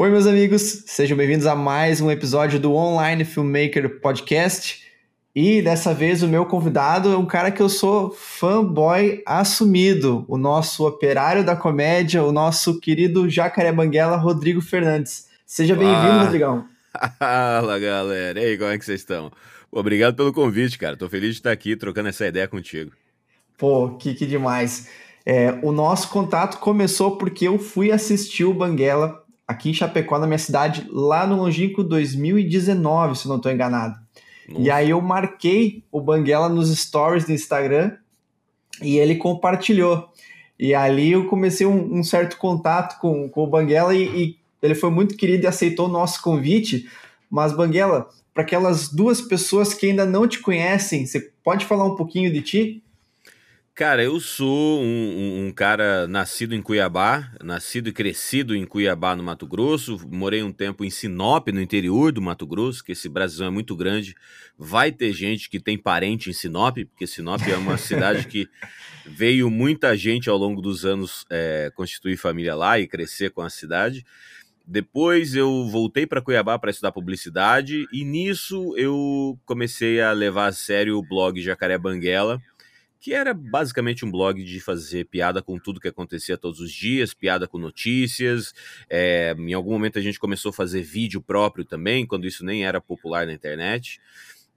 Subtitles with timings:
[0.00, 4.84] Oi, meus amigos, sejam bem-vindos a mais um episódio do Online Filmmaker Podcast.
[5.34, 10.38] E dessa vez o meu convidado é um cara que eu sou fanboy assumido, o
[10.38, 15.26] nosso operário da comédia, o nosso querido Jacaré Banguela, Rodrigo Fernandes.
[15.44, 16.64] Seja bem-vindo, Rodrigão.
[17.18, 18.40] Fala, galera.
[18.40, 19.32] E aí, como é que vocês estão?
[19.68, 20.96] Obrigado pelo convite, cara.
[20.96, 22.92] Tô feliz de estar aqui trocando essa ideia contigo.
[23.58, 24.88] Pô, que, que demais.
[25.26, 30.26] É, o nosso contato começou porque eu fui assistir o Banguela aqui em Chapecó, na
[30.26, 33.98] minha cidade, lá no longínquo 2019, se não estou enganado.
[34.46, 34.60] Nossa.
[34.60, 37.96] E aí eu marquei o Banguela nos stories do Instagram
[38.82, 40.10] e ele compartilhou.
[40.58, 44.74] E ali eu comecei um, um certo contato com, com o Banguela e, e, ele
[44.74, 46.88] foi muito querido e aceitou o nosso convite.
[47.30, 51.94] Mas, Banguela, para aquelas duas pessoas que ainda não te conhecem, você pode falar um
[51.94, 52.82] pouquinho de ti?
[53.78, 59.22] Cara, eu sou um, um, cara nascido em Cuiabá, nascido e crescido em Cuiabá, no
[59.22, 59.96] Mato Grosso.
[60.10, 63.76] Morei um tempo em Sinop, no interior do Mato Grosso, que esse Brasil é muito
[63.76, 64.16] grande.
[64.58, 68.48] Vai ter gente que tem parente em Sinop, porque Sinop é uma cidade que
[69.06, 73.48] veio muita gente ao longo dos anos é, constituir família lá e crescer com a
[73.48, 74.04] cidade.
[74.66, 80.52] Depois eu voltei para Cuiabá para estudar publicidade e nisso eu comecei a levar a
[80.52, 82.42] sério o blog Jacaré Banguela,
[83.00, 87.14] que era basicamente um blog de fazer piada com tudo que acontecia todos os dias,
[87.14, 88.52] piada com notícias.
[88.90, 92.66] É, em algum momento a gente começou a fazer vídeo próprio também, quando isso nem
[92.66, 94.00] era popular na internet.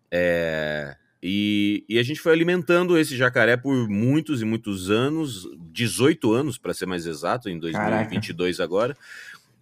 [0.10, 6.34] É, e, e, a gente foi alimentando esse jacaré por muitos e muitos anos 18
[6.34, 8.64] anos, para ser mais exato, em 2022 Caraca.
[8.64, 8.98] agora.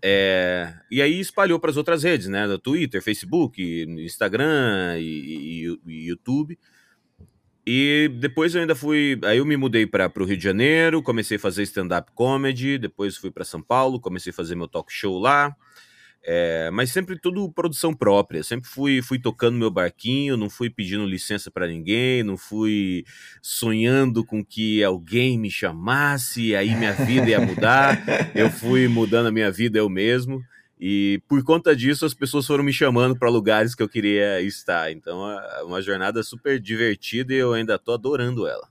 [0.02, 2.46] É, e aí espalhou para as outras redes, né?
[2.64, 3.62] Twitter, Facebook,
[4.00, 6.58] Instagram e, e, e, YouTube.
[7.72, 9.20] E depois eu ainda fui.
[9.24, 13.16] Aí eu me mudei para o Rio de Janeiro, comecei a fazer stand-up comedy, depois
[13.16, 15.56] fui para São Paulo, comecei a fazer meu talk show lá.
[16.24, 18.42] É, mas sempre tudo produção própria.
[18.42, 23.06] Sempre fui, fui tocando meu barquinho, não fui pedindo licença para ninguém, não fui
[23.40, 28.04] sonhando com que alguém me chamasse e aí minha vida ia mudar.
[28.34, 30.44] eu fui mudando a minha vida eu mesmo.
[30.80, 34.92] E por conta disso, as pessoas foram me chamando para lugares que eu queria estar.
[34.92, 38.68] Então, é uma jornada super divertida e eu ainda tô adorando ela.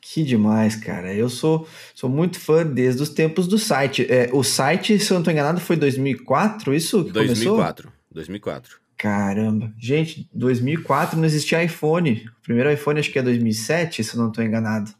[0.00, 1.14] Que demais, cara.
[1.14, 4.04] Eu sou, sou muito fã desde os tempos do site.
[4.10, 8.12] É, o site, se eu não estou enganado, foi 2004, isso que 2004, começou?
[8.12, 8.80] 2004.
[8.96, 9.72] Caramba.
[9.78, 12.24] Gente, 2004 não existia iPhone.
[12.40, 14.92] O primeiro iPhone acho que é 2007, se eu não estou enganado.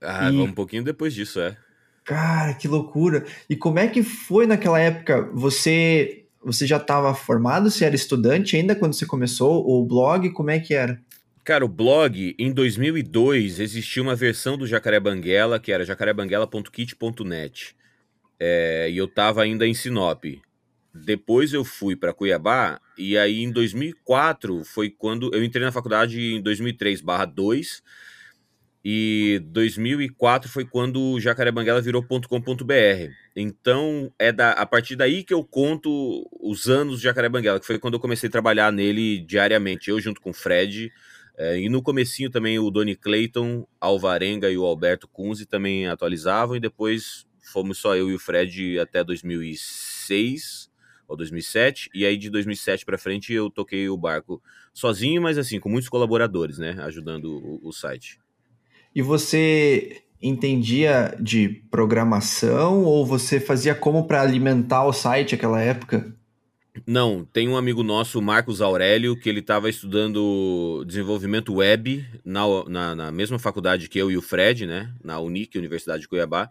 [0.00, 0.36] Ah, e...
[0.40, 1.56] um pouquinho depois disso, é.
[2.04, 3.24] Cara, que loucura.
[3.48, 5.30] E como é que foi naquela época?
[5.32, 7.70] Você você já estava formado?
[7.70, 10.30] Você era estudante ainda quando você começou o blog?
[10.30, 11.00] Como é que era?
[11.44, 17.76] Cara, o blog, em 2002, existia uma versão do Jacaré Banguela, que era jacarebanguela.kit.net.
[18.38, 20.24] É, e eu estava ainda em Sinop.
[20.94, 26.34] Depois eu fui para Cuiabá, e aí em 2004 foi quando eu entrei na faculdade
[26.34, 27.82] em 2003/2,
[28.84, 33.12] e 2004 foi quando o Jacaré Banguela virou .com.br.
[33.36, 37.66] Então é da, a partir daí que eu conto os anos do Jacaré Banguela, que
[37.66, 40.92] foi quando eu comecei a trabalhar nele diariamente, eu junto com o Fred,
[41.36, 46.56] é, e no comecinho também o Doni Clayton, Alvarenga e o Alberto Kunze também atualizavam,
[46.56, 50.70] e depois fomos só eu e o Fred até 2006
[51.06, 54.42] ou 2007, e aí de 2007 para frente eu toquei o barco
[54.74, 58.21] sozinho, mas assim, com muitos colaboradores, né, ajudando o, o site.
[58.94, 66.14] E você entendia de programação ou você fazia como para alimentar o site naquela época?
[66.86, 72.94] Não, tem um amigo nosso, Marcos Aurélio, que ele estava estudando desenvolvimento web na, na,
[72.94, 74.94] na, mesma faculdade que eu e o Fred, né?
[75.04, 76.50] Na Unic, Universidade de Cuiabá.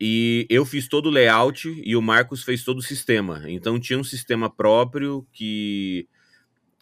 [0.00, 3.42] E eu fiz todo o layout e o Marcos fez todo o sistema.
[3.46, 6.08] Então tinha um sistema próprio que,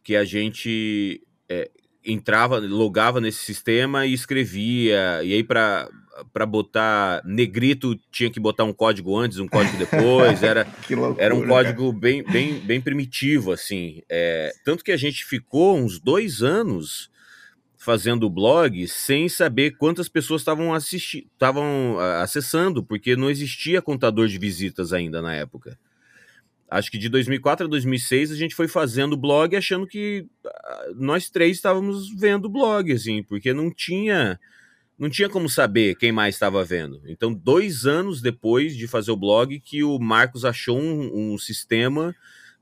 [0.02, 1.70] que a gente é,
[2.06, 5.22] entrava, logava nesse sistema e escrevia.
[5.22, 5.88] E aí, para
[6.32, 11.34] para botar negrito tinha que botar um código antes, um código depois, era, loucura, era
[11.34, 14.00] um código bem, bem, bem primitivo, assim.
[14.08, 17.10] É, tanto que a gente ficou uns dois anos
[17.76, 24.26] fazendo o blog sem saber quantas pessoas estavam assistindo, estavam acessando, porque não existia contador
[24.26, 25.78] de visitas ainda na época.
[26.68, 31.30] Acho que de 2004 a 2006 a gente foi fazendo blog achando que ah, nós
[31.30, 34.38] três estávamos vendo blog, assim, porque não tinha
[34.98, 37.02] não tinha como saber quem mais estava vendo.
[37.06, 42.16] Então, dois anos depois de fazer o blog, que o Marcos achou um, um, sistema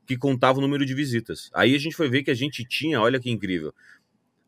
[0.05, 1.49] que contava o número de visitas.
[1.55, 3.73] Aí a gente foi ver que a gente tinha, olha que incrível,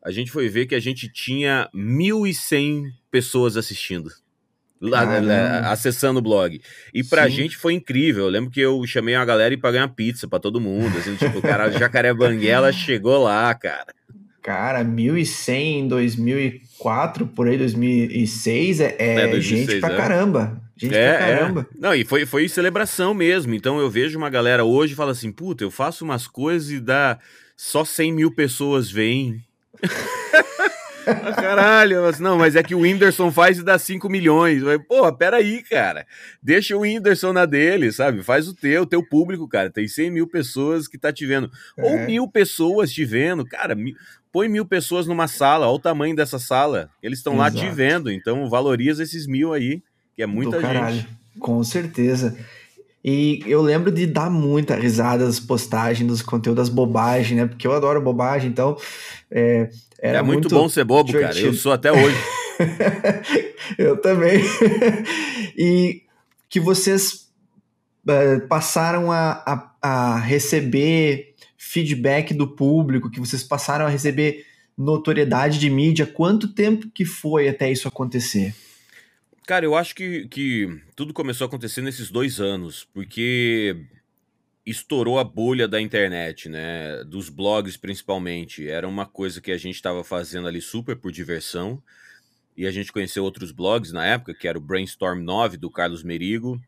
[0.03, 4.11] a gente foi ver que a gente tinha 1.100 pessoas assistindo.
[4.81, 6.61] Lá, lá, acessando o blog.
[6.93, 7.31] E pra Sim.
[7.31, 8.25] gente foi incrível.
[8.25, 10.96] Eu lembro que eu chamei uma galera e paguei uma pizza pra todo mundo.
[10.99, 13.94] Assim, tipo, o cara Jacaré Banguela chegou lá, cara.
[14.43, 19.96] Cara, 1.100 em 2004, por aí, 2006, é, é, é 2006, gente pra é.
[19.96, 20.62] caramba.
[20.76, 21.37] Gente é, pra é.
[21.38, 21.67] caramba.
[21.79, 23.55] Não, e foi, foi celebração mesmo.
[23.55, 26.81] Então eu vejo uma galera hoje e fala assim, puta, eu faço umas coisas e
[26.81, 27.19] dá...
[27.56, 29.43] Só 100 mil pessoas vêm.
[31.06, 34.62] ah, caralho, mas, não, mas é que o Whindersson faz e dá 5 milhões.
[34.88, 36.06] Pô, peraí, cara.
[36.43, 38.23] Deixa o Whindersson na dele, sabe?
[38.23, 39.70] Faz o teu, teu público, cara.
[39.70, 41.50] Tem 100 mil pessoas que tá te vendo.
[41.76, 41.85] É.
[41.85, 43.44] Ou mil pessoas te vendo.
[43.44, 43.94] Cara, mil,
[44.32, 46.91] põe mil pessoas numa sala, olha o tamanho dessa sala.
[47.03, 49.82] Eles estão lá te vendo, então valoriza esses mil aí,
[50.14, 50.73] que é muita Do gente.
[50.73, 51.06] Caralho.
[51.38, 52.37] Com certeza.
[53.08, 57.47] E eu lembro de dar muita risada das postagens, dos conteúdos, das bobagens, né?
[57.47, 58.76] Porque eu adoro bobagem, então.
[59.31, 61.34] É, era é muito, muito bom ser bobo, divertido.
[61.34, 61.46] cara.
[61.46, 62.16] Eu sou até hoje.
[63.78, 64.43] eu também.
[65.56, 66.02] e
[66.48, 67.31] que vocês
[68.06, 74.44] uh, passaram a, a, a receber feedback do público, que vocês passaram a receber
[74.76, 76.06] notoriedade de mídia.
[76.06, 78.54] Quanto tempo que foi até isso acontecer?
[79.46, 83.76] Cara, eu acho que, que tudo começou a acontecer nesses dois anos, porque
[84.66, 87.04] estourou a bolha da internet, né?
[87.04, 88.68] Dos blogs principalmente.
[88.68, 91.80] Era uma coisa que a gente estava fazendo ali super por diversão.
[92.56, 96.02] E a gente conheceu outros blogs na época, que era o Brainstorm 9 do Carlos
[96.02, 96.60] Merigo.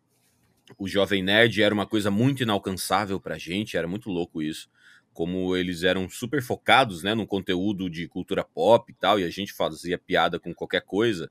[0.78, 4.70] O Jovem Nerd era uma coisa muito inalcançável pra gente, era muito louco isso.
[5.12, 9.30] Como eles eram super focados, né, no conteúdo de cultura pop e tal, e a
[9.30, 11.28] gente fazia piada com qualquer coisa.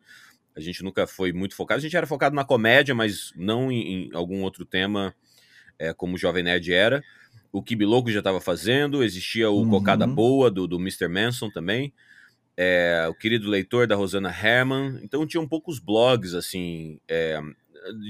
[0.56, 1.78] A gente nunca foi muito focado.
[1.78, 5.16] A gente era focado na comédia, mas não em, em algum outro tema
[5.80, 7.04] é, como o Jovem Nerd era.
[7.52, 9.70] O Kibi Louco já estava fazendo, existia o uhum.
[9.70, 11.08] Cocada Boa, do, do Mr.
[11.08, 11.94] Manson também.
[12.56, 15.00] É, o querido leitor da Rosana Herman.
[15.04, 17.00] Então tinham poucos blogs, assim.
[17.08, 17.40] É,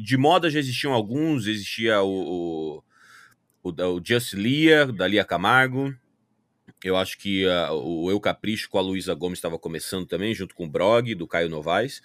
[0.03, 2.83] de moda já existiam alguns, existia o,
[3.63, 5.93] o, o, o Just Lia, da Lia Camargo.
[6.83, 10.55] Eu acho que uh, o Eu Capricho com a Luísa Gomes estava começando também, junto
[10.55, 12.01] com o Brog, do Caio Novaes.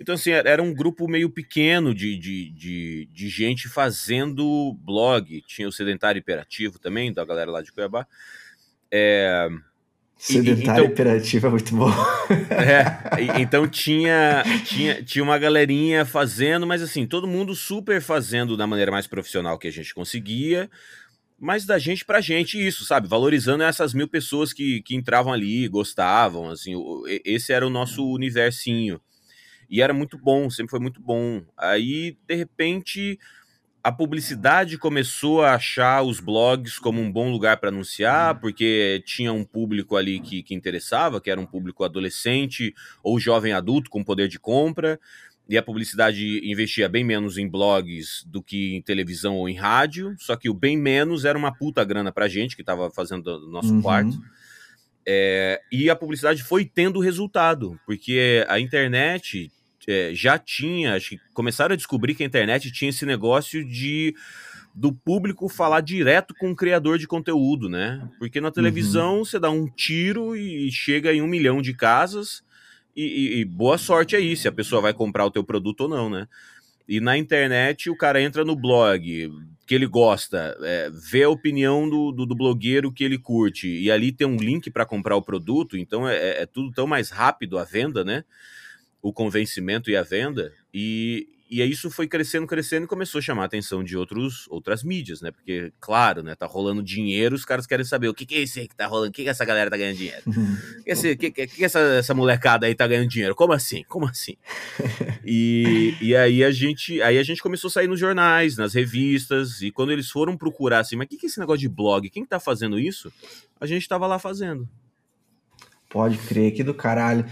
[0.00, 5.42] Então, assim, era um grupo meio pequeno de, de, de, de, gente fazendo blog.
[5.46, 8.06] Tinha o Sedentário Imperativo também, da galera lá de Cuiabá.
[8.90, 9.48] É...
[10.16, 11.90] Sedentário então, Imperativo é muito bom.
[12.50, 18.66] É, então tinha, tinha, tinha uma galerinha fazendo, mas assim, todo mundo super fazendo da
[18.66, 20.70] maneira mais profissional que a gente conseguia,
[21.38, 23.06] mas da gente pra gente, isso, sabe?
[23.06, 26.74] Valorizando essas mil pessoas que, que entravam ali, gostavam, assim,
[27.24, 28.98] esse era o nosso universinho.
[29.68, 31.42] E era muito bom, sempre foi muito bom.
[31.56, 33.18] Aí, de repente,
[33.84, 39.30] a publicidade começou a achar os blogs como um bom lugar para anunciar, porque tinha
[39.30, 44.02] um público ali que, que interessava, que era um público adolescente ou jovem adulto com
[44.02, 44.98] poder de compra.
[45.46, 50.14] E a publicidade investia bem menos em blogs do que em televisão ou em rádio,
[50.18, 53.50] só que o bem menos era uma puta grana pra gente que estava fazendo o
[53.50, 53.82] nosso uhum.
[53.82, 54.18] quarto.
[55.06, 59.50] É, e a publicidade foi tendo resultado, porque a internet
[59.86, 64.14] é, já tinha, acho que começaram a descobrir que a internet tinha esse negócio de
[64.74, 68.08] do público falar direto com o criador de conteúdo, né?
[68.18, 69.24] Porque na televisão uhum.
[69.24, 72.42] você dá um tiro e chega em um milhão de casas
[72.96, 75.88] e, e, e, boa sorte aí se a pessoa vai comprar o teu produto ou
[75.88, 76.26] não, né?
[76.88, 79.30] E na internet o cara entra no blog
[79.66, 83.90] que ele gosta, é, vê a opinião do, do, do, blogueiro que ele curte, e
[83.90, 87.10] ali tem um link para comprar o produto, então é, é, é, tudo tão mais
[87.10, 88.24] rápido a venda, né?
[89.00, 90.52] O convencimento e a venda.
[90.72, 94.46] E, e aí isso foi crescendo, crescendo e começou a chamar a atenção de outros,
[94.48, 95.30] outras mídias, né?
[95.30, 96.34] Porque, claro, né?
[96.34, 98.86] Tá rolando dinheiro, os caras querem saber o que, que é esse aí que tá
[98.86, 100.22] rolando, o que, que essa galera tá ganhando dinheiro?
[100.26, 103.34] O que, esse, que, que, que essa, essa molecada aí tá ganhando dinheiro?
[103.34, 103.84] Como assim?
[103.88, 104.36] Como assim?
[105.26, 109.62] E, e aí a gente aí a gente começou a sair nos jornais, nas revistas,
[109.62, 112.10] e quando eles foram procurar assim, mas o que, que é esse negócio de blog?
[112.10, 113.10] Quem que tá fazendo isso?
[113.58, 114.68] A gente tava lá fazendo.
[115.88, 117.24] Pode crer, que do caralho.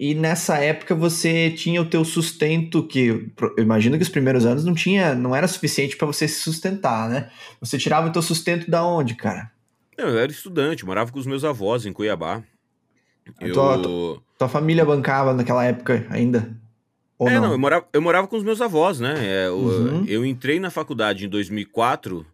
[0.00, 4.64] E nessa época você tinha o teu sustento que eu imagino que os primeiros anos
[4.64, 7.28] não tinha, não era suficiente para você se sustentar, né?
[7.60, 9.52] Você tirava o teu sustento da onde, cara?
[9.98, 12.42] Eu era estudante, morava com os meus avós em Cuiabá.
[13.38, 13.52] Eu...
[13.52, 16.50] Tua, tua, tua, família bancava naquela época ainda?
[17.18, 17.42] Ou é, não?
[17.42, 19.16] não, eu, morava, eu morava com os meus avós, né?
[19.18, 20.04] É, eu, uhum.
[20.08, 22.24] eu entrei na faculdade em 2004,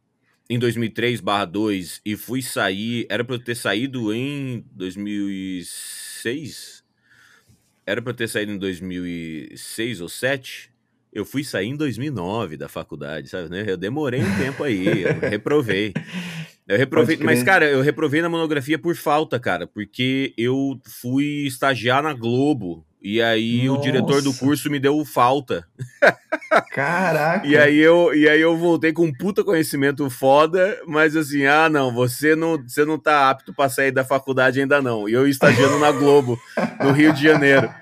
[0.48, 6.75] em 2003/2 e fui sair, era para eu ter saído em 2006
[7.86, 10.70] era para eu ter saído em 2006 ou 2007.
[11.12, 13.48] Eu fui sair em 2009 da faculdade, sabe?
[13.48, 13.64] Né?
[13.66, 15.94] Eu demorei um tempo aí, eu reprovei.
[16.68, 22.02] Eu reprovei, mas cara, eu reprovei na monografia por falta, cara, porque eu fui estagiar
[22.02, 23.78] na Globo E aí Nossa.
[23.78, 25.64] o diretor do curso me deu falta.
[26.74, 27.46] Caraca!
[27.46, 31.68] e, aí eu, e aí eu voltei com um puta conhecimento foda, mas assim, ah,
[31.68, 35.08] não, você não, você não tá apto para sair da faculdade ainda não.
[35.08, 36.36] E eu estagiando na Globo,
[36.82, 37.72] no Rio de Janeiro.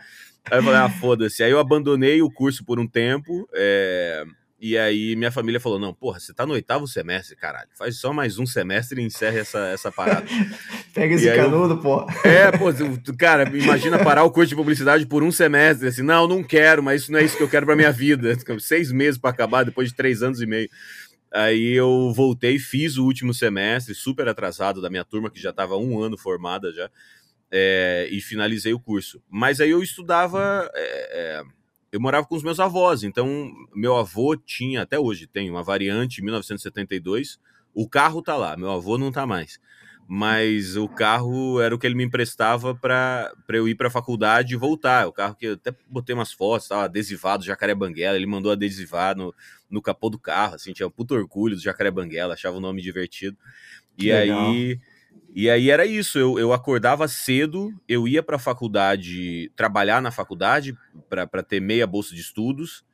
[0.50, 1.42] Aí eu falei, ah, foda-se.
[1.42, 3.48] Aí eu abandonei o curso por um tempo.
[3.54, 4.26] É...
[4.58, 7.68] E aí minha família falou: não, porra, você tá no oitavo semestre, caralho.
[7.76, 10.26] Faz só mais um semestre e encerra essa, essa parada.
[10.94, 11.80] Pega esse canudo, eu...
[11.80, 12.06] pô.
[12.24, 12.66] É, pô,
[13.18, 15.88] cara, imagina parar o curso de publicidade por um semestre.
[15.88, 18.34] Assim, não, não quero, mas isso não é isso que eu quero pra minha vida.
[18.60, 20.68] Seis meses para acabar, depois de três anos e meio.
[21.32, 25.76] Aí eu voltei, fiz o último semestre, super atrasado da minha turma, que já estava
[25.76, 26.88] um ano formada já,
[27.50, 29.20] é, e finalizei o curso.
[29.28, 30.70] Mas aí eu estudava.
[30.72, 31.42] É, é,
[31.94, 36.20] eu morava com os meus avós, então meu avô tinha, até hoje tem, uma variante
[36.22, 37.38] 1972.
[37.72, 39.60] O carro tá lá, meu avô não tá mais.
[40.08, 44.54] Mas o carro era o que ele me emprestava para eu ir para a faculdade
[44.54, 45.06] e voltar.
[45.06, 48.16] O carro que eu até botei umas fotos, tava adesivado, Jacaré Banguela.
[48.16, 49.32] Ele mandou adesivar no,
[49.70, 52.82] no capô do carro, assim, tinha um puto orgulho do Jacaré Banguela, achava o nome
[52.82, 53.38] divertido.
[53.96, 54.80] E aí
[55.34, 60.12] e aí era isso, eu, eu acordava cedo, eu ia para a faculdade, trabalhar na
[60.12, 60.76] faculdade
[61.08, 62.84] para ter meia bolsa de estudos,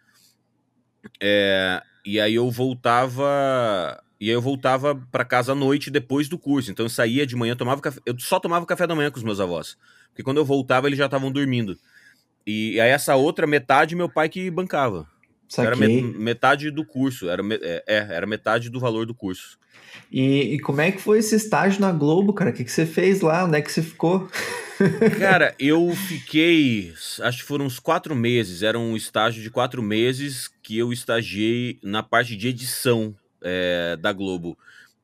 [1.20, 6.38] é, e aí eu voltava e aí eu voltava para casa à noite depois do
[6.38, 6.70] curso.
[6.70, 9.24] Então eu saía de manhã, tomava café, eu só tomava café da manhã com os
[9.24, 9.76] meus avós,
[10.08, 11.78] porque quando eu voltava eles já estavam dormindo.
[12.46, 15.06] E aí essa outra metade meu pai que bancava.
[15.48, 15.66] Saquei.
[15.66, 19.58] Era metade do curso, era, é, é, era metade do valor do curso.
[20.10, 22.50] E, e, como é que foi esse estágio na Globo, cara?
[22.50, 23.44] O que, que você fez lá?
[23.44, 24.28] Onde é que você ficou?
[25.18, 30.48] Cara, eu fiquei, acho que foram uns quatro meses, era um estágio de quatro meses
[30.62, 34.56] que eu estagiei na parte de edição é, da Globo.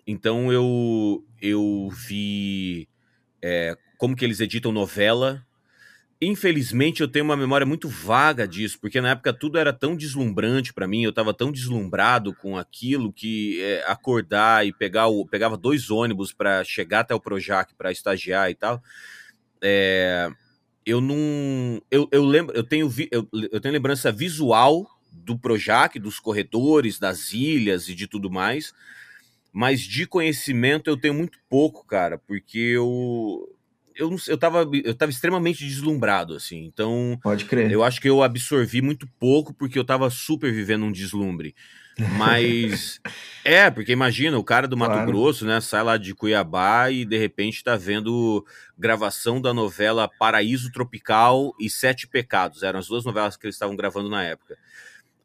[0.06, 2.88] Então eu, eu vi
[3.42, 5.44] é, como que eles editam novela,
[6.20, 10.72] Infelizmente, eu tenho uma memória muito vaga disso, porque na época tudo era tão deslumbrante
[10.72, 15.26] para mim, eu estava tão deslumbrado com aquilo que é, acordar e pegar o.
[15.26, 18.82] pegava dois ônibus para chegar até o Projac para estagiar e tal.
[19.60, 20.30] É,
[20.86, 21.82] eu não.
[21.90, 27.32] Eu, eu lembro, eu tenho, eu, eu tenho lembrança visual do Projac, dos corredores, das
[27.34, 28.72] ilhas e de tudo mais,
[29.52, 33.52] mas de conhecimento eu tenho muito pouco, cara, porque eu
[33.96, 36.64] eu, eu, tava, eu tava extremamente deslumbrado, assim.
[36.64, 37.18] Então.
[37.22, 37.70] Pode crer.
[37.70, 41.54] Eu acho que eu absorvi muito pouco porque eu tava super vivendo um deslumbre.
[42.16, 43.00] Mas.
[43.44, 45.06] é, porque imagina, o cara do Mato claro.
[45.06, 48.44] Grosso, né, sai lá de Cuiabá e de repente tá vendo
[48.78, 52.62] gravação da novela Paraíso Tropical e Sete Pecados.
[52.62, 54.58] Eram as duas novelas que eles estavam gravando na época.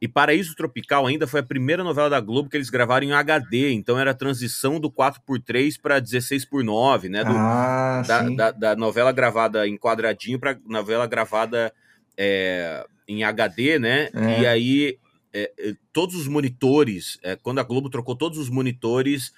[0.02, 3.72] E Paraíso Tropical ainda foi a primeira novela da Globo que eles gravaram em HD,
[3.72, 7.24] então era a transição do 4x3 para 16x9, né?
[7.24, 11.72] Do, ah, da, da, da, novela gravada em quadradinho para novela gravada
[12.18, 14.10] é, em HD, né?
[14.12, 14.42] É.
[14.42, 15.00] E aí
[15.32, 19.32] é, é, todos os monitores, é, quando a Globo trocou todos os monitores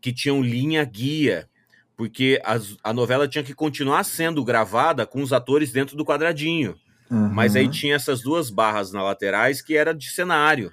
[0.00, 1.46] que tinham linha guia,
[1.94, 6.74] porque as, a novela tinha que continuar sendo gravada com os atores dentro do quadradinho.
[7.10, 7.28] Uhum.
[7.28, 10.72] Mas aí tinha essas duas barras na laterais que era de cenário.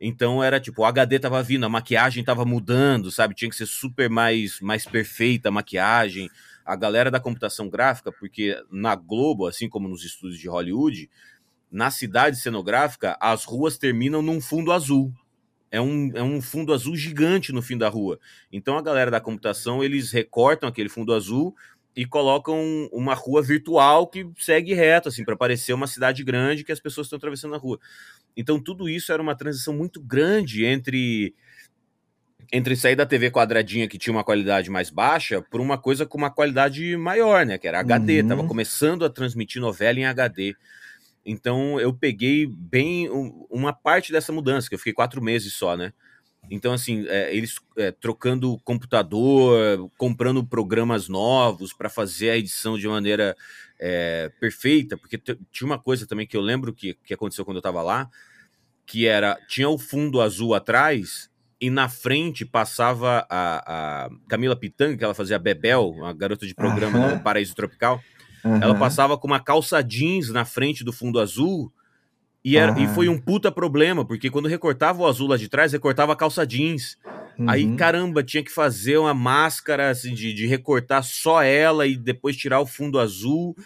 [0.00, 3.34] Então era tipo, o HD tava vindo, a maquiagem tava mudando, sabe?
[3.34, 6.30] Tinha que ser super mais, mais perfeita a maquiagem.
[6.64, 11.10] A galera da computação gráfica, porque na Globo, assim como nos estúdios de Hollywood,
[11.70, 15.12] na cidade cenográfica, as ruas terminam num fundo azul.
[15.70, 18.18] É um, é um fundo azul gigante no fim da rua.
[18.50, 21.54] Então a galera da computação, eles recortam aquele fundo azul,
[21.98, 26.70] e colocam uma rua virtual que segue reto, assim, para parecer uma cidade grande que
[26.70, 27.76] as pessoas estão atravessando a rua.
[28.36, 31.34] Então, tudo isso era uma transição muito grande entre
[32.52, 36.16] entre sair da TV quadradinha que tinha uma qualidade mais baixa por uma coisa com
[36.16, 37.58] uma qualidade maior, né?
[37.58, 38.28] Que era HD, uhum.
[38.28, 40.54] tava começando a transmitir novela em HD.
[41.26, 43.08] Então eu peguei bem
[43.50, 45.92] uma parte dessa mudança, que eu fiquei quatro meses só, né?
[46.50, 52.88] Então, assim, é, eles é, trocando computador, comprando programas novos para fazer a edição de
[52.88, 53.36] maneira
[53.78, 57.60] é, perfeita, porque tinha uma coisa também que eu lembro que, que aconteceu quando eu
[57.60, 58.08] estava lá,
[58.86, 61.30] que era, tinha o fundo azul atrás
[61.60, 66.54] e na frente passava a, a Camila Pitanga, que ela fazia Bebel, uma garota de
[66.54, 67.14] programa uhum.
[67.16, 68.00] no Paraíso Tropical,
[68.44, 68.62] uhum.
[68.62, 71.72] ela passava com uma calça jeans na frente do fundo azul
[72.44, 75.72] e, era, e foi um puta problema, porque quando recortava o azul lá de trás,
[75.72, 76.96] recortava a calça jeans.
[77.38, 77.50] Uhum.
[77.50, 82.36] Aí, caramba, tinha que fazer uma máscara assim, de, de recortar só ela e depois
[82.36, 83.56] tirar o fundo azul.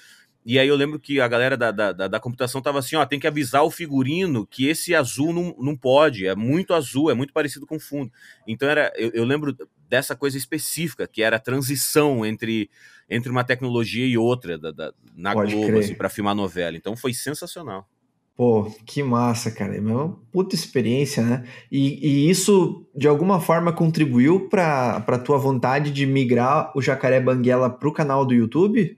[0.45, 3.21] E aí eu lembro que a galera da, da, da, computação tava assim, ó, tem
[3.21, 7.33] que avisar o figurino que esse azul não, não pode, é muito azul, é muito
[7.33, 8.11] parecido com fundo.
[8.47, 9.57] Então era, eu, eu lembro
[9.89, 12.69] dessa coisa específica, que era a transição entre,
[13.09, 16.77] entre uma tecnologia e outra da, da na Pode Globo, assim, para filmar novela.
[16.77, 17.87] Então foi sensacional.
[18.35, 19.77] Pô, que massa, cara.
[19.77, 21.45] É uma puta experiência, né?
[21.71, 27.21] E, e isso, de alguma forma, contribuiu para a tua vontade de migrar o Jacaré
[27.21, 28.97] Banguela para o canal do YouTube?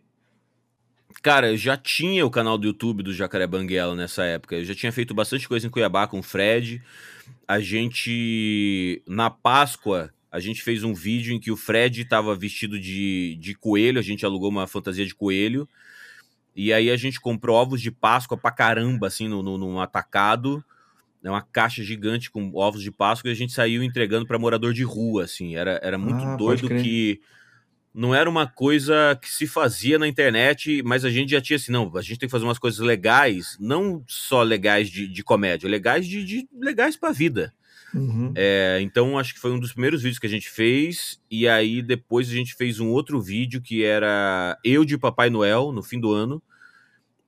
[1.23, 4.57] Cara, eu já tinha o canal do YouTube do Jacaré Banguela nessa época.
[4.57, 6.83] Eu já tinha feito bastante coisa em Cuiabá com o Fred.
[7.49, 12.79] A gente, na Páscoa, a gente fez um vídeo em que o Fred estava vestido
[12.79, 13.99] de, de coelho.
[13.99, 15.69] A gente alugou uma fantasia de coelho.
[16.55, 20.65] E aí a gente comprou ovos de Páscoa pra caramba, assim, no, no, num atacado.
[21.23, 24.75] Né, uma caixa gigante com ovos de Páscoa e a gente saiu entregando para morador
[24.75, 25.57] de rua, assim.
[25.57, 27.21] Era, era muito ah, doido que
[27.95, 31.71] não era uma coisa que se fazia na internet, mas a gente já tinha assim,
[31.71, 35.69] não, a gente tem que fazer umas coisas legais, não só legais de, de comédia,
[35.69, 37.55] legais de, de legais pra vida.
[37.95, 38.33] Uhum.
[38.35, 41.21] É, então, acho que foi um dos primeiros vídeos que a gente fez.
[41.31, 45.73] E aí, depois a gente fez um outro vídeo que era eu de Papai Noel,
[45.73, 46.43] no fim do ano,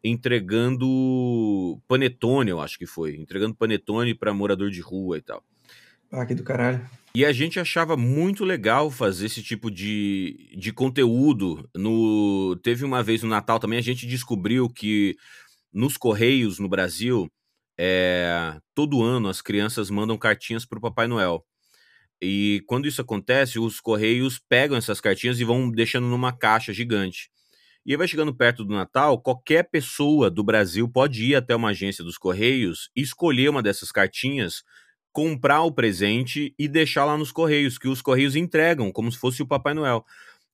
[0.02, 3.16] entregando panetone, eu acho que foi.
[3.16, 5.42] Entregando panetone para morador de rua e tal.
[6.10, 6.84] Ah, que do caralho.
[7.14, 11.68] E a gente achava muito legal fazer esse tipo de, de conteúdo.
[11.74, 15.16] No Teve uma vez no Natal também, a gente descobriu que
[15.72, 17.30] nos Correios no Brasil
[17.78, 21.44] é, todo ano as crianças mandam cartinhas para o Papai Noel.
[22.20, 27.30] E quando isso acontece, os correios pegam essas cartinhas e vão deixando numa caixa gigante.
[27.84, 31.68] E aí vai chegando perto do Natal, qualquer pessoa do Brasil pode ir até uma
[31.68, 34.64] agência dos correios escolher uma dessas cartinhas,
[35.12, 39.40] comprar o presente e deixar lá nos correios, que os correios entregam como se fosse
[39.40, 40.04] o Papai Noel.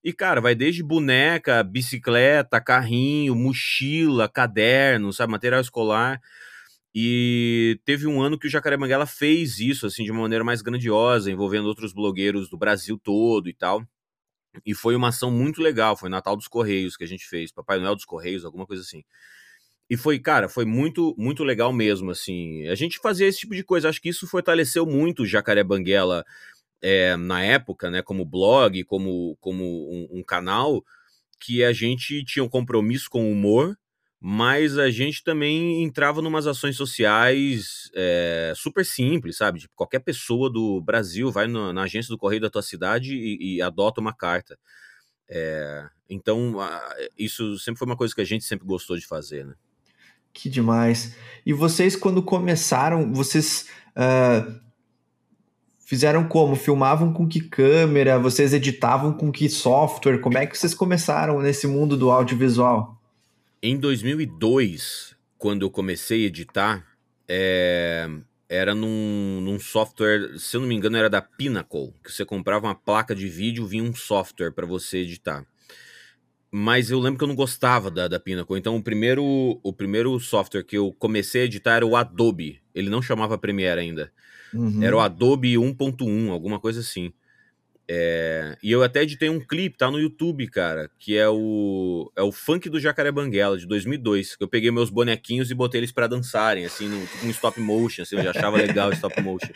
[0.04, 6.20] E, cara, vai desde boneca, bicicleta, carrinho, mochila, caderno, sabe, material escolar.
[6.94, 10.60] E teve um ano que o Jacaré Banguela fez isso, assim, de uma maneira mais
[10.60, 13.82] grandiosa, envolvendo outros blogueiros do Brasil todo e tal.
[14.66, 17.78] E foi uma ação muito legal, foi Natal dos Correios que a gente fez, Papai
[17.78, 19.02] Noel dos Correios, alguma coisa assim.
[19.88, 22.66] E foi, cara, foi muito, muito legal mesmo, assim.
[22.68, 26.24] A gente fazia esse tipo de coisa, acho que isso fortaleceu muito o Jacaré Banguela
[26.82, 30.84] é, na época, né, como blog, como, como um, um canal,
[31.40, 33.76] que a gente tinha um compromisso com o humor,
[34.24, 39.58] mas a gente também entrava numas ações sociais é, super simples, sabe?
[39.58, 43.56] Tipo, qualquer pessoa do Brasil vai no, na agência do correio da tua cidade e,
[43.56, 44.56] e adota uma carta.
[45.28, 46.54] É, então,
[47.18, 49.54] isso sempre foi uma coisa que a gente sempre gostou de fazer, né?
[50.32, 51.16] Que demais.
[51.44, 54.54] E vocês, quando começaram, vocês uh,
[55.80, 56.54] fizeram como?
[56.54, 58.20] Filmavam com que câmera?
[58.20, 60.18] Vocês editavam com que software?
[60.18, 63.01] Como é que vocês começaram nesse mundo do audiovisual?
[63.64, 66.84] Em 2002, quando eu comecei a editar,
[67.28, 68.08] é,
[68.48, 72.66] era num, num, software, se eu não me engano, era da Pinnacle, que você comprava
[72.66, 75.46] uma placa de vídeo, vinha um software para você editar.
[76.50, 78.58] Mas eu lembro que eu não gostava da, da Pinnacle.
[78.58, 79.24] Então, o primeiro,
[79.62, 82.60] o primeiro software que eu comecei a editar era o Adobe.
[82.74, 84.12] Ele não chamava Premiere ainda.
[84.52, 84.82] Uhum.
[84.82, 87.12] Era o Adobe 1.1, alguma coisa assim.
[87.88, 92.22] É, e eu até editei um clipe, tá no YouTube, cara, que é o é
[92.22, 95.92] o funk do Jacaré Banguela de 2002, que eu peguei meus bonequinhos e botei eles
[95.92, 99.20] para dançarem, assim, no, tipo um stop motion, assim, eu já achava legal o stop
[99.20, 99.52] motion.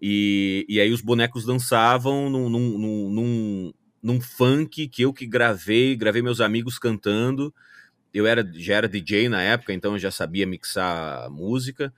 [0.00, 5.96] E, e aí os bonecos dançavam num, num, num, num, funk que eu que gravei,
[5.96, 7.54] gravei meus amigos cantando.
[8.12, 11.90] Eu era, já era DJ na época, então eu já sabia mixar música.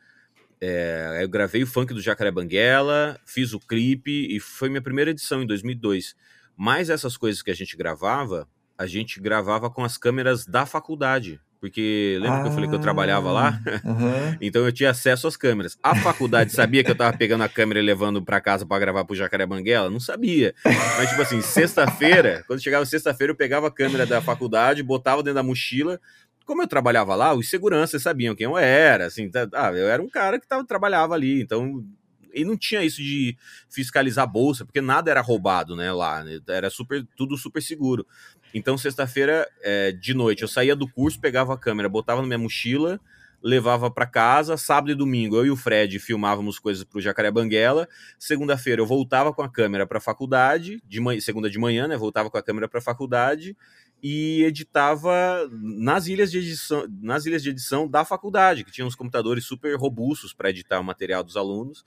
[0.60, 5.10] É, eu gravei o funk do Jacaré Banguela, fiz o clipe e foi minha primeira
[5.10, 6.14] edição em 2002.
[6.56, 11.40] Mas essas coisas que a gente gravava, a gente gravava com as câmeras da faculdade.
[11.60, 13.60] Porque lembra ah, que eu falei que eu trabalhava lá?
[13.84, 14.36] Uhum.
[14.40, 15.76] então eu tinha acesso às câmeras.
[15.82, 19.04] A faculdade sabia que eu tava pegando a câmera e levando para casa para gravar
[19.04, 19.90] pro Jacaré Banguela?
[19.90, 20.54] Não sabia.
[20.64, 25.36] Mas, tipo assim, sexta-feira, quando chegava sexta-feira, eu pegava a câmera da faculdade, botava dentro
[25.36, 25.98] da mochila,
[26.46, 30.00] como eu trabalhava lá, os seguranças sabiam quem eu era, assim, tá, ah, eu era
[30.00, 31.84] um cara que tava, trabalhava ali, então
[32.32, 33.36] e não tinha isso de
[33.68, 38.06] fiscalizar a bolsa, porque nada era roubado, né, lá, né, era super, tudo super seguro.
[38.54, 42.38] Então, sexta-feira, é, de noite, eu saía do curso, pegava a câmera, botava na minha
[42.38, 43.00] mochila,
[43.42, 47.88] levava para casa, sábado e domingo, eu e o Fred filmávamos coisas pro Jacaré Banguela,
[48.18, 52.30] segunda-feira eu voltava com a câmera para faculdade, de manhã, segunda de manhã, né, voltava
[52.30, 53.56] com a câmera para faculdade,
[54.02, 58.94] e editava nas ilhas de edição, nas ilhas de edição da faculdade, que tinha uns
[58.94, 61.84] computadores super robustos para editar o material dos alunos.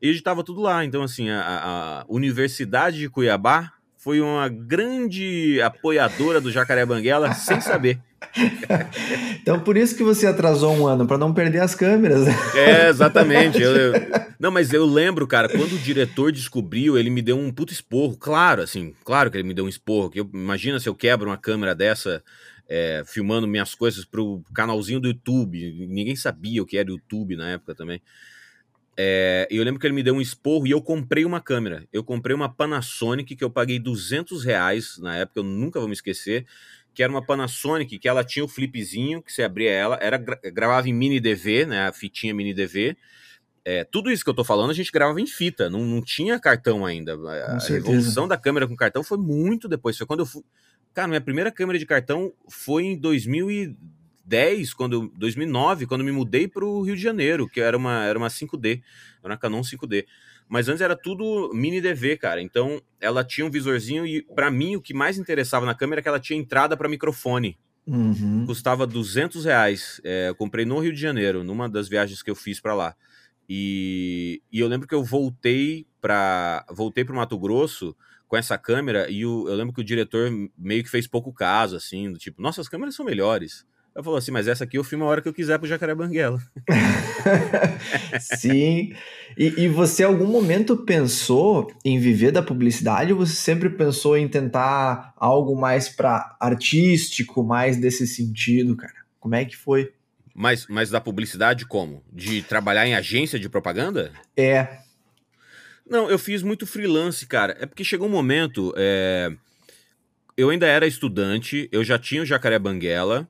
[0.00, 0.84] E editava tudo lá.
[0.84, 3.73] Então, assim, a, a Universidade de Cuiabá
[4.04, 7.98] foi uma grande apoiadora do Jacaré Banguela sem saber.
[9.40, 12.26] então por isso que você atrasou um ano, para não perder as câmeras.
[12.54, 13.62] É, exatamente.
[13.62, 13.92] Eu, eu...
[14.38, 18.14] Não, mas eu lembro, cara, quando o diretor descobriu, ele me deu um puto esporro.
[18.14, 20.10] Claro, assim, claro que ele me deu um esporro.
[20.10, 22.22] Que eu, imagina se eu quebro uma câmera dessa
[22.68, 25.86] é, filmando minhas coisas pro canalzinho do YouTube.
[25.88, 28.02] Ninguém sabia o que era YouTube na época também.
[28.96, 31.86] É, eu lembro que ele me deu um esporro e eu comprei uma câmera.
[31.92, 35.94] Eu comprei uma Panasonic que eu paguei 200 reais na época, eu nunca vou me
[35.94, 36.46] esquecer.
[36.94, 40.88] Que era uma Panasonic que ela tinha o flipzinho, que você abria ela, era gravava
[40.88, 41.88] em mini DV, né?
[41.88, 42.96] A fitinha mini DV.
[43.64, 46.38] É, tudo isso que eu tô falando a gente gravava em fita, não, não tinha
[46.38, 47.14] cartão ainda.
[47.14, 49.96] a evolução da câmera com cartão foi muito depois.
[49.96, 50.42] Foi quando eu fui.
[50.92, 53.74] Cara, minha primeira câmera de cartão foi em 2000
[54.24, 58.18] 2010, quando 2009, quando me mudei para o Rio de Janeiro, que era uma era
[58.18, 58.82] uma 5D,
[59.22, 60.06] era uma Canon 5D.
[60.48, 62.40] Mas antes era tudo mini DV, cara.
[62.40, 66.02] Então ela tinha um visorzinho e para mim o que mais interessava na câmera é
[66.02, 67.58] que ela tinha entrada para microfone.
[67.86, 68.44] Uhum.
[68.46, 70.00] Custava 200 reais.
[70.04, 72.94] É, eu comprei no Rio de Janeiro, numa das viagens que eu fiz para lá.
[73.48, 77.94] E, e, eu lembro que eu voltei para voltei para Mato Grosso
[78.26, 81.76] com essa câmera e o, eu lembro que o diretor meio que fez pouco caso,
[81.76, 83.66] assim, do tipo, nossas câmeras são melhores.
[83.94, 85.94] Eu falou assim, mas essa aqui eu filmo a hora que eu quiser pro Jacaré
[85.94, 86.42] Banguela.
[88.20, 88.92] Sim.
[89.38, 94.16] E, e você, em algum momento, pensou em viver da publicidade ou você sempre pensou
[94.16, 99.04] em tentar algo mais para artístico, mais desse sentido, cara?
[99.20, 99.92] Como é que foi?
[100.34, 102.02] Mas, mas da publicidade como?
[102.12, 104.10] De trabalhar em agência de propaganda?
[104.36, 104.78] É.
[105.88, 107.56] Não, eu fiz muito freelance, cara.
[107.60, 108.74] É porque chegou um momento.
[108.76, 109.30] É...
[110.36, 113.28] Eu ainda era estudante, eu já tinha o Jacaré Banguela.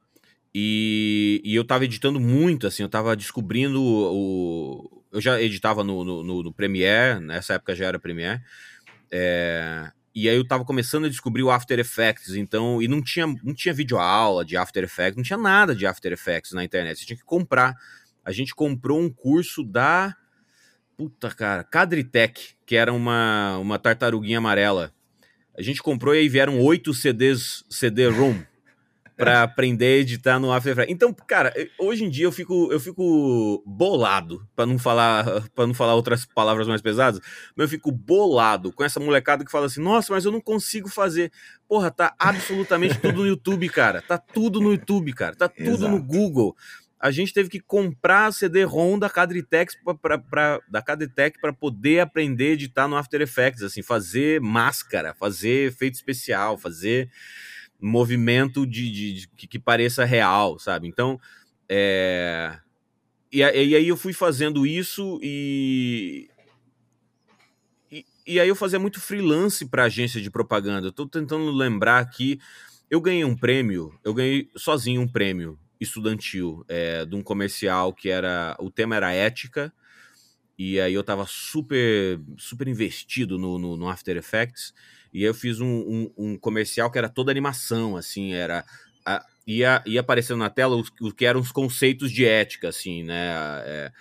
[0.54, 5.02] E, e eu tava editando muito, assim, eu tava descobrindo o.
[5.10, 8.40] Eu já editava no, no, no Premiere, nessa época já era Premiere.
[9.10, 13.26] É, e aí eu tava começando a descobrir o After Effects, então, e não tinha,
[13.26, 17.00] não tinha vídeo aula de After Effects, não tinha nada de After Effects na internet,
[17.00, 17.74] você tinha que comprar.
[18.24, 20.16] A gente comprou um curso da.
[20.96, 24.92] Puta, cara, Cadritech, que era uma, uma tartaruguinha amarela.
[25.56, 28.53] A gente comprou e aí vieram oito CDs, CD-ROM
[29.16, 30.92] para aprender a editar no After Effects.
[30.92, 35.24] Então, cara, hoje em dia eu fico, eu fico bolado, para não falar
[35.54, 37.20] para não falar outras palavras mais pesadas,
[37.56, 40.88] mas eu fico bolado com essa molecada que fala assim: "Nossa, mas eu não consigo
[40.88, 41.30] fazer".
[41.68, 44.02] Porra, tá absolutamente tudo no YouTube, cara.
[44.02, 45.34] Tá tudo no YouTube, cara.
[45.34, 45.90] Tá tudo Exato.
[45.90, 46.56] no Google.
[47.00, 52.52] A gente teve que comprar CD-ROM da Cadritex para da Cadritech para poder aprender a
[52.52, 57.10] editar no After Effects, assim, fazer máscara, fazer efeito especial, fazer
[57.80, 60.88] movimento de, de, de que, que, pareça real, sabe?
[60.88, 61.20] Então,
[61.68, 62.58] é...
[63.32, 66.30] E, e, aí eu fui fazendo isso e,
[68.24, 70.92] e, aí eu fazia muito freelance para agência de propaganda.
[70.92, 72.38] Tô tentando lembrar aqui,
[72.88, 78.08] eu ganhei um prêmio, eu ganhei sozinho um prêmio estudantil é, de um comercial que
[78.08, 79.72] era, o tema era ética,
[80.56, 84.72] e aí eu tava super, super investido no, no, no After Effects,
[85.14, 88.64] e aí eu fiz um, um, um comercial que era toda animação, assim, era.
[89.06, 93.32] A, ia, ia aparecendo na tela o que eram os conceitos de ética, assim, né?
[93.64, 93.92] É,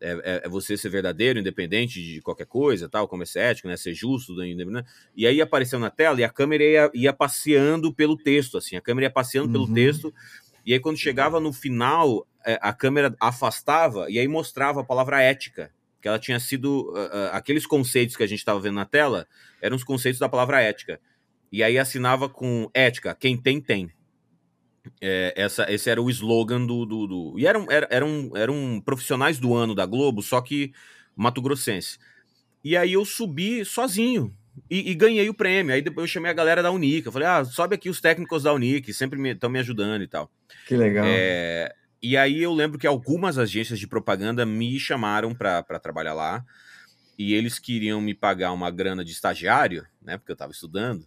[0.00, 3.76] é, é, você ser verdadeiro, independente de qualquer coisa, tal, como é ser ético, né?
[3.76, 4.82] Ser justo, né?
[5.14, 8.80] e aí apareceu na tela e a câmera ia, ia passeando pelo texto, assim, a
[8.80, 9.52] câmera ia passeando uhum.
[9.52, 10.12] pelo texto,
[10.64, 15.20] e aí quando chegava no final, é, a câmera afastava e aí mostrava a palavra
[15.20, 15.70] ética,
[16.02, 16.90] que ela tinha sido.
[16.90, 19.26] Uh, aqueles conceitos que a gente estava vendo na tela
[19.62, 21.00] eram os conceitos da palavra ética.
[21.50, 23.88] E aí assinava com ética, quem tem, tem.
[25.00, 26.84] É, essa, esse era o slogan do.
[26.84, 27.34] do, do...
[27.38, 30.72] E eram, eram, eram, profissionais do ano da Globo, só que
[31.14, 31.98] Mato Grossense.
[32.64, 34.34] E aí eu subi sozinho.
[34.68, 35.72] E, e, ganhei o prêmio.
[35.72, 37.06] Aí depois eu chamei a galera da Unic.
[37.06, 40.08] Eu falei, ah, sobe aqui os técnicos da Unic, sempre estão me, me, ajudando e
[40.08, 40.30] tal.
[40.66, 41.04] Que legal.
[41.06, 46.44] É, e aí eu lembro que algumas agências de propaganda me chamaram para trabalhar lá.
[47.16, 50.18] E eles queriam me pagar uma grana de estagiário, né?
[50.18, 51.06] Porque eu estava estudando.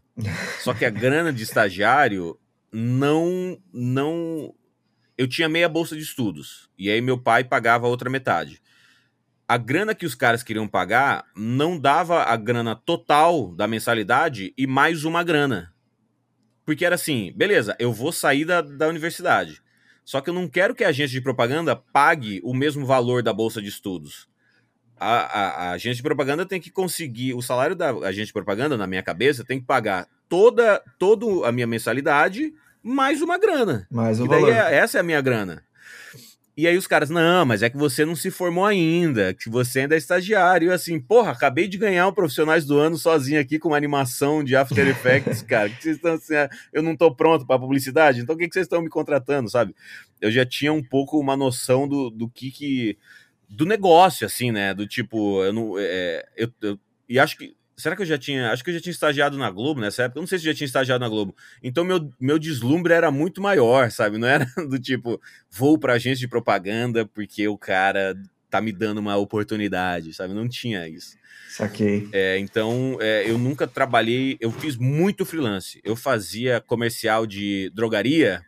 [0.62, 2.40] Só que a grana de estagiário
[2.72, 4.54] não não
[5.18, 8.62] eu tinha meia bolsa de estudos e aí meu pai pagava a outra metade.
[9.48, 14.66] A grana que os caras queriam pagar não dava a grana total da mensalidade e
[14.66, 15.74] mais uma grana.
[16.66, 19.62] Porque era assim, beleza, eu vou sair da, da universidade.
[20.06, 23.34] Só que eu não quero que a agência de propaganda pague o mesmo valor da
[23.34, 24.30] bolsa de estudos.
[24.98, 28.78] A, a, a, agência de propaganda tem que conseguir o salário da agência de propaganda
[28.78, 33.88] na minha cabeça tem que pagar toda toda a minha mensalidade mais uma grana.
[33.92, 34.50] Mais um e valor.
[34.50, 35.64] É, essa é a minha grana.
[36.58, 39.82] E aí os caras, não, mas é que você não se formou ainda, que você
[39.82, 40.70] ainda é estagiário.
[40.70, 44.42] E assim, porra, acabei de ganhar o Profissionais do Ano sozinho aqui com uma animação
[44.42, 45.70] de After Effects, cara.
[45.70, 48.54] Que vocês estão assim, ah, eu não tô pronto para publicidade, então o que, que
[48.54, 49.76] vocês estão me contratando, sabe?
[50.22, 52.98] Eu já tinha um pouco uma noção do, do que que...
[53.50, 54.74] Do negócio, assim, né?
[54.74, 55.74] Do tipo, eu não...
[55.78, 58.52] É, eu, eu, e acho que Será que eu já tinha.
[58.52, 60.18] Acho que eu já tinha estagiado na Globo nessa época.
[60.18, 61.36] Eu não sei se eu já tinha estagiado na Globo.
[61.62, 64.18] Então, meu, meu deslumbre era muito maior, sabe?
[64.18, 68.16] Não era do tipo, vou pra agência de propaganda porque o cara
[68.50, 70.34] tá me dando uma oportunidade, sabe?
[70.34, 71.18] Não tinha isso.
[71.50, 72.08] Saquei.
[72.14, 74.38] É, então, é, eu nunca trabalhei.
[74.40, 75.82] Eu fiz muito freelance.
[75.84, 78.42] Eu fazia comercial de drogaria,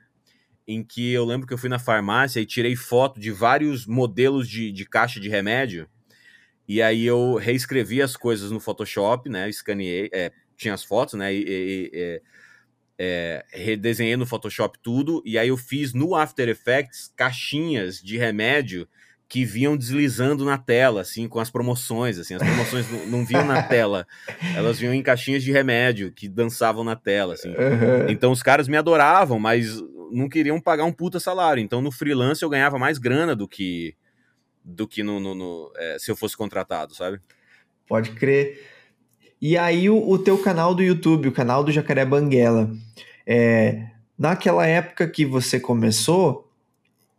[0.65, 4.47] em que eu lembro que eu fui na farmácia e tirei foto de vários modelos
[4.47, 5.87] de, de caixa de remédio
[6.67, 9.49] e aí eu reescrevi as coisas no Photoshop, né?
[9.49, 11.33] Escaneei, é, tinha as fotos, né?
[11.33, 12.21] E, e, e
[12.99, 15.21] é, redesenhei no Photoshop tudo.
[15.25, 18.87] E aí eu fiz no After Effects caixinhas de remédio
[19.29, 23.45] que vinham deslizando na tela, assim, com as promoções, assim, as promoções não, não vinham
[23.45, 24.07] na tela,
[24.55, 27.49] elas vinham em caixinhas de remédio que dançavam na tela, assim.
[27.49, 28.09] Uhum.
[28.09, 31.61] Então os caras me adoravam, mas não queriam pagar um puta salário.
[31.61, 33.95] Então no freelance eu ganhava mais grana do que
[34.67, 37.21] do que no, no, no é, se eu fosse contratado, sabe?
[37.87, 38.67] Pode crer.
[39.41, 42.69] E aí o, o, teu canal do YouTube, o canal do Jacaré Banguela,
[43.25, 46.51] é, naquela época que você começou,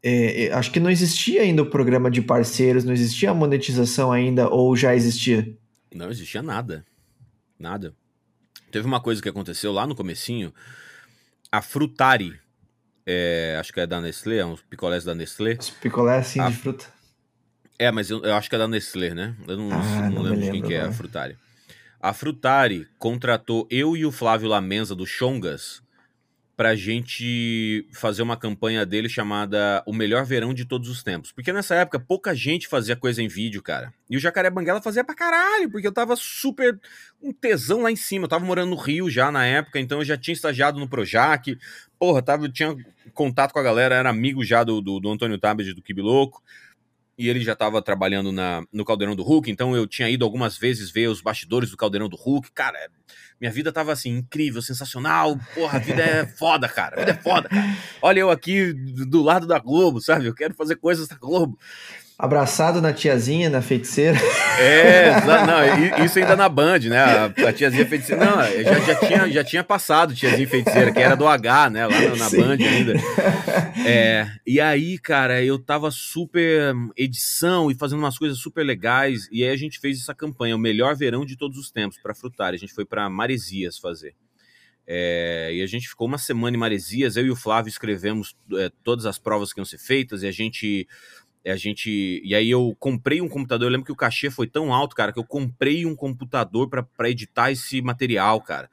[0.03, 4.13] é, é, acho que não existia ainda o programa de parceiros, não existia a monetização
[4.13, 5.57] ainda, ou já existia?
[5.95, 6.85] Não existia nada.
[7.59, 7.95] Nada.
[8.71, 10.53] Teve uma coisa que aconteceu lá no comecinho,
[11.51, 12.39] a Frutari,
[13.07, 15.57] é, acho que é da Nestlé, é uns picolés da Nestlé.
[15.59, 16.98] Os picolés, sim, a, de fruta.
[17.79, 19.37] É, mas eu, eu, acho que é da Nestlé, né?
[19.47, 21.37] Eu não, ah, não, não lembro de quem que é a Frutari.
[22.01, 25.83] A Frutari contratou eu e o Flávio Lamenza do Chongas
[26.57, 31.31] pra gente fazer uma campanha dele chamada O Melhor Verão de Todos os Tempos.
[31.31, 33.95] Porque nessa época pouca gente fazia coisa em vídeo, cara.
[34.11, 36.77] E o Jacaré Banguela fazia pra caralho, porque eu tava super
[37.23, 38.25] um tesão lá em cima.
[38.25, 41.57] Eu tava morando no Rio já na época, então eu já tinha estagiado no Projac.
[41.97, 42.77] Porra, tava, tinha
[43.15, 46.43] contato com a galera, era amigo já do, do, do Antônio Tabet do Kibi Louco
[47.19, 50.57] e ele já estava trabalhando na, no Caldeirão do Hulk, então eu tinha ido algumas
[50.57, 52.53] vezes ver os bastidores do Caldeirão do Hulk.
[52.53, 52.79] Cara,
[53.41, 55.37] minha vida tava assim, incrível, sensacional.
[55.53, 56.97] Porra, a vida é foda, cara.
[56.97, 57.77] A vida é foda, cara.
[58.01, 60.27] Olha eu aqui do lado da Globo, sabe?
[60.27, 61.59] Eu quero fazer coisas da Globo.
[62.19, 64.19] Abraçado na tiazinha, na feiticeira.
[64.59, 65.13] É,
[65.47, 66.99] não, isso ainda na Band, né?
[66.99, 68.25] A, a tiazinha feiticeira.
[68.25, 71.87] Não, já, já, tinha, já tinha passado tiazinha feiticeira, que era do H, né?
[71.87, 72.95] Lá na, na Band ainda.
[73.87, 79.29] É, e aí, cara, eu tava super edição e fazendo umas coisas super legais.
[79.31, 82.17] E aí a gente fez essa campanha, o melhor verão de todos os tempos, para
[82.17, 82.53] Frutar.
[82.53, 84.13] A gente foi para Maresias fazer.
[84.91, 88.73] É, e a gente ficou uma semana em Maresias, eu e o Flávio escrevemos é,
[88.83, 90.89] todas as provas que iam ser feitas, e a gente
[91.47, 92.21] a gente.
[92.25, 93.67] E aí eu comprei um computador.
[93.67, 97.11] Eu lembro que o cachê foi tão alto, cara, que eu comprei um computador para
[97.11, 98.69] editar esse material, cara.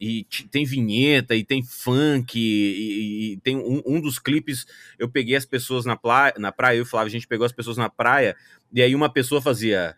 [0.00, 4.64] E tem vinheta, e tem funk, e, e tem um, um, dos clipes.
[4.96, 7.52] Eu peguei as pessoas na, praia, na praia, eu e Flávio, a gente pegou as
[7.52, 8.36] pessoas na praia,
[8.72, 9.96] e aí uma pessoa fazia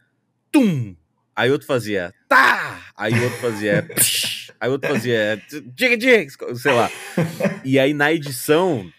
[0.50, 0.96] tum,
[1.36, 6.90] aí outro fazia tá, aí outro fazia psh, aí outro fazia dig, dig, sei lá.
[7.62, 8.90] E aí na edição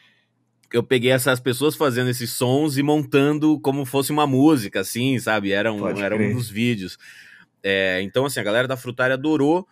[0.72, 5.52] eu peguei essas pessoas fazendo esses sons e montando como fosse uma música, assim, sabe?
[5.52, 6.98] Era um, era um dos vídeos.
[7.64, 9.68] É, então, assim, a galera da Frutária adorou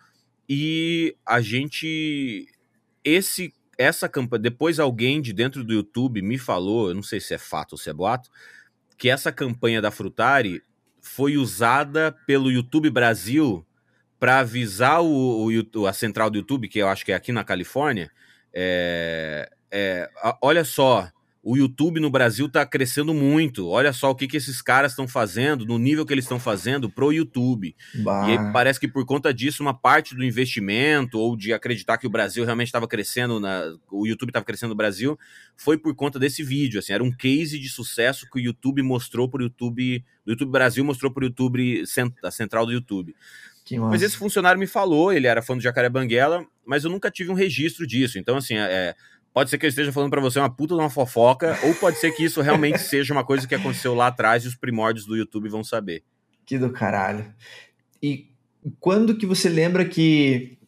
[0.48, 2.46] e a gente.
[3.04, 4.42] Esse, essa campanha.
[4.42, 7.78] Depois alguém de dentro do YouTube me falou, eu não sei se é fato ou
[7.78, 8.30] se é boato,
[8.98, 10.62] que essa campanha da Frutari
[11.00, 13.66] foi usada pelo YouTube Brasil
[14.18, 17.42] para avisar o, o, a central do YouTube, que eu acho que é aqui na
[17.42, 18.10] Califórnia,
[18.52, 20.08] é, é,
[20.42, 21.08] olha só,
[21.42, 23.66] o YouTube no Brasil está crescendo muito.
[23.68, 26.90] Olha só o que, que esses caras estão fazendo, no nível que eles estão fazendo
[26.90, 27.74] pro YouTube.
[27.94, 28.28] Bah.
[28.28, 32.06] E aí parece que por conta disso, uma parte do investimento ou de acreditar que
[32.06, 35.18] o Brasil realmente estava crescendo, na, o YouTube estava crescendo no Brasil,
[35.56, 36.78] foi por conta desse vídeo.
[36.78, 40.50] Assim, era um case de sucesso que o YouTube mostrou para o YouTube, o YouTube
[40.50, 41.84] Brasil mostrou para o YouTube,
[42.22, 43.14] a central do YouTube.
[43.88, 47.30] Mas esse funcionário me falou, ele era fã do Jacaré Banguela, mas eu nunca tive
[47.30, 48.18] um registro disso.
[48.18, 48.94] Então, assim, é,
[49.32, 51.98] Pode ser que eu esteja falando para você uma puta de uma fofoca, ou pode
[51.98, 55.16] ser que isso realmente seja uma coisa que aconteceu lá atrás e os primórdios do
[55.16, 56.02] YouTube vão saber.
[56.44, 57.32] Que do caralho.
[58.02, 58.28] E
[58.80, 60.58] quando que você lembra que,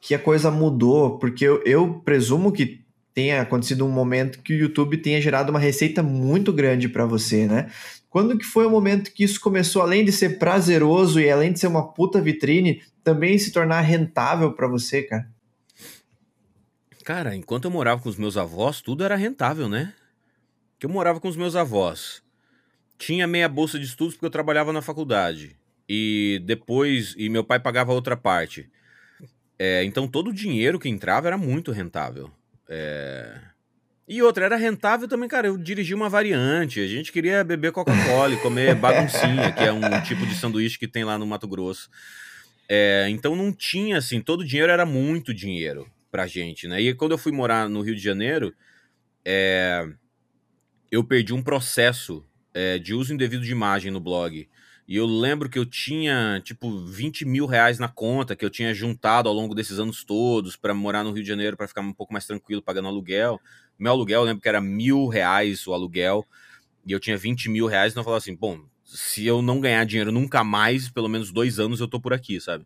[0.00, 1.18] que a coisa mudou?
[1.18, 5.58] Porque eu, eu presumo que tenha acontecido um momento que o YouTube tenha gerado uma
[5.58, 7.70] receita muito grande para você, né?
[8.08, 11.58] Quando que foi o momento que isso começou, além de ser prazeroso e além de
[11.58, 15.26] ser uma puta vitrine, também se tornar rentável para você, cara?
[17.06, 19.94] Cara, enquanto eu morava com os meus avós, tudo era rentável, né?
[20.76, 22.20] que eu morava com os meus avós.
[22.98, 25.56] Tinha meia bolsa de estudos porque eu trabalhava na faculdade.
[25.88, 27.14] E depois.
[27.16, 28.68] E meu pai pagava outra parte.
[29.56, 32.28] É, então todo o dinheiro que entrava era muito rentável.
[32.68, 33.38] É...
[34.08, 35.46] E outra, era rentável também, cara.
[35.46, 36.80] Eu dirigi uma variante.
[36.80, 40.88] A gente queria beber Coca-Cola e comer baguncinha, que é um tipo de sanduíche que
[40.88, 41.88] tem lá no Mato Grosso.
[42.68, 46.80] É, então não tinha, assim, todo o dinheiro era muito dinheiro pra gente, né?
[46.80, 48.54] E quando eu fui morar no Rio de Janeiro,
[49.24, 49.86] é,
[50.90, 54.48] eu perdi um processo é, de uso indevido de imagem no blog.
[54.88, 58.72] E eu lembro que eu tinha, tipo, 20 mil reais na conta que eu tinha
[58.72, 61.92] juntado ao longo desses anos todos para morar no Rio de Janeiro, para ficar um
[61.92, 63.40] pouco mais tranquilo pagando aluguel.
[63.76, 66.24] Meu aluguel, eu lembro que era mil reais o aluguel,
[66.86, 69.84] e eu tinha 20 mil reais, então eu falava assim, bom, se eu não ganhar
[69.84, 72.64] dinheiro nunca mais, pelo menos dois anos eu tô por aqui, sabe?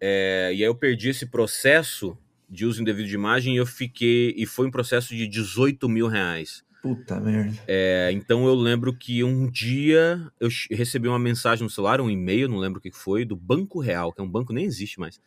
[0.00, 2.16] É, e aí eu perdi esse processo
[2.48, 6.06] de uso indevido de imagem e eu fiquei, e foi um processo de 18 mil
[6.06, 6.64] reais.
[6.82, 7.58] Puta merda.
[7.66, 12.48] É, então eu lembro que um dia eu recebi uma mensagem no celular, um e-mail,
[12.48, 15.00] não lembro o que foi, do Banco Real, que é um banco que nem existe
[15.00, 15.18] mais,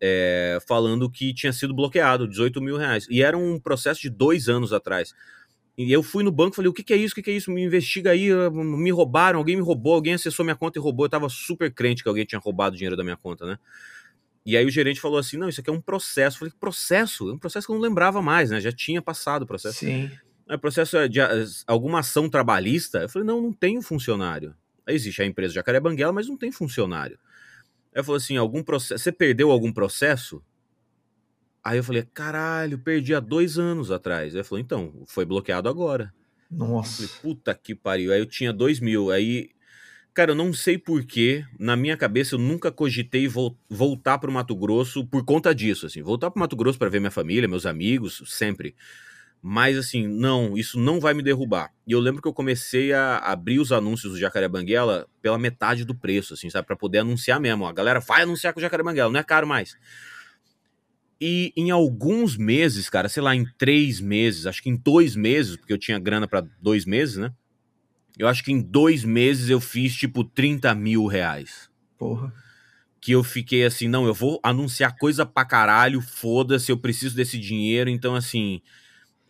[0.00, 3.06] é, falando que tinha sido bloqueado, 18 mil reais.
[3.10, 5.14] E era um processo de dois anos atrás.
[5.76, 7.12] E eu fui no banco e falei: o que, que, é isso?
[7.12, 7.50] O que, que, é isso?
[7.50, 8.30] Me investiga aí.
[8.50, 11.04] Me roubaram, alguém me roubou, alguém acessou minha conta e roubou.
[11.04, 13.58] Eu tava super crente que alguém tinha roubado o dinheiro da minha conta, né?
[14.46, 16.36] E aí o gerente falou assim: não, isso aqui é um processo.
[16.36, 17.28] Eu falei: processo?
[17.28, 18.60] É um processo que eu não lembrava mais, né?
[18.60, 19.80] Já tinha passado o processo.
[19.80, 20.10] Sim.
[20.48, 21.18] É processo de
[21.66, 22.98] alguma ação trabalhista?
[23.00, 24.54] Eu falei, não, não tenho funcionário.
[24.86, 27.18] Existe a empresa Jacaré Banguela, mas não tem funcionário.
[27.92, 29.02] Aí eu falei assim, algum processo.
[29.02, 30.40] Você perdeu algum processo?
[31.64, 34.34] Aí eu falei, caralho, perdi há dois anos atrás.
[34.34, 36.14] Aí ele falou, então, foi bloqueado agora.
[36.48, 37.02] Nossa.
[37.02, 38.12] Eu falei, puta que pariu.
[38.12, 39.10] Aí eu tinha dois mil.
[39.10, 39.50] Aí,
[40.16, 41.44] cara, eu não sei porquê.
[41.58, 45.84] Na minha cabeça, eu nunca cogitei vo voltar pro Mato Grosso por conta disso.
[45.84, 48.74] Assim, voltar pro Mato Grosso para ver minha família, meus amigos, sempre.
[49.42, 51.70] Mas assim, não, isso não vai me derrubar.
[51.86, 55.84] E eu lembro que eu comecei a abrir os anúncios do Jacaré Banguela pela metade
[55.84, 56.66] do preço, assim, sabe?
[56.66, 57.66] Para poder anunciar mesmo.
[57.66, 59.76] A galera vai anunciar com o Jacaré Banguela, não é caro mais.
[61.20, 65.56] E em alguns meses, cara, sei lá, em três meses, acho que em dois meses,
[65.56, 67.32] porque eu tinha grana para dois meses, né?
[68.18, 71.68] Eu acho que em dois meses eu fiz tipo 30 mil reais.
[71.98, 72.32] Porra.
[73.00, 77.38] Que eu fiquei assim, não, eu vou anunciar coisa pra caralho, foda-se, eu preciso desse
[77.38, 77.90] dinheiro.
[77.90, 78.62] Então, assim,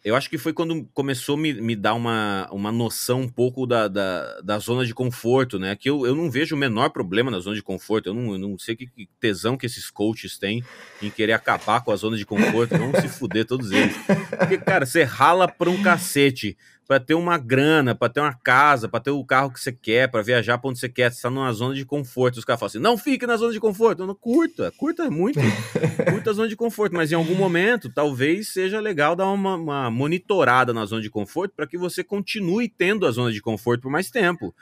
[0.06, 3.66] eu acho que foi quando começou a me, me dar uma, uma noção um pouco
[3.66, 5.74] da, da, da, zona de conforto, né?
[5.74, 8.08] Que eu, eu não vejo o menor problema na zona de conforto.
[8.08, 10.62] Eu não, eu não sei que, tesão que esses coaches têm
[11.02, 12.78] em querer acabar com a zona de conforto.
[12.78, 13.96] Vamos se fuder todos eles.
[14.38, 18.88] Porque, cara, você rala pra um cacete para ter uma grana, para ter uma casa,
[18.88, 21.28] para ter o carro que você quer, para viajar para onde você quer, você está
[21.28, 22.36] numa zona de conforto.
[22.36, 24.06] Os caras falam assim: não fique na zona de conforto.
[24.06, 25.40] Não curta, curta muito,
[26.10, 29.90] curta a zona de conforto, mas em algum momento talvez seja legal dar uma, uma
[29.90, 33.90] monitorada na zona de conforto para que você continue tendo a zona de conforto por
[33.90, 34.54] mais tempo.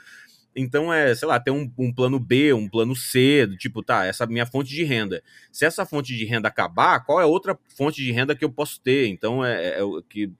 [0.56, 4.06] Então é, sei lá, ter um, um, plano B, um plano C, do tipo, tá,
[4.06, 5.22] essa minha fonte de renda.
[5.50, 8.80] Se essa fonte de renda acabar, qual é outra fonte de renda que eu posso
[8.80, 9.08] ter?
[9.08, 10.30] Então é, é, é que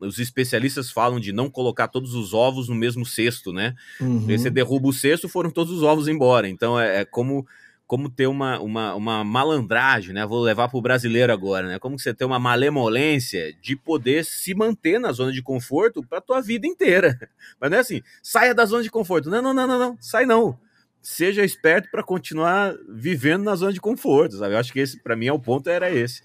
[0.00, 3.74] os especialistas falam de não colocar todos os ovos no mesmo cesto, né?
[4.00, 4.26] Uhum.
[4.26, 6.48] Você derruba o cesto, foram todos os ovos embora.
[6.48, 7.46] Então é, é como
[7.88, 10.26] como ter uma, uma, uma malandragem, né?
[10.26, 11.78] Vou levar para o brasileiro agora, né?
[11.78, 16.42] Como você ter uma malemolência de poder se manter na zona de conforto para tua
[16.42, 17.18] vida inteira.
[17.58, 19.30] Mas não é assim, saia da zona de conforto.
[19.30, 20.58] Não, não, não, não, não, sai não.
[21.00, 24.52] Seja esperto para continuar vivendo na zona de conforto, sabe?
[24.52, 26.20] Eu acho que esse, para mim, é o ponto era esse.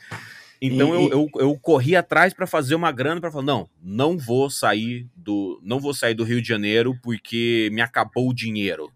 [0.65, 4.17] Então e, eu, eu, eu, corri atrás para fazer uma grana para falar não, não
[4.17, 8.89] vou sair do não vou sair do Rio de Janeiro porque me acabou o dinheiro.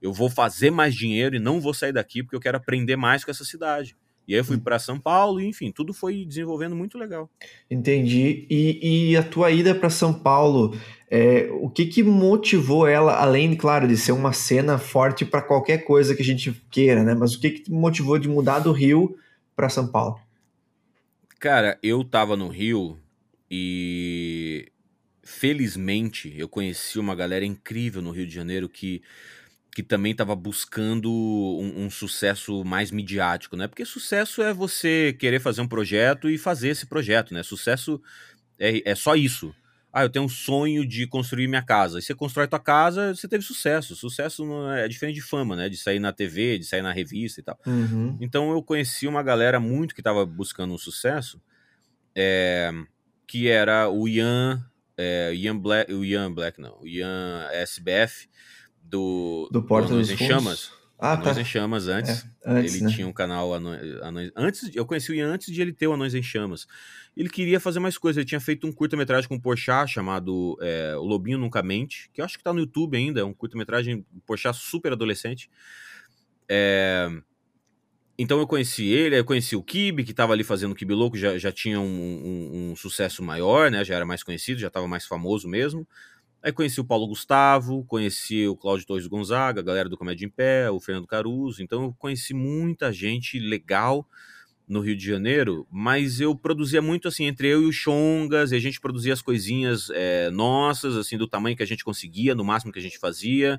[0.00, 3.24] Eu vou fazer mais dinheiro e não vou sair daqui porque eu quero aprender mais
[3.24, 3.96] com essa cidade.
[4.28, 4.60] E aí eu fui hum.
[4.60, 7.28] para São Paulo, e, enfim, tudo foi desenvolvendo muito legal.
[7.68, 8.46] Entendi.
[8.48, 10.76] E, e a tua ida para São Paulo,
[11.10, 15.78] é, o que, que motivou ela, além, claro, de ser uma cena forte para qualquer
[15.78, 17.14] coisa que a gente queira, né?
[17.14, 19.16] Mas o que, que motivou de mudar do Rio
[19.56, 20.27] para São Paulo?
[21.38, 22.98] Cara, eu tava no Rio
[23.48, 24.72] e
[25.22, 29.00] felizmente eu conheci uma galera incrível no Rio de Janeiro que,
[29.72, 33.68] que também estava buscando um, um, sucesso mais midiático, né?
[33.68, 37.44] Porque sucesso é você querer fazer um projeto e fazer esse projeto, né?
[37.44, 38.02] Sucesso
[38.58, 39.54] é, é só isso.
[39.98, 41.98] Ah, eu tenho um sonho de construir minha casa.
[41.98, 43.96] E você constrói tua casa, você teve sucesso.
[43.96, 45.68] Sucesso é, é diferente de fama, né?
[45.68, 47.58] De sair na TV, de sair na revista e tal.
[47.66, 48.16] Uhum.
[48.20, 51.42] Então eu conheci uma galera muito que estava buscando um sucesso,
[52.14, 52.70] é,
[53.26, 54.64] que era o Ian,
[54.96, 58.28] é, Ian Black, o Ian Black não, o Ian SBF
[58.80, 60.70] do do Porta dos Chamas.
[60.96, 61.40] Ah, Anões tá.
[61.40, 62.24] em Chamas antes.
[62.44, 62.90] É, antes ele né?
[62.92, 66.14] tinha um canal Anões, antes Eu conheci o Ian antes de ele ter o Anões
[66.14, 66.68] em Chamas.
[67.18, 68.18] Ele queria fazer mais coisas.
[68.18, 72.20] Ele tinha feito um curta-metragem com o Porchat chamado é, O Lobinho Nunca Mente, que
[72.20, 73.20] eu acho que tá no YouTube ainda.
[73.20, 75.50] É um curta-metragem Porchat super adolescente.
[76.48, 77.08] É...
[78.16, 81.16] Então eu conheci ele, eu conheci o Kibe, que estava ali fazendo o Kibe Louco,
[81.16, 83.84] já, já tinha um, um, um, sucesso maior, né?
[83.84, 85.86] Já era mais conhecido, já estava mais famoso mesmo.
[86.40, 90.28] Aí conheci o Paulo Gustavo, conheci o Cláudio Torres Gonzaga, a galera do Comédia em
[90.28, 91.64] Pé, o Fernando Caruso.
[91.64, 94.06] Então eu conheci muita gente legal
[94.68, 98.56] no Rio de Janeiro, mas eu produzia muito assim entre eu e o Chongas, e
[98.56, 102.44] a gente produzia as coisinhas é, nossas, assim, do tamanho que a gente conseguia, no
[102.44, 103.58] máximo que a gente fazia.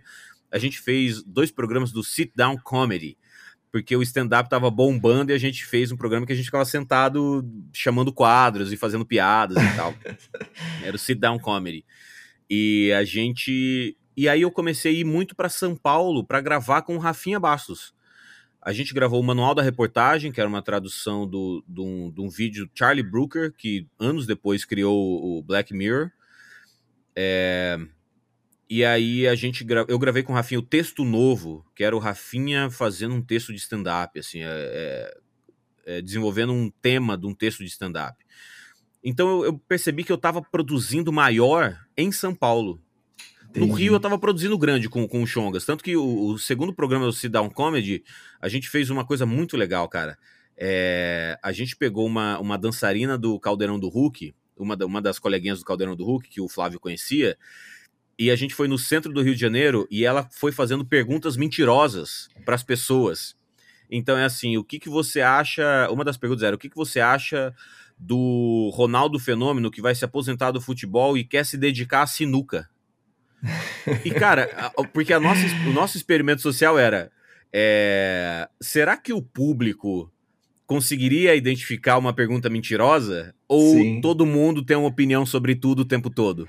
[0.52, 3.18] A gente fez dois programas do Sit Down Comedy,
[3.72, 6.66] porque o stand-up tava bombando e a gente fez um programa que a gente ficava
[6.66, 7.44] sentado
[7.74, 9.94] chamando quadros e fazendo piadas e tal.
[10.84, 11.84] Era o Sit Down Comedy.
[12.50, 13.96] E a gente.
[14.18, 17.40] E aí eu comecei a ir muito para São Paulo para gravar com o Rafinha
[17.40, 17.94] Bastos.
[18.70, 22.22] A gente gravou o Manual da Reportagem, que era uma tradução do, do, um, de
[22.22, 26.12] um vídeo Charlie Brooker, que anos depois criou o Black Mirror.
[27.16, 27.80] É...
[28.70, 29.88] E aí a gente gra...
[29.88, 33.52] eu gravei com o Rafinha o texto novo, que era o Rafinha fazendo um texto
[33.52, 35.18] de stand-up, assim, é, é,
[35.88, 38.24] é, desenvolvendo um tema de um texto de stand-up.
[39.04, 42.80] Então eu percebi que eu estava produzindo maior em São Paulo.
[43.50, 43.68] Entendi.
[43.68, 45.66] No Rio eu estava produzindo grande com, com o Chongas.
[45.66, 48.04] Tanto que o, o, segundo programa do Sit Down Comedy,
[48.40, 50.18] a gente fez uma coisa muito legal, cara.
[50.56, 55.18] É, a gente pegou uma, uma dançarina do Caldeirão do Hulk, uma, da, uma das
[55.18, 57.38] coleguinhas do Caldeirão do Hulk, que o Flávio conhecia,
[58.20, 61.38] e a gente foi no centro do Rio de Janeiro e ela foi fazendo perguntas
[61.38, 63.36] mentirosas para as pessoas.
[63.90, 65.90] Então é assim, o que, que você acha?
[65.90, 67.56] Uma das perguntas era: o que, que você acha
[67.98, 72.70] do Ronaldo Fenômeno que vai se aposentar do futebol e quer se dedicar à sinuca.
[74.06, 77.12] E, cara, porque a nossa, o nosso experimento social era:
[77.52, 80.12] é, será que o público
[80.70, 83.34] conseguiria identificar uma pergunta mentirosa?
[83.48, 84.02] Ou Sim.
[84.02, 86.48] todo mundo tem uma opinião sobre tudo o tempo todo?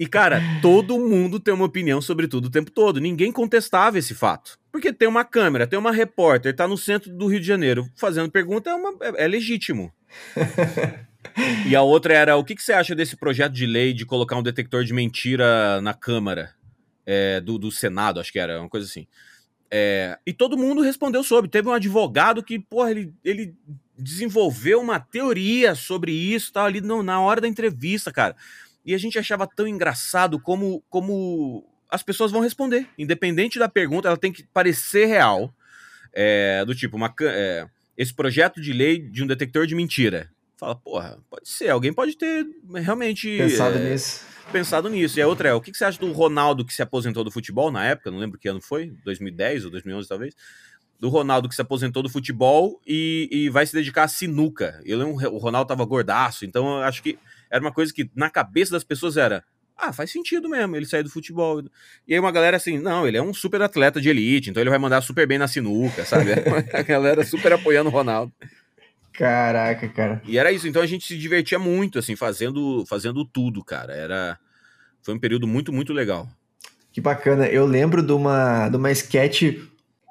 [0.00, 2.98] e, cara, todo mundo tem uma opinião sobre tudo o tempo todo.
[2.98, 4.58] Ninguém contestava esse fato.
[4.72, 8.30] Porque tem uma câmera, tem uma repórter, tá no centro do Rio de Janeiro fazendo
[8.30, 9.92] pergunta, é, uma, é, é legítimo.
[11.68, 14.36] e a outra era: o que, que, você acha desse projeto de lei de colocar
[14.36, 16.54] um detector de mentira na Câmara
[17.04, 18.20] é, do, do Senado?
[18.20, 19.06] Acho que era, uma coisa assim.
[19.70, 21.50] É, e todo mundo respondeu sobre.
[21.50, 23.54] Teve um advogado que, porra, ele, ele
[23.96, 28.34] desenvolveu uma teoria sobre isso, tal, ali no, na hora da entrevista, cara.
[28.84, 32.88] E a gente achava tão engraçado como, como as pessoas vão responder.
[32.98, 35.54] Independente da pergunta, ela tem que parecer real.
[36.12, 40.28] É, do tipo, uma, é, esse projeto de lei de um detector de mentira.
[40.56, 42.44] Fala, porra, pode ser, alguém pode ter
[42.74, 43.38] realmente.
[43.38, 45.18] Pensado é, nisso pensado nisso.
[45.18, 47.70] E a outra é, o que, você acha do Ronaldo que se aposentou do futebol
[47.70, 48.10] na época?
[48.10, 50.34] Não lembro que ano foi, 2010 ou 2011 talvez.
[50.98, 54.80] Do Ronaldo que se aposentou do futebol e, e vai se dedicar à sinuca.
[54.84, 57.18] Eu lembro, o Ronaldo tava gordaço, então eu acho que
[57.50, 59.42] era uma coisa que na cabeça das pessoas era,
[59.78, 61.62] ah, faz sentido mesmo ele sair do futebol.
[62.06, 64.68] E aí uma galera assim, não, ele é um super atleta de elite, então ele
[64.68, 66.32] vai mandar super bem na sinuca, sabe?
[66.74, 68.32] a galera super apoiando o Ronaldo.
[69.12, 70.22] Caraca, cara.
[70.26, 73.92] E era isso, então a gente se divertia muito, assim, fazendo, fazendo tudo, cara.
[73.92, 74.38] Era.
[75.02, 76.28] Foi um período muito, muito legal.
[76.92, 77.46] Que bacana.
[77.46, 79.58] Eu lembro de uma, de uma sketch.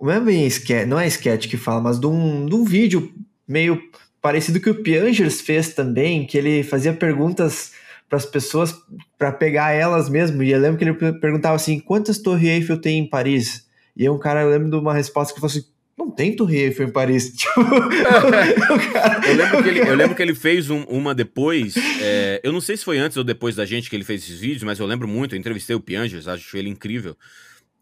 [0.01, 3.13] Não é bem sketch, não é sketch que fala, mas de um, de um vídeo
[3.47, 3.81] meio
[4.21, 7.73] parecido que o Piangers fez também, que ele fazia perguntas
[8.07, 8.75] para as pessoas
[9.17, 10.41] para pegar elas mesmo.
[10.41, 13.67] E eu lembro que ele perguntava assim: quantas Torre Eiffel tem em Paris?
[13.95, 15.65] E um cara, eu lembro de uma resposta que falou assim:
[15.99, 17.33] não tem Torre Eiffel em Paris.
[17.35, 17.59] Tipo,
[19.27, 21.75] eu, lembro que ele, eu lembro que ele fez um, uma depois.
[22.01, 24.39] É, eu não sei se foi antes ou depois da gente que ele fez esses
[24.39, 25.35] vídeos, mas eu lembro muito.
[25.35, 27.15] Eu entrevistei o Piangers, acho ele incrível.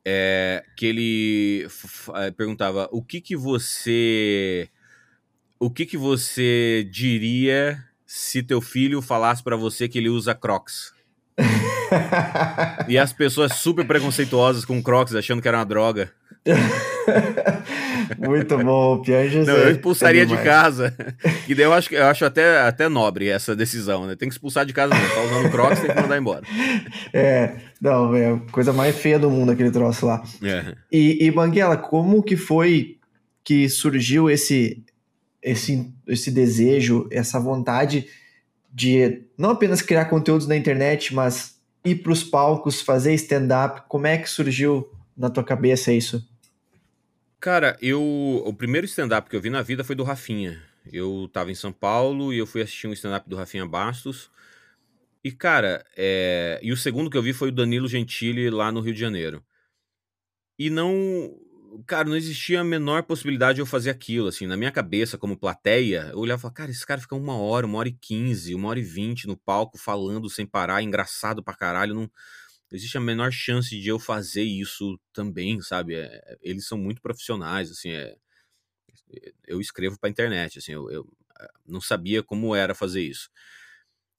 [0.05, 1.67] É, que ele
[2.15, 4.69] é, perguntava o que que você
[5.59, 10.93] o que que você diria se teu filho falasse para você que ele usa Crocs
[12.87, 16.09] e as pessoas super preconceituosas com Crocs achando que era uma droga
[18.17, 19.45] Muito bom, Pianges.
[19.45, 20.95] Não, eu expulsaria é de casa.
[21.47, 24.15] E daí eu acho, eu acho até, até nobre essa decisão, né?
[24.15, 25.13] Tem que expulsar de casa mesmo.
[25.13, 26.43] Tá usando Crocs, tem que mandar embora.
[27.13, 30.23] É, não, é a coisa mais feia do mundo aquele troço lá.
[30.43, 30.75] É.
[30.91, 32.97] E, e Banguela, como que foi
[33.43, 34.83] que surgiu esse,
[35.41, 38.07] esse, esse desejo, essa vontade
[38.73, 43.83] de não apenas criar conteúdos na internet, mas ir para os palcos, fazer stand-up?
[43.87, 44.87] Como é que surgiu
[45.17, 46.27] na tua cabeça isso?
[47.39, 48.01] Cara, eu.
[48.45, 50.61] O primeiro stand-up que eu vi na vida foi do Rafinha.
[50.91, 54.31] Eu tava em São Paulo e eu fui assistir um stand-up do Rafinha Bastos.
[55.23, 56.59] E, cara, é...
[56.63, 59.43] e o segundo que eu vi foi o Danilo Gentili lá no Rio de Janeiro.
[60.57, 61.35] E não.
[61.85, 65.37] cara, não existia a menor possibilidade de eu fazer aquilo, assim, na minha cabeça, como
[65.37, 68.55] plateia, eu olhava e falava, cara, esse cara fica uma hora, uma hora e quinze,
[68.55, 72.11] uma hora e vinte no palco, falando sem parar, engraçado pra caralho, não
[72.71, 75.95] existe a menor chance de eu fazer isso também, sabe?
[75.95, 78.15] É, eles são muito profissionais, assim, é,
[79.47, 81.07] eu escrevo pra internet, assim, eu, eu
[81.39, 83.29] eh, não sabia como era fazer isso.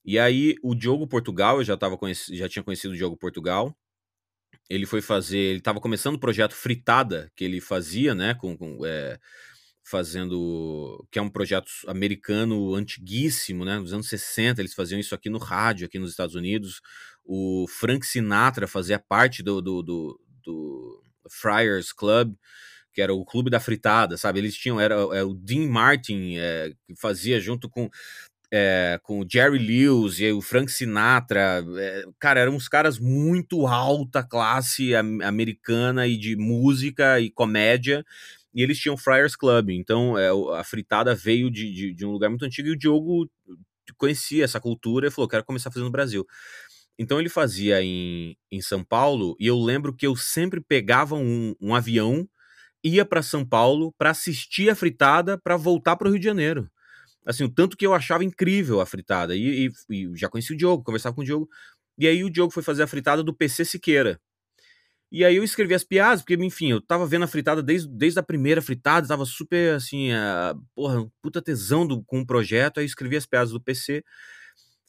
[0.05, 1.99] E aí, o Diogo Portugal, eu já, tava
[2.31, 3.77] já tinha conhecido o Diogo Portugal,
[4.69, 8.85] ele foi fazer, ele estava começando o projeto Fritada, que ele fazia, né, com, com
[8.87, 9.19] é,
[9.91, 15.31] fazendo, que é um projeto americano antiguíssimo, né, nos anos 60, eles faziam isso aqui
[15.31, 16.81] no rádio, aqui nos Estados Unidos,
[17.25, 22.35] o Frank Sinatra fazia parte do, do, do, do Friars Club,
[22.93, 24.41] que era o clube da fritada, sabe?
[24.41, 27.89] Eles tinham, era, era o Dean Martin, é, que fazia junto com
[28.51, 31.63] é, com o Jerry Lewis e o Frank Sinatra.
[31.77, 38.05] É, cara, eram uns caras muito alta classe americana e de música e comédia.
[38.55, 39.71] E eles tinham Friars Club.
[39.71, 40.29] Então é,
[40.59, 43.31] a fritada veio de, de, de, um lugar muito antigo e o Diogo
[43.97, 46.27] conhecia essa cultura e falou: quero começar a fazer no Brasil.
[46.99, 51.55] Então ele fazia em, em São Paulo e eu lembro que eu sempre pegava um,
[51.61, 52.29] um avião,
[52.83, 56.69] ia para São Paulo para assistir a fritada para voltar para o Rio de Janeiro
[57.29, 59.37] assim, o tanto que eu achava incrível a fritada.
[59.37, 61.49] E, e, e, já conheci o Diogo, conversava com o Diogo.
[61.99, 64.19] E aí o Diogo foi fazer a fritada do PC Siqueira.
[65.11, 68.19] E aí eu escrevi as piadas, porque, enfim, eu tava vendo a fritada desde, desde
[68.21, 72.85] a primeira fritada, tava super, assim, a, porra, puta tesão do, com o projeto, aí
[72.87, 74.05] escrevi as piadas do PC,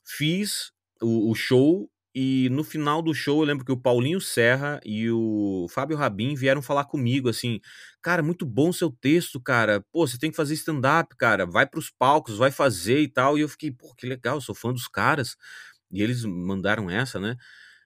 [0.06, 4.80] fiz o, o show e no final do show, eu lembro que o Paulinho Serra
[4.84, 7.60] e o Fábio Rabin vieram falar comigo assim:
[8.02, 9.86] "Cara, muito bom seu texto, cara.
[9.92, 11.46] Pô, você tem que fazer stand-up, cara.
[11.46, 13.38] Vai para os palcos, vai fazer e tal".
[13.38, 15.36] E eu fiquei: "Pô, que legal, sou fã dos caras".
[15.92, 17.36] E eles mandaram essa, né?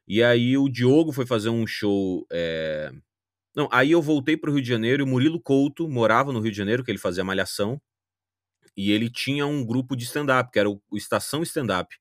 [0.07, 2.25] E aí o Diogo foi fazer um show.
[2.31, 2.91] É...
[3.55, 6.39] Não, aí eu voltei para o Rio de Janeiro e o Murilo Couto morava no
[6.39, 7.81] Rio de Janeiro, que ele fazia malhação.
[8.75, 11.95] E ele tinha um grupo de stand-up, que era o Estação Stand-up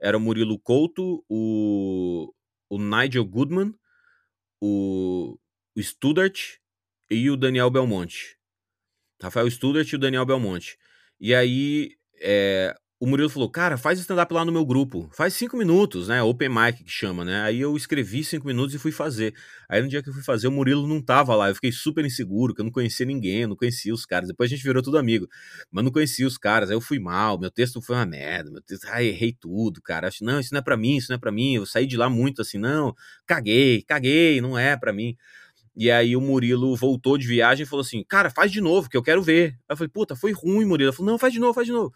[0.00, 2.32] era o Murilo Couto, o,
[2.68, 3.74] o Nigel Goodman,
[4.60, 5.38] o,
[5.76, 6.56] o Studart
[7.10, 8.38] e o Daniel Belmonte.
[9.22, 10.78] Rafael Studart e o Daniel Belmonte.
[11.20, 15.08] E aí, é, o Murilo falou, cara, faz stand-up lá no meu grupo.
[15.14, 16.22] Faz cinco minutos, né?
[16.22, 17.40] Open mic que chama, né?
[17.40, 19.34] Aí eu escrevi cinco minutos e fui fazer.
[19.70, 21.48] Aí no dia que eu fui fazer, o Murilo não tava lá.
[21.48, 24.28] Eu fiquei super inseguro, que eu não conhecia ninguém, não conhecia os caras.
[24.28, 25.26] Depois a gente virou tudo amigo,
[25.70, 26.68] mas não conhecia os caras.
[26.68, 30.08] Aí eu fui mal, meu texto foi uma merda, meu texto, ai, errei tudo, cara.
[30.08, 31.54] Acho, não, isso não é pra mim, isso não é pra mim.
[31.54, 32.94] Eu saí de lá muito assim, não,
[33.26, 35.16] caguei, caguei, não é pra mim.
[35.74, 38.96] E aí o Murilo voltou de viagem e falou assim: Cara, faz de novo, que
[38.96, 39.52] eu quero ver.
[39.66, 40.90] Aí eu falei, puta, foi ruim, Murilo.
[40.90, 41.92] Ele falou, não, faz de novo, faz de novo.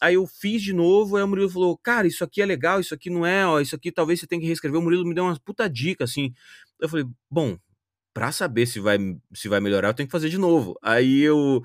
[0.00, 2.94] Aí eu fiz de novo, aí o Murilo falou, cara, isso aqui é legal, isso
[2.94, 4.78] aqui não é, ó, isso aqui talvez você tenha que reescrever.
[4.80, 6.32] O Murilo me deu uma puta dica, assim.
[6.80, 7.58] Eu falei, bom,
[8.14, 8.98] pra saber se vai,
[9.34, 10.78] se vai melhorar, eu tenho que fazer de novo.
[10.82, 11.62] Aí eu,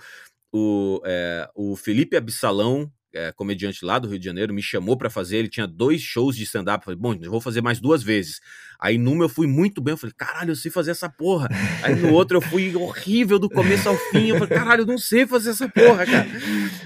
[0.53, 5.09] o, é, o Felipe Absalão, é, comediante lá do Rio de Janeiro, me chamou para
[5.09, 5.37] fazer.
[5.37, 6.83] Ele tinha dois shows de stand-up.
[6.83, 8.41] Falei, bom, eu vou fazer mais duas vezes.
[8.79, 9.93] Aí numa eu fui muito bem.
[9.93, 11.47] Eu falei, caralho, eu sei fazer essa porra.
[11.83, 14.29] Aí no outro eu fui horrível do começo ao fim.
[14.29, 16.27] Eu falei, caralho, eu não sei fazer essa porra, cara.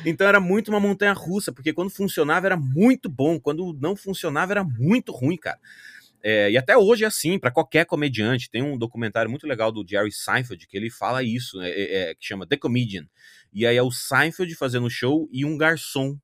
[0.05, 4.53] Então era muito uma montanha russa, porque quando funcionava era muito bom, quando não funcionava
[4.53, 5.59] era muito ruim, cara.
[6.29, 8.49] É, e até hoje é assim, para qualquer comediante.
[8.51, 12.15] Tem um documentário muito legal do Jerry Seinfeld que ele fala isso, né, é, é,
[12.15, 13.07] que chama The Comedian.
[13.53, 16.17] E aí é o Seinfeld fazendo show e um garçom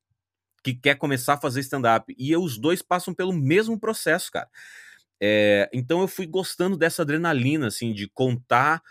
[0.61, 2.13] que quer começar a fazer stand-up.
[2.19, 4.49] E os dois passam pelo mesmo processo, cara.
[5.21, 8.81] É, então eu fui gostando dessa adrenalina, assim, de contar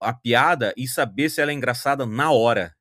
[0.00, 2.76] a piada e saber se ela é engraçada na hora.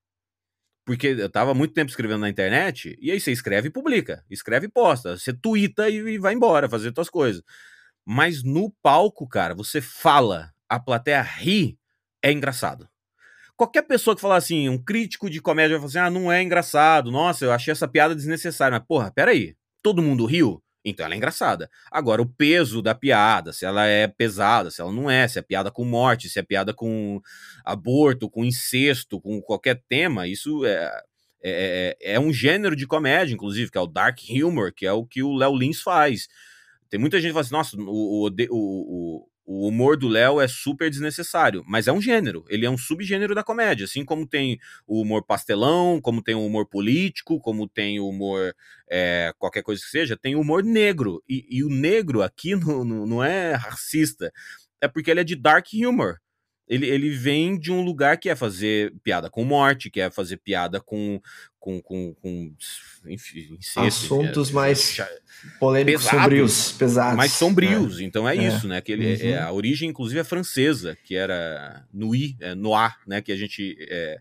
[0.86, 4.68] Porque eu tava muito tempo escrevendo na internet, e aí você escreve e publica, escreve
[4.68, 7.44] e posta, você twitta e, e vai embora fazer suas coisas.
[8.12, 11.78] Mas no palco, cara, você fala, a plateia ri,
[12.24, 12.90] é engraçado.
[13.56, 16.42] Qualquer pessoa que falar assim, um crítico de comédia vai falar assim, ah, não é
[16.42, 18.80] engraçado, nossa, eu achei essa piada desnecessária.
[18.80, 20.60] Mas, porra, peraí, todo mundo riu?
[20.84, 21.70] Então ela é engraçada.
[21.92, 25.44] Agora, o peso da piada, se ela é pesada, se ela não é, se é
[25.44, 27.22] piada com morte, se é piada com
[27.64, 30.92] aborto, com incesto, com qualquer tema, isso é,
[31.44, 34.92] é, é, é um gênero de comédia, inclusive, que é o dark humor, que é
[34.92, 36.28] o que o Léo Lins faz.
[36.90, 40.48] Tem muita gente que fala assim, nossa, o, o, o, o humor do Léo é
[40.48, 44.60] super desnecessário, mas é um gênero, ele é um subgênero da comédia, assim como tem
[44.86, 48.54] o humor pastelão, como tem o humor político, como tem o humor
[48.90, 52.86] é, qualquer coisa que seja, tem o humor negro, e, e o negro aqui no,
[52.86, 54.32] no, não é racista,
[54.80, 56.20] é porque ele é de dark humor,
[56.70, 60.38] ele, ele vem de um lugar que é fazer piada com morte, que é fazer
[60.38, 61.20] piada com.
[61.58, 62.56] com, com, com
[63.06, 64.98] enfim, Assuntos é, mais
[65.60, 67.18] polêmicos, pesado, sombrios, pesados.
[67.18, 68.04] Mais sombrios, é.
[68.04, 68.82] então é, é, isso, né?
[68.82, 69.48] Que ele, é, uhum.
[69.48, 73.22] a origem, inclusive, é francesa, que era Nui, é, Noir, né?
[73.22, 73.78] Que a gente.
[73.90, 74.20] É,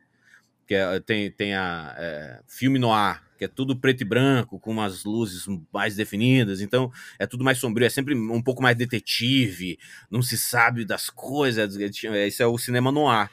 [0.66, 4.70] que é, tem, tem a é, filme noir, que é tudo preto e branco, com
[4.70, 9.78] umas luzes mais definidas, então é tudo mais sombrio, é sempre um pouco mais detetive,
[10.10, 13.30] não se sabe das coisas, esse é o cinema noir.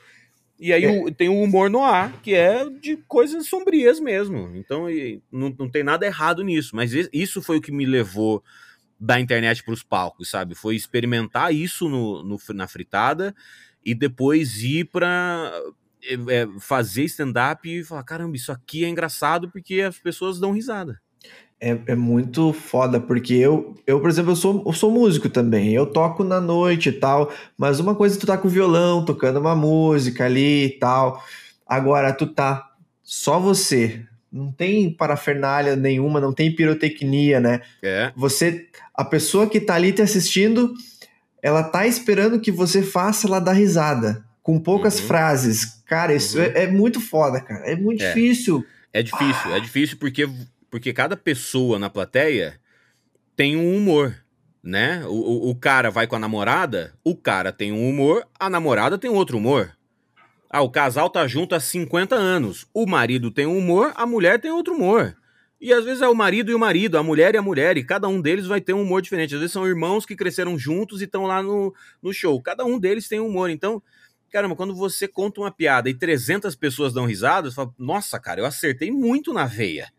[0.60, 1.12] E aí é.
[1.12, 4.86] tem o humor noir, que é de coisas sombrias mesmo, então
[5.32, 8.42] não, não tem nada errado nisso, mas isso foi o que me levou
[9.00, 10.56] da internet para os palcos, sabe?
[10.56, 13.36] Foi experimentar isso no, no na fritada
[13.84, 15.52] e depois ir para
[16.30, 21.02] é, fazer stand-up e falar: caramba, isso aqui é engraçado porque as pessoas dão risada.
[21.68, 25.74] É, é, muito foda, porque eu, eu, por exemplo, eu sou, eu sou músico também.
[25.74, 29.04] Eu toco na noite e tal, mas uma coisa é tu tá com o violão,
[29.04, 31.24] tocando uma música ali e tal.
[31.66, 32.70] Agora, tu tá
[33.02, 34.02] só você.
[34.32, 37.62] Não tem parafernália nenhuma, não tem pirotecnia, né?
[37.82, 38.12] É.
[38.16, 40.72] Você, a pessoa que tá ali te assistindo,
[41.42, 45.08] ela tá esperando que você faça ela dar risada com poucas uhum.
[45.08, 45.82] frases.
[45.88, 46.44] Cara, isso uhum.
[46.44, 47.66] é, é, muito foda, cara.
[47.66, 48.10] É muito é.
[48.10, 48.64] difícil.
[48.94, 49.58] É difícil, ah.
[49.58, 50.30] é difícil porque,
[50.70, 52.60] porque cada pessoa na plateia
[53.36, 54.16] tem um humor,
[54.64, 55.04] né?
[55.06, 58.98] O, o, o, cara vai com a namorada, o cara tem um humor, a namorada
[58.98, 59.76] tem outro humor.
[60.50, 62.66] Ah, o casal tá junto há 50 anos.
[62.74, 65.16] O marido tem um humor, a mulher tem outro humor.
[65.60, 67.84] E às vezes é o marido e o marido, a mulher e a mulher, e
[67.84, 69.34] cada um deles vai ter um humor diferente.
[69.34, 72.42] Às vezes são irmãos que cresceram juntos e estão lá no, no show.
[72.42, 73.50] Cada um deles tem um humor.
[73.50, 73.82] Então,
[74.36, 78.42] Caramba, quando você conta uma piada e 300 pessoas dão risada, você fala, nossa, cara,
[78.42, 79.90] eu acertei muito na veia.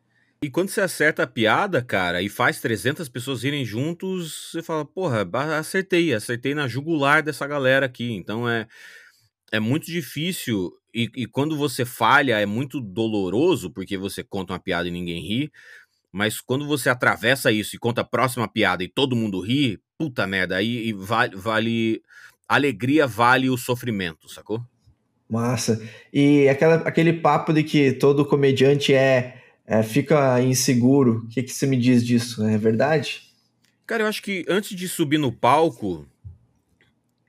[0.43, 4.85] E quando você acerta a piada, cara, e faz 300 pessoas irem juntos, você fala,
[4.85, 5.27] porra,
[5.59, 8.13] acertei, acertei na jugular dessa galera aqui.
[8.13, 8.67] Então é,
[9.51, 10.73] é muito difícil.
[10.95, 15.21] E, e quando você falha, é muito doloroso, porque você conta uma piada e ninguém
[15.21, 15.53] ri.
[16.13, 20.27] Mas quando você atravessa isso e conta a próxima piada e todo mundo ri, puta
[20.27, 22.03] merda, aí vale, vale
[22.49, 24.63] alegria vale o sofrimento, sacou?
[25.29, 25.83] Massa.
[26.13, 31.53] E aquela, aquele papo de que todo comediante é, é fica inseguro, o que, que
[31.53, 32.45] você me diz disso?
[32.45, 33.23] É verdade?
[33.87, 36.07] Cara, eu acho que antes de subir no palco,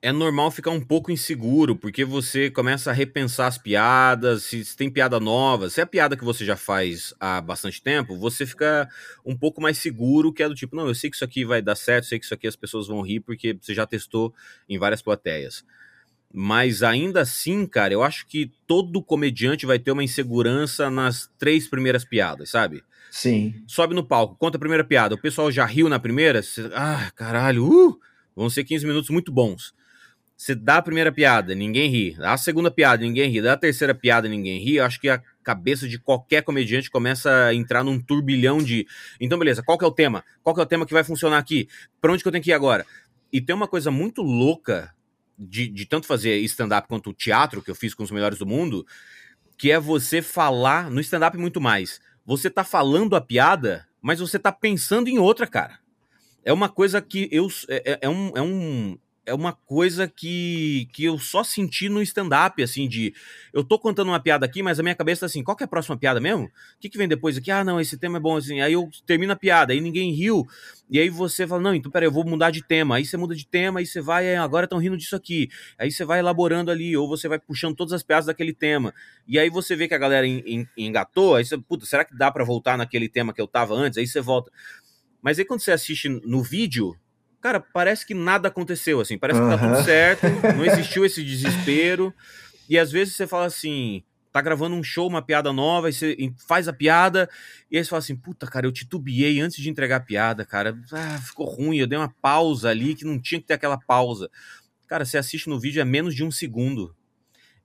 [0.01, 4.89] é normal ficar um pouco inseguro, porque você começa a repensar as piadas, se tem
[4.89, 8.87] piada nova, se é piada que você já faz há bastante tempo, você fica
[9.25, 11.61] um pouco mais seguro, que é do tipo, não, eu sei que isso aqui vai
[11.61, 14.33] dar certo, sei que isso aqui as pessoas vão rir, porque você já testou
[14.69, 15.65] em várias plateias.
[16.33, 21.67] Mas ainda assim, cara, eu acho que todo comediante vai ter uma insegurança nas três
[21.67, 22.83] primeiras piadas, sabe?
[23.09, 23.63] Sim.
[23.65, 27.09] Sobe no palco, conta a primeira piada, o pessoal já riu na primeira, você, ah,
[27.15, 27.99] caralho, uh,
[28.35, 29.73] vão ser 15 minutos muito bons.
[30.37, 32.15] Você dá a primeira piada, ninguém ri.
[32.15, 33.41] Dá a segunda piada, ninguém ri.
[33.41, 34.75] Dá a terceira piada, ninguém ri.
[34.75, 38.85] Eu acho que a cabeça de qualquer comediante começa a entrar num turbilhão de.
[39.19, 40.23] Então, beleza, qual que é o tema?
[40.43, 41.67] Qual que é o tema que vai funcionar aqui?
[41.99, 42.85] Pra onde que eu tenho que ir agora?
[43.33, 44.93] E tem uma coisa muito louca
[45.37, 48.85] de, de tanto fazer stand-up quanto teatro, que eu fiz com os melhores do mundo,
[49.57, 54.37] que é você falar, no stand-up muito mais, você tá falando a piada, mas você
[54.37, 55.79] tá pensando em outra, cara.
[56.43, 57.47] É uma coisa que eu.
[57.67, 62.01] É, é, é um, é um é uma coisa que, que eu só senti no
[62.01, 63.13] stand-up, assim, de
[63.51, 65.65] eu tô contando uma piada aqui, mas a minha cabeça tá assim, qual que é
[65.65, 66.45] a próxima piada mesmo?
[66.45, 66.49] O
[66.79, 67.51] que, que vem depois aqui?
[67.51, 70.47] Ah, não, esse tema é bom, assim, aí eu termino a piada, aí ninguém riu,
[70.89, 73.35] e aí você fala, não, então peraí, eu vou mudar de tema, aí você muda
[73.35, 76.95] de tema, aí você vai, agora estão rindo disso aqui, aí você vai elaborando ali,
[76.95, 78.93] ou você vai puxando todas as piadas daquele tema,
[79.27, 80.25] e aí você vê que a galera
[80.77, 83.97] engatou, aí você, puta, será que dá para voltar naquele tema que eu tava antes?
[83.97, 84.49] Aí você volta.
[85.21, 86.95] Mas aí quando você assiste no vídeo,
[87.47, 90.23] cara, parece que nada aconteceu, assim, parece que tá tudo certo,
[90.57, 92.13] não existiu esse desespero.
[92.69, 96.33] E às vezes você fala assim, tá gravando um show, uma piada nova, e você
[96.45, 97.29] faz a piada,
[97.71, 100.77] e aí você fala assim, puta, cara, eu titubeei antes de entregar a piada, cara,
[100.91, 104.29] ah, ficou ruim, eu dei uma pausa ali que não tinha que ter aquela pausa.
[104.85, 106.93] Cara, você assiste no vídeo é menos de um segundo.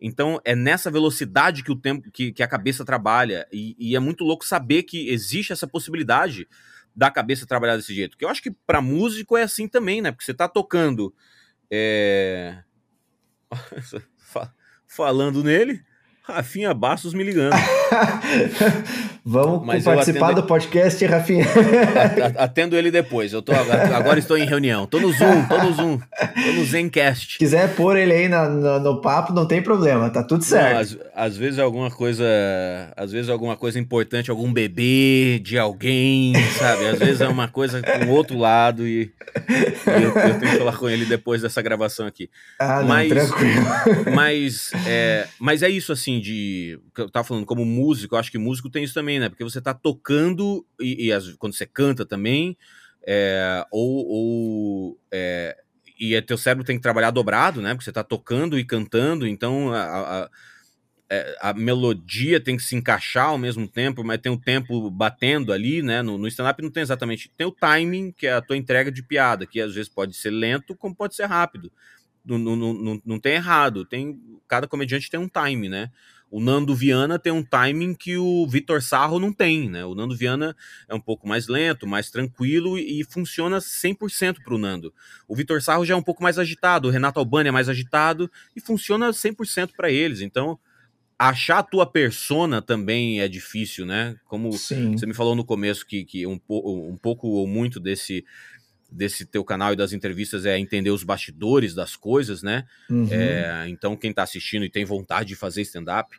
[0.00, 4.00] Então é nessa velocidade que o tempo, que, que a cabeça trabalha, e, e é
[4.00, 6.46] muito louco saber que existe essa possibilidade
[6.94, 8.16] da cabeça trabalhar desse jeito.
[8.16, 10.10] Que eu acho que para músico é assim também, né?
[10.12, 11.14] Porque você tá tocando.
[11.70, 12.62] É...
[14.86, 15.82] falando nele.
[16.24, 17.52] Rafinha Bastos me ligando.
[19.24, 20.42] Vamos Mas participar atendo...
[20.42, 21.44] do podcast, Rafinha.
[22.38, 23.32] Atendo ele depois.
[23.32, 24.86] Eu tô agora estou em reunião.
[24.86, 27.32] Tô no Zoom, tô no Zoom, tô no Zencast.
[27.32, 30.72] Se quiser pôr ele aí no, no, no papo, não tem problema, tá tudo certo.
[30.72, 32.24] Não, às, às, vezes alguma coisa,
[32.96, 36.86] às vezes alguma coisa importante, algum bebê de alguém, sabe?
[36.86, 39.12] Às vezes é uma coisa com outro lado e,
[39.48, 42.28] e eu, eu, tenho que falar com ele depois dessa gravação aqui.
[42.58, 43.64] Ah, não, mas, tranquilo.
[44.14, 46.78] Mas é, mas é isso assim assim, de.
[46.96, 49.28] Eu tava falando, como músico, eu acho que músico tem isso também, né?
[49.28, 52.56] Porque você tá tocando, e, e as, quando você canta também,
[53.06, 54.06] é, ou.
[54.06, 55.56] ou é,
[55.98, 57.74] e teu cérebro tem que trabalhar dobrado, né?
[57.74, 60.30] Porque você tá tocando e cantando, então a, a,
[61.08, 65.52] é, a melodia tem que se encaixar ao mesmo tempo, mas tem o tempo batendo
[65.52, 66.02] ali, né?
[66.02, 67.30] No, no stand-up não tem exatamente.
[67.36, 70.30] Tem o timing, que é a tua entrega de piada, que às vezes pode ser
[70.30, 71.70] lento, como pode ser rápido
[72.24, 74.18] não, não, não, não tem errado, tem
[74.48, 75.90] cada comediante tem um time, né?
[76.32, 79.84] O Nando Viana tem um timing que o Vitor Sarro não tem, né?
[79.84, 80.56] O Nando Viana
[80.88, 84.94] é um pouco mais lento, mais tranquilo e, funciona 100% para o Nando.
[85.28, 88.30] O Vitor Sarro já é um pouco mais agitado, o Renato Albani é mais agitado
[88.56, 90.22] e funciona 100% para eles.
[90.22, 90.58] Então,
[91.18, 94.16] achar a tua persona também é difícil, né?
[94.24, 94.92] Como Sim.
[94.92, 98.24] você me falou no começo que, que um, um pouco ou muito desse
[98.92, 102.64] desse teu canal e das entrevistas é entender os bastidores das coisas, né?
[102.90, 103.08] Uhum.
[103.10, 106.16] É, então, quem está assistindo e tem vontade de fazer stand-up,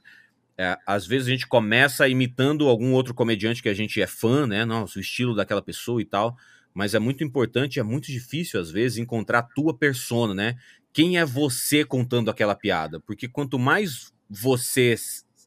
[0.58, 4.46] é, às vezes a gente começa imitando algum outro comediante que a gente é fã,
[4.46, 4.66] né?
[4.66, 6.36] Nossa, o estilo daquela pessoa e tal.
[6.74, 10.56] Mas é muito importante, é muito difícil, às vezes, encontrar a tua persona, né?
[10.92, 13.00] Quem é você contando aquela piada?
[13.00, 14.96] Porque quanto mais você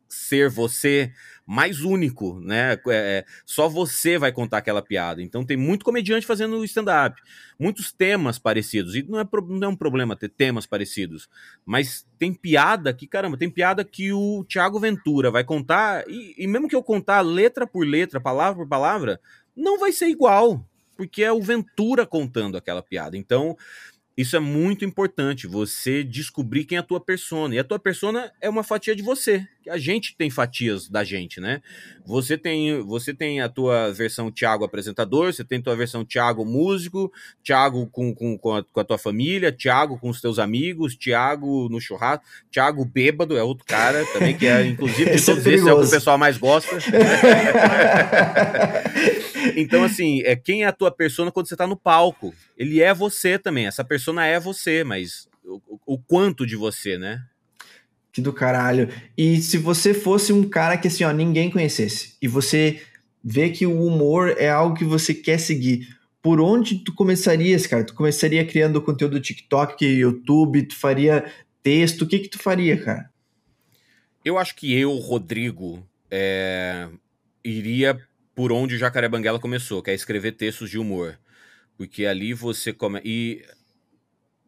[0.09, 1.13] ser você
[1.47, 2.73] mais único, né?
[2.73, 5.23] É, é, só você vai contar aquela piada.
[5.23, 7.21] Então tem muito comediante fazendo stand-up,
[7.59, 8.97] muitos temas parecidos.
[8.97, 11.29] E não é, não é um problema ter temas parecidos,
[11.65, 16.47] mas tem piada que, caramba, tem piada que o Thiago Ventura vai contar, e, e
[16.47, 19.21] mesmo que eu contar letra por letra, palavra por palavra,
[19.55, 23.17] não vai ser igual, porque é o Ventura contando aquela piada.
[23.17, 23.57] Então
[24.17, 27.55] isso é muito importante, você descobrir quem é a tua persona.
[27.55, 29.47] E a tua persona é uma fatia de você.
[29.69, 31.61] A gente tem fatias da gente, né?
[32.07, 36.47] Você tem, você tem a tua versão Thiago apresentador, você tem a tua versão Thiago
[36.47, 37.13] músico,
[37.45, 41.69] Thiago com, com, com, a, com a tua família, Thiago com os teus amigos, Thiago
[41.69, 45.67] no churrasco, Thiago bêbado é outro cara também, que é, inclusive, de todos é esses
[45.67, 46.77] é o que o pessoal mais gosta.
[49.55, 52.35] Então, assim, é quem é a tua persona quando você tá no palco?
[52.57, 53.67] Ele é você também.
[53.67, 57.23] Essa persona é você, mas o, o quanto de você, né?
[58.13, 58.89] Que do caralho.
[59.17, 62.81] E se você fosse um cara que assim, ó, ninguém conhecesse, e você
[63.23, 65.89] vê que o humor é algo que você quer seguir,
[66.23, 67.85] por onde tu começarias, cara?
[67.85, 71.25] Tu começaria criando conteúdo do TikTok, YouTube, tu faria
[71.63, 73.11] texto, o que que tu faria, cara?
[74.25, 76.89] Eu acho que eu, Rodrigo, é,
[77.45, 78.01] iria
[78.37, 81.19] por onde o Jacaré Banguela começou, que é escrever textos de humor.
[81.79, 83.01] Porque ali você come...
[83.03, 83.43] E,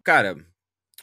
[0.04, 0.36] cara,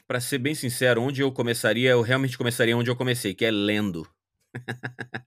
[0.08, 3.50] para ser bem sincero, onde eu começaria, eu realmente começaria onde eu comecei, que é
[3.50, 4.08] lendo.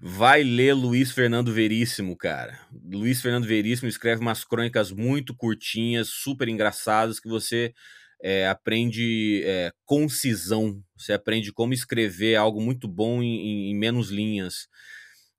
[0.00, 2.60] Vai ler Luiz Fernando Veríssimo, cara.
[2.72, 7.74] Luiz Fernando Veríssimo escreve umas crônicas muito curtinhas, super engraçadas, que você
[8.22, 10.80] é, aprende é, concisão.
[10.96, 14.68] Você aprende como escrever algo muito bom em, em menos linhas.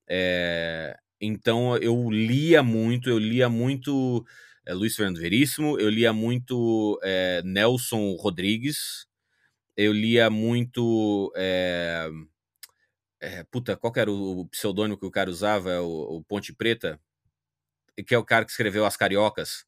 [0.06, 4.26] É, então eu lia muito, eu lia muito
[4.66, 9.08] é, Luiz Fernando Veríssimo, eu lia muito é, Nelson Rodrigues,
[9.78, 11.32] eu lia muito.
[11.36, 12.10] É,
[13.52, 15.72] puta, qual era o, pseudônimo que o cara usava?
[15.72, 17.00] É o, o, Ponte Preta,
[18.08, 19.66] que é o cara que escreveu As Cariocas.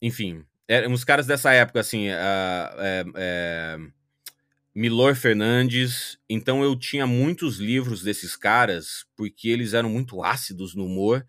[0.00, 2.08] enfim, eram os caras dessa época, assim.
[2.10, 3.92] Uh,
[4.74, 6.18] Milor Fernandes.
[6.28, 11.26] Então eu tinha muitos livros desses caras, porque eles eram muito ácidos no humor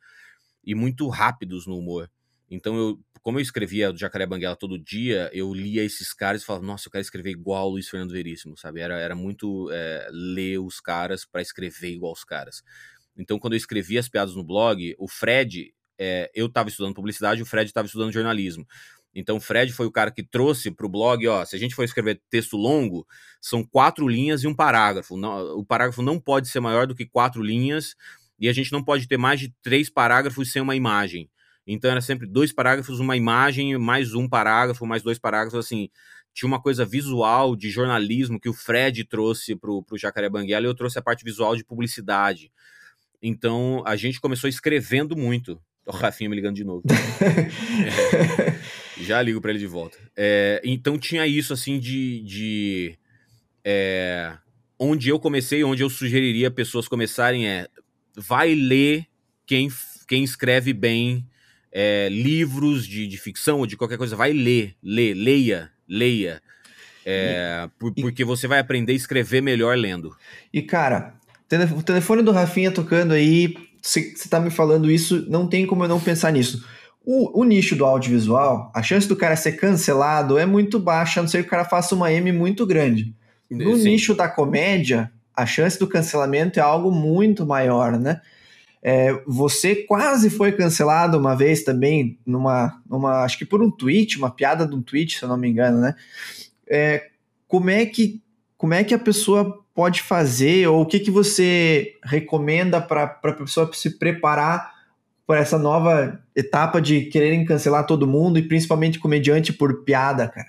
[0.63, 2.09] e muito rápidos no humor.
[2.49, 6.45] Então eu, como eu escrevia do Jacaré Banguela todo dia, eu lia esses caras e
[6.45, 8.79] falava, nossa, eu quero escrever igual o Luiz Fernando Veríssimo, sabe?
[8.79, 12.63] Era, era muito é, ler os caras para escrever igual os caras.
[13.17, 17.41] Então quando eu escrevia as piadas no blog, o Fred, é, eu estava estudando publicidade,
[17.41, 18.65] o Fred estava estudando jornalismo.
[19.15, 21.83] Então, Fred foi o cara que trouxe para o blog, ó, se a gente for
[21.83, 23.05] escrever texto longo,
[23.39, 25.15] são quatro linhas e um parágrafo.
[25.15, 27.95] Não, o parágrafo não pode ser maior do que quatro linhas
[28.39, 31.29] e a gente não pode ter mais de três parágrafos sem uma imagem.
[31.65, 35.89] Então, era sempre dois parágrafos, uma imagem, mais um parágrafo, mais dois parágrafos, assim.
[36.33, 40.69] Tinha uma coisa visual de jornalismo que o Fred trouxe para o Jacaré Banguela e
[40.69, 42.51] eu trouxe a parte visual de publicidade.
[43.21, 45.61] Então, a gente começou escrevendo muito.
[45.85, 46.83] O Rafinha me ligando de novo.
[48.39, 49.03] é.
[49.03, 49.97] Já ligo para ele de volta.
[50.15, 52.97] É, então tinha isso assim de, de
[53.63, 54.33] é,
[54.79, 57.67] onde eu comecei, onde eu sugeriria pessoas começarem é
[58.15, 59.05] vai ler
[59.45, 59.69] quem,
[60.07, 61.27] quem escreve bem
[61.71, 66.41] é, livros de, de ficção ou de qualquer coisa, vai ler, lê, leia, leia.
[67.05, 70.15] É, por, e, porque você vai aprender a escrever melhor lendo.
[70.53, 71.15] E, cara,
[71.75, 75.89] o telefone do Rafinha tocando aí, você tá me falando isso, não tem como eu
[75.89, 76.65] não pensar nisso.
[77.05, 81.23] O, o, nicho do audiovisual, a chance do cara ser cancelado é muito baixa, a
[81.23, 83.13] não ser que o cara faça uma M muito grande.
[83.51, 83.89] No Sim.
[83.89, 88.21] nicho da comédia, a chance do cancelamento é algo muito maior, né?
[88.81, 94.17] É, você quase foi cancelado uma vez também, numa, numa, acho que por um tweet,
[94.17, 95.95] uma piada de um tweet, se eu não me engano, né?
[96.67, 97.09] É,
[97.47, 98.21] como é que
[98.63, 103.33] como é que a pessoa pode fazer ou o que, que você recomenda para a
[103.33, 104.71] pessoa se preparar
[105.27, 110.47] para essa nova etapa de quererem cancelar todo mundo e principalmente comediante por piada, cara?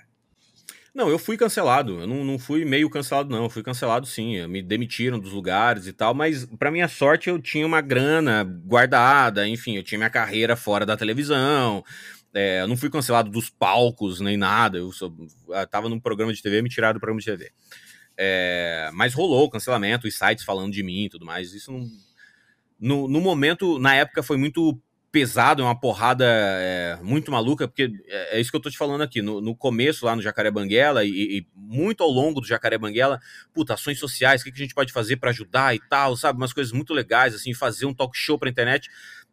[0.93, 1.99] Não, eu fui cancelado.
[1.99, 3.43] Eu não, não fui meio cancelado, não.
[3.43, 4.47] Eu fui cancelado sim.
[4.47, 9.45] Me demitiram dos lugares e tal, mas para minha sorte eu tinha uma grana guardada,
[9.45, 11.83] enfim, eu tinha minha carreira fora da televisão.
[12.33, 14.77] É, eu não fui cancelado dos palcos nem nada.
[14.77, 15.13] Eu, sou,
[15.49, 17.51] eu tava num programa de TV, me tiraram do programa de TV.
[18.17, 21.53] É, mas rolou o cancelamento, os sites falando de mim e tudo mais.
[21.53, 21.89] Isso não.
[22.77, 24.79] No, no momento, na época, foi muito
[25.15, 28.77] pesado, é uma porrada é, muito maluca, porque é, é, isso que eu tô te
[28.77, 29.21] falando aqui.
[29.21, 33.17] No, no começo, lá no Jacaré Banguela, e, e, muito ao longo do Jacaré Banguela,
[33.53, 36.37] puta, ações sociais, o que, que a gente pode fazer para ajudar e tal, sabe?
[36.37, 38.89] Umas coisas muito legais, assim, fazer um talk show pra internet.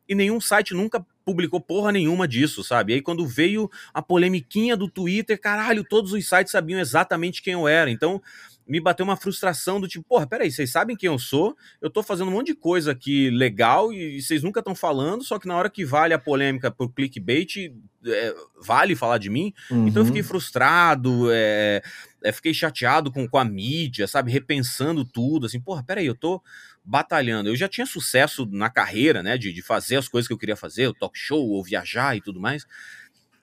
[0.08, 2.92] E nenhum site nunca publicou porra nenhuma disso, sabe?
[2.92, 7.54] E aí, quando veio a polemiquinha do Twitter, caralho, todos os sites sabiam exatamente quem
[7.54, 7.90] eu era.
[7.90, 8.22] Então,
[8.66, 12.02] me bateu uma frustração do tipo, porra, peraí, vocês sabem quem eu sou, eu tô
[12.02, 15.56] fazendo um monte de coisa aqui legal e vocês nunca estão falando, só que na
[15.56, 17.72] hora que vale a polêmica por clickbait,
[18.06, 19.52] é, vale falar de mim.
[19.70, 19.88] Uhum.
[19.88, 20.28] Então eu fiquei uhum.
[20.28, 21.82] frustrado, é,
[22.22, 26.42] é, fiquei chateado com, com a mídia, sabe, repensando tudo, assim, porra, peraí, eu tô
[26.84, 27.48] batalhando.
[27.48, 30.56] Eu já tinha sucesso na carreira, né, de, de fazer as coisas que eu queria
[30.56, 32.66] fazer, o talk show, ou viajar e tudo mais.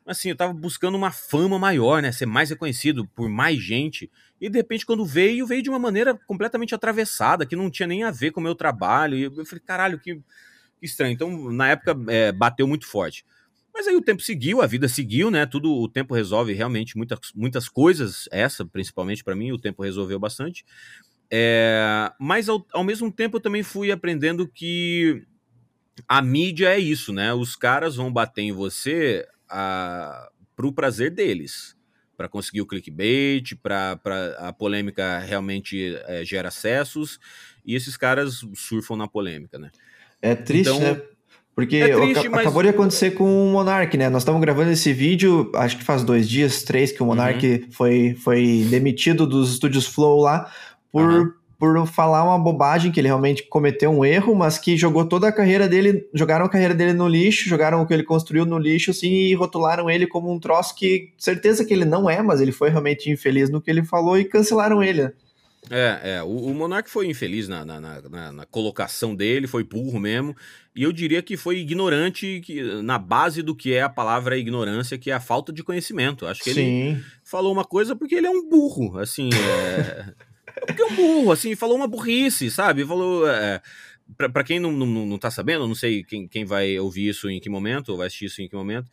[0.09, 4.09] Assim, eu tava buscando uma fama maior, né, ser mais reconhecido por mais gente.
[4.41, 8.03] E de repente, quando veio, veio de uma maneira completamente atravessada, que não tinha nem
[8.03, 9.15] a ver com o meu trabalho.
[9.15, 11.13] E eu falei, caralho, que, que estranho.
[11.13, 13.23] Então, na época, é, bateu muito forte.
[13.71, 15.45] Mas aí o tempo seguiu, a vida seguiu, né?
[15.45, 20.17] Tudo o tempo resolve realmente muitas, muitas coisas, essa principalmente para mim, o tempo resolveu
[20.17, 20.65] bastante.
[21.31, 25.23] É, mas ao, ao mesmo tempo eu também fui aprendendo que
[26.07, 27.31] a mídia é isso, né?
[27.31, 31.75] Os caras vão bater em você a, pro prazer deles
[32.17, 33.97] para conseguir o clickbait, para
[34.39, 37.17] a polêmica realmente é, gera acessos,
[37.65, 39.71] e esses caras surfam na polêmica, né?
[40.21, 41.01] É triste, então, né?
[41.55, 42.41] Porque é triste, mas...
[42.41, 44.09] acabou de acontecer com o Monark, né?
[44.09, 47.71] Nós estamos gravando esse vídeo, acho que faz dois dias, três, que o Monark uhum.
[47.71, 50.51] foi, foi demitido dos estúdios Flow lá
[50.91, 55.03] por, uhum por falar uma bobagem que ele realmente cometeu um erro, mas que jogou
[55.03, 58.45] toda a carreira dele, jogaram a carreira dele no lixo, jogaram o que ele construiu
[58.45, 62.21] no lixo, assim, e rotularam ele como um troço que certeza que ele não é,
[62.21, 65.03] mas ele foi realmente infeliz no que ele falou e cancelaram ele.
[65.03, 65.11] Né?
[65.69, 69.99] É, é, o, o Monark foi infeliz na, na, na, na, colocação dele, foi burro
[69.99, 70.33] mesmo,
[70.73, 74.97] e eu diria que foi ignorante que, na base do que é a palavra ignorância,
[74.97, 76.25] que é a falta de conhecimento.
[76.25, 76.61] Acho que Sim.
[76.61, 80.13] ele falou uma coisa porque ele é um burro, assim, é...
[80.65, 82.85] Porque é um burro, assim, falou uma burrice, sabe?
[82.85, 83.27] Falou.
[83.27, 83.61] É,
[84.17, 87.39] para quem não, não, não tá sabendo, não sei quem, quem vai ouvir isso em
[87.39, 88.89] que momento, ou vai assistir isso em que momento,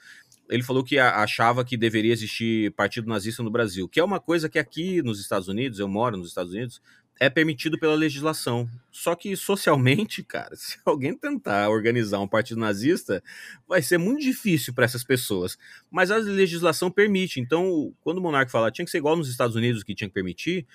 [0.49, 4.49] ele falou que achava que deveria existir partido nazista no Brasil, que é uma coisa
[4.49, 6.81] que aqui nos Estados Unidos, eu moro nos Estados Unidos,
[7.19, 8.69] é permitido pela legislação.
[8.93, 13.23] Só que socialmente, cara, se alguém tentar organizar um partido nazista,
[13.67, 15.59] vai ser muito difícil para essas pessoas.
[15.91, 17.41] Mas a legislação permite.
[17.41, 20.15] Então, quando o monarca fala tinha que ser igual nos Estados Unidos que tinha que
[20.15, 20.67] permitir,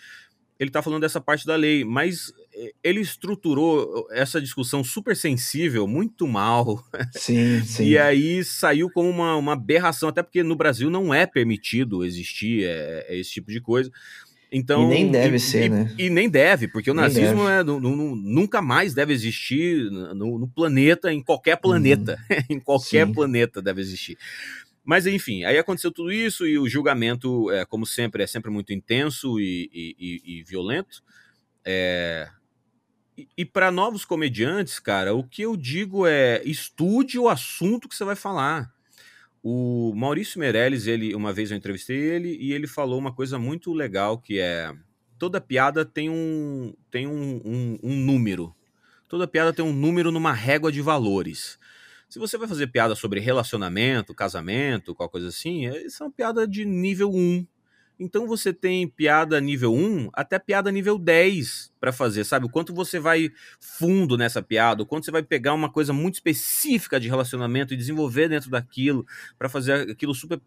[0.61, 5.87] ele está falando dessa parte da lei, mas eh, ele estruturou essa discussão super sensível
[5.87, 6.83] muito mal.
[7.13, 7.85] Sim, sim.
[7.85, 12.65] e aí saiu como uma, uma aberração, até porque no Brasil não é permitido existir
[12.65, 13.91] é, é esse tipo de coisa.
[14.51, 15.95] Então, e nem deve e, ser, e, né?
[15.97, 21.11] E nem deve, porque o nem nazismo é, nunca mais deve existir no, no planeta,
[21.11, 22.19] em qualquer planeta.
[22.29, 22.37] Uhum.
[22.57, 23.13] em qualquer Sim.
[23.13, 24.17] planeta deve existir.
[24.83, 28.73] Mas enfim, aí aconteceu tudo isso e o julgamento, é, como sempre, é sempre muito
[28.73, 31.03] intenso e, e, e violento.
[31.63, 32.29] É...
[33.17, 37.95] E, e para novos comediantes, cara, o que eu digo é estude o assunto que
[37.95, 38.71] você vai falar.
[39.43, 43.73] O Maurício Meirelles, ele, uma vez eu entrevistei ele e ele falou uma coisa muito
[43.73, 44.73] legal que é
[45.21, 48.55] toda piada tem um, tem um, um, um número.
[49.07, 51.59] Toda piada tem um número numa régua de valores.
[52.11, 56.11] Se você vai fazer piada sobre relacionamento, casamento, qualquer coisa assim, é, isso é uma
[56.11, 57.47] piada de nível 1.
[57.97, 62.47] Então você tem piada nível 1 até piada nível 10 para fazer, sabe?
[62.47, 63.29] O quanto você vai
[63.61, 67.77] fundo nessa piada, o quanto você vai pegar uma coisa muito específica de relacionamento e
[67.77, 69.05] desenvolver dentro daquilo
[69.39, 70.37] para fazer aquilo super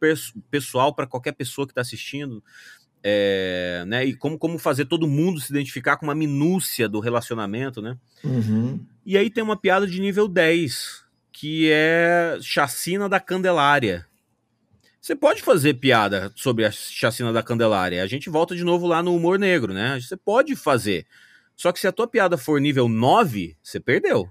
[0.50, 2.44] pessoal para qualquer pessoa que está assistindo.
[3.02, 7.80] É, né, e como, como fazer todo mundo se identificar com uma minúcia do relacionamento,
[7.80, 7.96] né?
[8.22, 8.84] Uhum.
[9.06, 11.03] E aí tem uma piada de nível 10,
[11.34, 14.06] que é Chacina da Candelária.
[15.00, 18.04] Você pode fazer piada sobre a chacina da Candelária.
[18.04, 19.98] A gente volta de novo lá no humor negro, né?
[20.00, 21.04] Você pode fazer.
[21.56, 24.30] Só que se a tua piada for nível 9, você perdeu.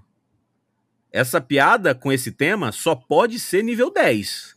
[1.12, 4.56] Essa piada com esse tema só pode ser nível 10.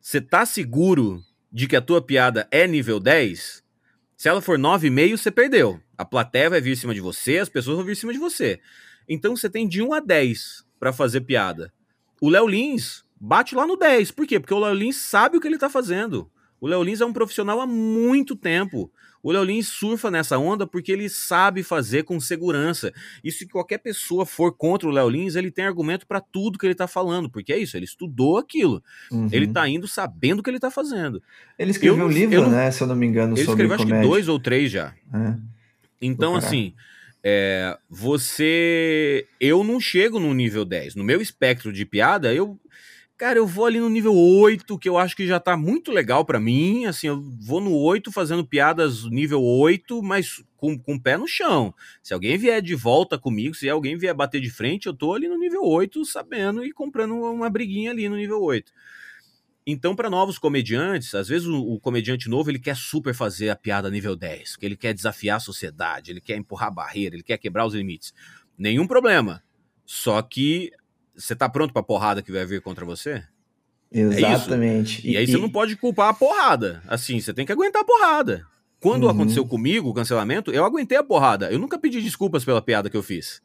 [0.00, 1.20] Você tá seguro
[1.52, 3.64] de que a tua piada é nível 10?
[4.16, 5.80] Se ela for 9,5, você perdeu.
[5.98, 8.18] A plateia vai vir em cima de você, as pessoas vão vir em cima de
[8.20, 8.60] você.
[9.08, 11.72] Então você tem de 1 a 10 para fazer piada.
[12.20, 14.10] O Léo Lins bate lá no 10.
[14.10, 14.38] Por quê?
[14.38, 16.30] Porque o Léo Lins sabe o que ele tá fazendo.
[16.60, 18.90] O Léo Lins é um profissional há muito tempo.
[19.22, 22.92] O Léo Lins surfa nessa onda porque ele sabe fazer com segurança.
[23.22, 26.66] E se qualquer pessoa for contra o Léo Lins, ele tem argumento para tudo que
[26.66, 28.82] ele tá falando, porque é isso, ele estudou aquilo.
[29.10, 29.28] Uhum.
[29.32, 31.22] Ele tá indo sabendo o que ele tá fazendo.
[31.58, 33.76] Ele escreveu eu, um livro, eu, né, se eu não me engano, ele sobre escreveu
[33.76, 34.94] acho que dois ou três já.
[35.12, 35.34] É.
[36.02, 36.74] Então, assim,
[37.24, 39.26] é, você.
[39.40, 40.94] Eu não chego no nível 10.
[40.94, 42.60] No meu espectro de piada, eu
[43.16, 46.24] Cara, eu vou ali no nível 8, que eu acho que já tá muito legal
[46.24, 46.84] para mim.
[46.86, 51.28] Assim, eu vou no 8 fazendo piadas nível 8, mas com, com o pé no
[51.28, 51.72] chão.
[52.02, 55.28] Se alguém vier de volta comigo, se alguém vier bater de frente, eu tô ali
[55.28, 58.72] no nível 8, sabendo e comprando uma briguinha ali no nível 8.
[59.66, 63.56] Então, para novos comediantes, às vezes o, o, comediante novo ele quer super fazer a
[63.56, 67.22] piada nível 10, que ele quer desafiar a sociedade, ele quer empurrar a barreira, ele
[67.22, 68.12] quer quebrar os limites.
[68.58, 69.42] Nenhum problema.
[69.86, 70.70] Só que
[71.16, 73.24] você tá pronto pra porrada que vai vir contra você?
[73.90, 75.06] Exatamente.
[75.06, 76.82] É e, e, aí você não pode culpar a porrada.
[76.86, 78.46] Assim, você tem que aguentar a porrada.
[78.80, 79.10] Quando uhum.
[79.10, 81.50] aconteceu comigo o cancelamento, eu aguentei a porrada.
[81.50, 83.40] Eu nunca pedi desculpas pela piada que eu fiz.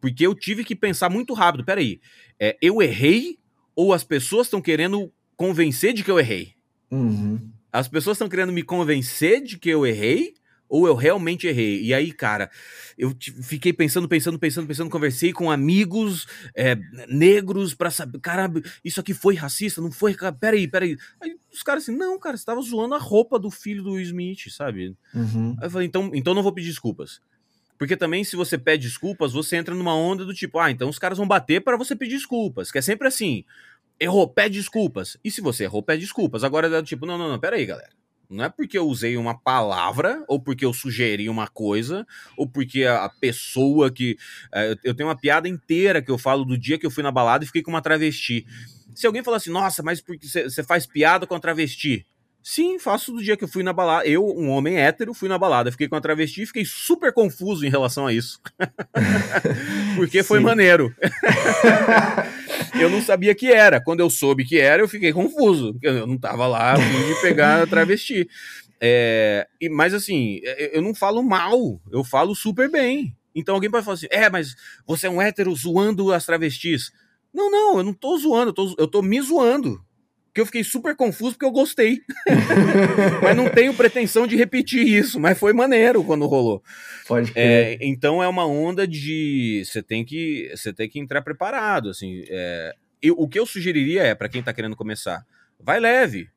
[0.00, 1.64] Porque eu tive que pensar muito rápido.
[1.64, 2.00] Peraí,
[2.38, 3.38] é, eu errei
[3.76, 6.52] ou as pessoas estão querendo convencer de que eu errei?
[6.90, 7.40] Uhum.
[7.72, 10.34] As pessoas estão querendo me convencer de que eu errei
[10.68, 11.82] ou eu realmente errei?
[11.82, 12.50] E aí, cara,
[12.98, 16.76] eu fiquei pensando, pensando, pensando, pensando, conversei com amigos é,
[17.08, 18.52] negros para saber, cara,
[18.84, 19.80] isso aqui foi racista?
[19.80, 20.12] Não foi?
[20.12, 20.94] Cara, peraí, peraí.
[21.22, 24.50] Aí os caras assim, não, cara, você tava zoando a roupa do filho do Smith,
[24.50, 24.94] sabe?
[25.14, 25.56] Uhum.
[25.58, 27.18] Aí eu falei, então, então não vou pedir desculpas.
[27.80, 30.98] Porque também, se você pede desculpas, você entra numa onda do tipo, ah, então os
[30.98, 32.70] caras vão bater para você pedir desculpas.
[32.70, 33.42] Que é sempre assim.
[34.00, 35.18] Errou, pede desculpas.
[35.22, 36.42] E se você errou, pede desculpas.
[36.42, 37.90] Agora é tipo, não, não, não, peraí, galera.
[38.30, 42.84] Não é porque eu usei uma palavra, ou porque eu sugeri uma coisa, ou porque
[42.84, 44.16] a, pessoa que.
[44.54, 47.10] É, eu tenho uma piada inteira que eu falo do dia que eu fui na
[47.10, 48.46] balada e fiquei com uma travesti.
[48.94, 52.06] Se alguém falar assim, nossa, mas porque você faz piada com a travesti?
[52.42, 54.06] Sim, faço do dia que eu fui na balada.
[54.06, 57.66] Eu, um homem hétero, fui na balada, fiquei com a travesti e fiquei super confuso
[57.66, 58.40] em relação a isso.
[59.96, 60.94] Porque foi maneiro.
[62.80, 63.80] eu não sabia que era.
[63.80, 65.76] Quando eu soube que era, eu fiquei confuso.
[65.82, 68.28] Eu não tava lá de pegar travesti.
[68.80, 73.14] É, e, mas assim, é, eu não falo mal, eu falo super bem.
[73.34, 74.54] Então alguém pode falar assim: é, mas
[74.86, 76.90] você é um hétero zoando as travestis.
[77.32, 79.80] Não, não, eu não tô zoando, eu tô, eu tô me zoando
[80.32, 82.00] que eu fiquei super confuso porque eu gostei.
[83.22, 86.62] mas não tenho pretensão de repetir isso, mas foi maneiro quando rolou.
[87.06, 91.90] Pode é, então é uma onda de você tem que você tem que entrar preparado,
[91.90, 92.24] assim.
[92.28, 95.24] É, eu, o que eu sugeriria é para quem tá querendo começar,
[95.58, 96.28] vai leve.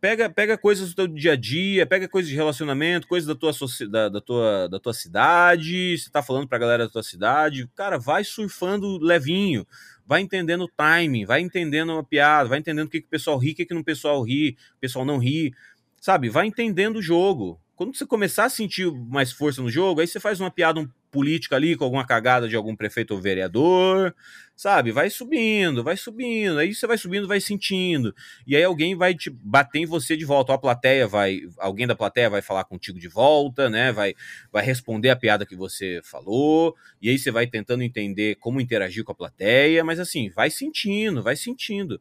[0.00, 3.52] Pega, pega coisas do teu dia a dia, pega coisas de relacionamento, coisas da tua,
[3.88, 8.00] da, da, tua, da tua cidade, você tá falando pra galera da tua cidade, cara,
[8.00, 9.64] vai surfando levinho
[10.12, 13.38] vai entendendo o timing, vai entendendo a piada, vai entendendo o que, que o pessoal
[13.38, 15.54] ri, o que, que o pessoal ri, o pessoal não ri,
[15.98, 16.28] sabe?
[16.28, 17.58] Vai entendendo o jogo.
[17.74, 21.56] Quando você começar a sentir mais força no jogo, aí você faz uma piada política
[21.56, 24.14] ali com alguma cagada de algum prefeito ou vereador,
[24.62, 24.92] sabe?
[24.92, 28.14] Vai subindo, vai subindo, aí você vai subindo, vai sentindo,
[28.46, 31.84] e aí alguém vai te bater em você de volta, ou a plateia vai, alguém
[31.84, 33.90] da plateia vai falar contigo de volta, né?
[33.90, 34.14] Vai,
[34.52, 39.02] vai responder a piada que você falou, e aí você vai tentando entender como interagir
[39.02, 42.00] com a plateia, mas assim, vai sentindo, vai sentindo.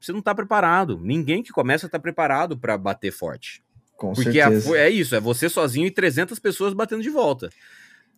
[0.00, 0.98] Você não tá preparado.
[1.02, 3.62] Ninguém que começa tá preparado para bater forte.
[3.98, 4.78] Com Porque certeza.
[4.78, 7.50] é isso, é você sozinho e 300 pessoas batendo de volta.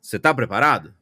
[0.01, 0.95] Você está preparado?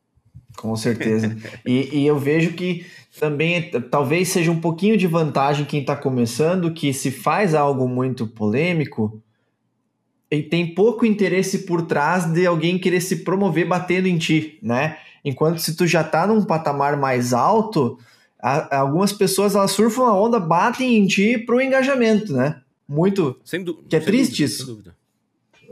[0.56, 1.36] Com certeza.
[1.66, 2.86] e, e, eu vejo que
[3.18, 8.26] também talvez seja um pouquinho de vantagem quem está começando, que se faz algo muito
[8.26, 9.22] polêmico,
[10.30, 14.98] e tem pouco interesse por trás de alguém querer se promover batendo em ti, né?
[15.24, 17.98] Enquanto se tu já tá num patamar mais alto,
[18.38, 22.60] a, algumas pessoas elas surfam a onda, batem em ti pro engajamento, né?
[22.88, 23.38] muito.
[23.44, 24.56] Sem que é triste dúvida, isso.
[24.64, 24.96] Sem dúvida.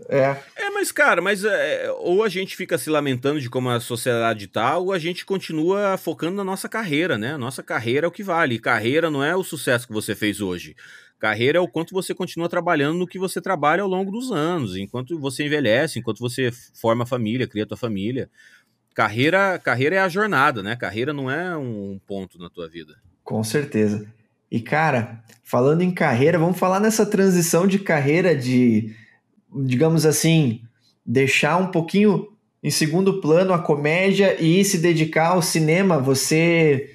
[0.09, 0.37] É.
[0.57, 4.47] É, mas, cara, mas é, ou a gente fica se lamentando de como a sociedade
[4.47, 7.37] tá, ou a gente continua focando na nossa carreira, né?
[7.37, 8.59] Nossa carreira é o que vale.
[8.59, 10.77] Carreira não é o sucesso que você fez hoje.
[11.19, 14.77] Carreira é o quanto você continua trabalhando no que você trabalha ao longo dos anos,
[14.77, 18.31] enquanto você envelhece, enquanto você forma família, cria tua família.
[18.95, 20.77] Carreira, carreira é a jornada, né?
[20.77, 22.95] Carreira não é um ponto na tua vida.
[23.25, 24.07] Com certeza.
[24.51, 28.95] E cara, falando em carreira, vamos falar nessa transição de carreira de
[29.65, 30.61] digamos assim,
[31.05, 32.29] deixar um pouquinho
[32.63, 36.91] em segundo plano a comédia e se dedicar ao cinema, você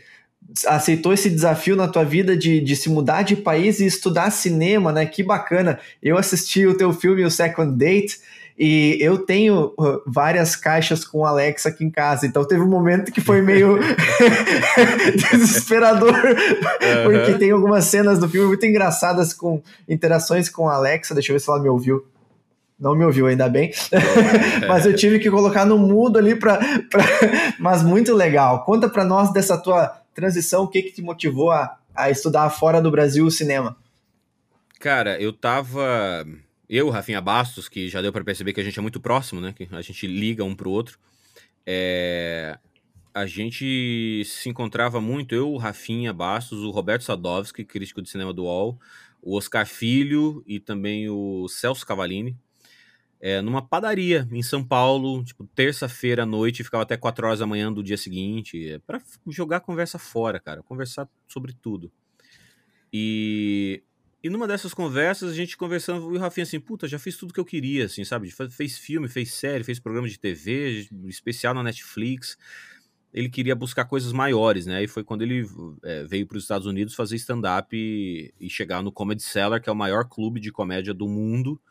[0.67, 4.91] aceitou esse desafio na tua vida de, de se mudar de país e estudar cinema,
[4.91, 5.05] né?
[5.05, 5.79] Que bacana.
[6.03, 8.19] Eu assisti o teu filme, o Second Date,
[8.59, 13.11] e eu tenho uh, várias caixas com Alexa aqui em casa, então teve um momento
[13.11, 13.79] que foi meio
[15.31, 17.03] desesperador, uhum.
[17.03, 21.13] porque tem algumas cenas do filme muito engraçadas com interações com a Alexa.
[21.13, 22.05] Deixa eu ver se ela me ouviu.
[22.81, 23.71] Não me ouviu, ainda bem.
[24.67, 26.59] Mas eu tive que colocar no mudo ali para.
[27.59, 28.65] Mas muito legal.
[28.65, 32.81] Conta para nós dessa tua transição, o que, que te motivou a, a estudar fora
[32.81, 33.77] do Brasil o cinema?
[34.79, 36.25] Cara, eu tava.
[36.67, 39.53] Eu, Rafinha Bastos, que já deu para perceber que a gente é muito próximo, né?
[39.55, 40.97] Que a gente liga um pro outro.
[41.67, 42.57] É...
[43.13, 48.45] A gente se encontrava muito, eu, Rafinha Bastos, o Roberto Sadovski, crítico de cinema do
[48.45, 48.79] UOL,
[49.21, 52.35] o Oscar Filho e também o Celso Cavalini
[53.21, 57.45] é, numa padaria em São Paulo, tipo, terça-feira à noite, ficava até 4 horas da
[57.45, 61.91] manhã do dia seguinte, é, para jogar conversa fora, cara, conversar sobre tudo.
[62.91, 63.83] E,
[64.23, 67.31] e numa dessas conversas, a gente conversando, e o Rafinha assim, puta, já fiz tudo
[67.31, 68.33] que eu queria, assim, sabe?
[68.49, 72.35] Fez filme, fez série, fez programa de TV, especial na Netflix.
[73.13, 74.83] Ele queria buscar coisas maiores, né?
[74.83, 75.45] E foi quando ele
[75.83, 79.69] é, veio para os Estados Unidos fazer stand-up e, e chegar no Comedy Cellar, que
[79.69, 81.61] é o maior clube de comédia do mundo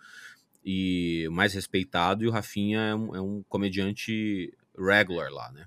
[0.65, 5.67] e mais respeitado, e o Rafinha é um, é um comediante regular lá, né?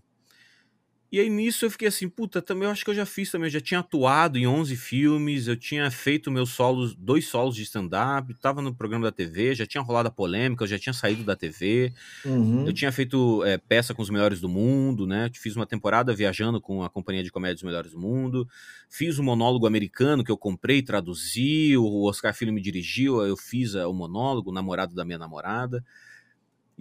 [1.13, 3.45] E aí nisso eu fiquei assim, puta, também eu acho que eu já fiz também,
[3.45, 7.61] eu já tinha atuado em 11 filmes, eu tinha feito meus solos, dois solos de
[7.61, 11.23] stand-up, tava no programa da TV, já tinha rolado a polêmica, eu já tinha saído
[11.23, 11.93] da TV,
[12.25, 12.65] uhum.
[12.65, 15.29] eu tinha feito é, peça com os melhores do mundo, né?
[15.35, 18.49] Fiz uma temporada viajando com a companhia de comédia dos melhores do mundo,
[18.89, 23.75] fiz um monólogo americano que eu comprei, traduzi, o Oscar Filho me dirigiu, eu fiz
[23.75, 25.83] o monólogo, o namorado da minha namorada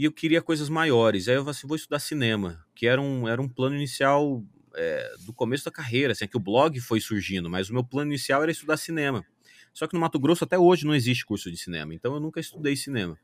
[0.02, 1.28] e eu queria coisas maiores.
[1.28, 4.44] Aí eu falei assim, vou estudar cinema, que era um, era um plano inicial
[4.74, 7.84] é, do começo da carreira, assim, é que o blog foi surgindo, mas o meu
[7.84, 9.24] plano inicial era estudar cinema.
[9.72, 12.40] Só que no Mato Grosso até hoje não existe curso de cinema, então eu nunca
[12.40, 13.16] estudei cinema.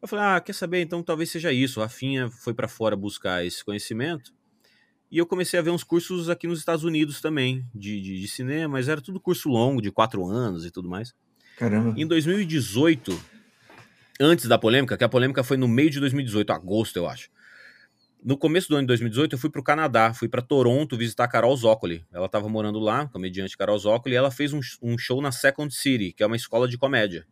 [0.00, 0.80] Eu falei, ah, quer saber?
[0.80, 1.80] Então talvez seja isso.
[1.80, 4.32] A Rafinha foi para fora buscar esse conhecimento.
[5.10, 8.26] E eu comecei a ver uns cursos aqui nos Estados Unidos também, de, de, de
[8.28, 11.14] cinema, mas era tudo curso longo, de quatro anos e tudo mais.
[11.58, 11.92] Caramba.
[11.94, 13.39] Em 2018,
[14.20, 17.30] antes da polêmica, que a polêmica foi no meio de 2018, agosto, eu acho.
[18.22, 21.24] No começo do ano de 2018, eu fui para o Canadá, fui para Toronto visitar
[21.24, 22.04] a Carol Zócoli.
[22.12, 25.74] Ela estava morando lá, comediante Carol Zócoli, e ela fez um, um show na Second
[25.74, 27.26] City, que é uma escola de comédia.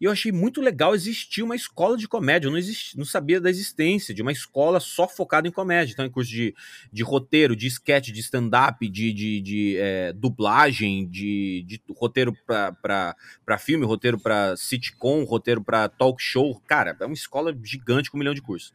[0.00, 2.46] E eu achei muito legal existir uma escola de comédia.
[2.46, 2.60] Eu não,
[2.96, 5.92] não sabia da existência de uma escola só focada em comédia.
[5.92, 6.54] Então, em curso de,
[6.92, 13.58] de roteiro, de sketch, de stand-up, de, de, de é, dublagem, de, de roteiro para
[13.58, 16.60] filme, roteiro para sitcom, roteiro para talk show.
[16.66, 18.72] Cara, é uma escola gigante com um milhão de cursos.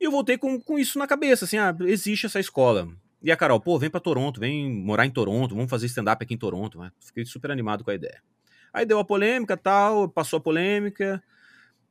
[0.00, 2.88] E eu voltei com, com isso na cabeça, assim, ah, existe essa escola.
[3.20, 6.34] E a Carol, pô, vem para Toronto, vem morar em Toronto, vamos fazer stand-up aqui
[6.34, 6.80] em Toronto.
[7.00, 8.22] Fiquei super animado com a ideia.
[8.72, 11.22] Aí deu a polêmica tal, passou a polêmica,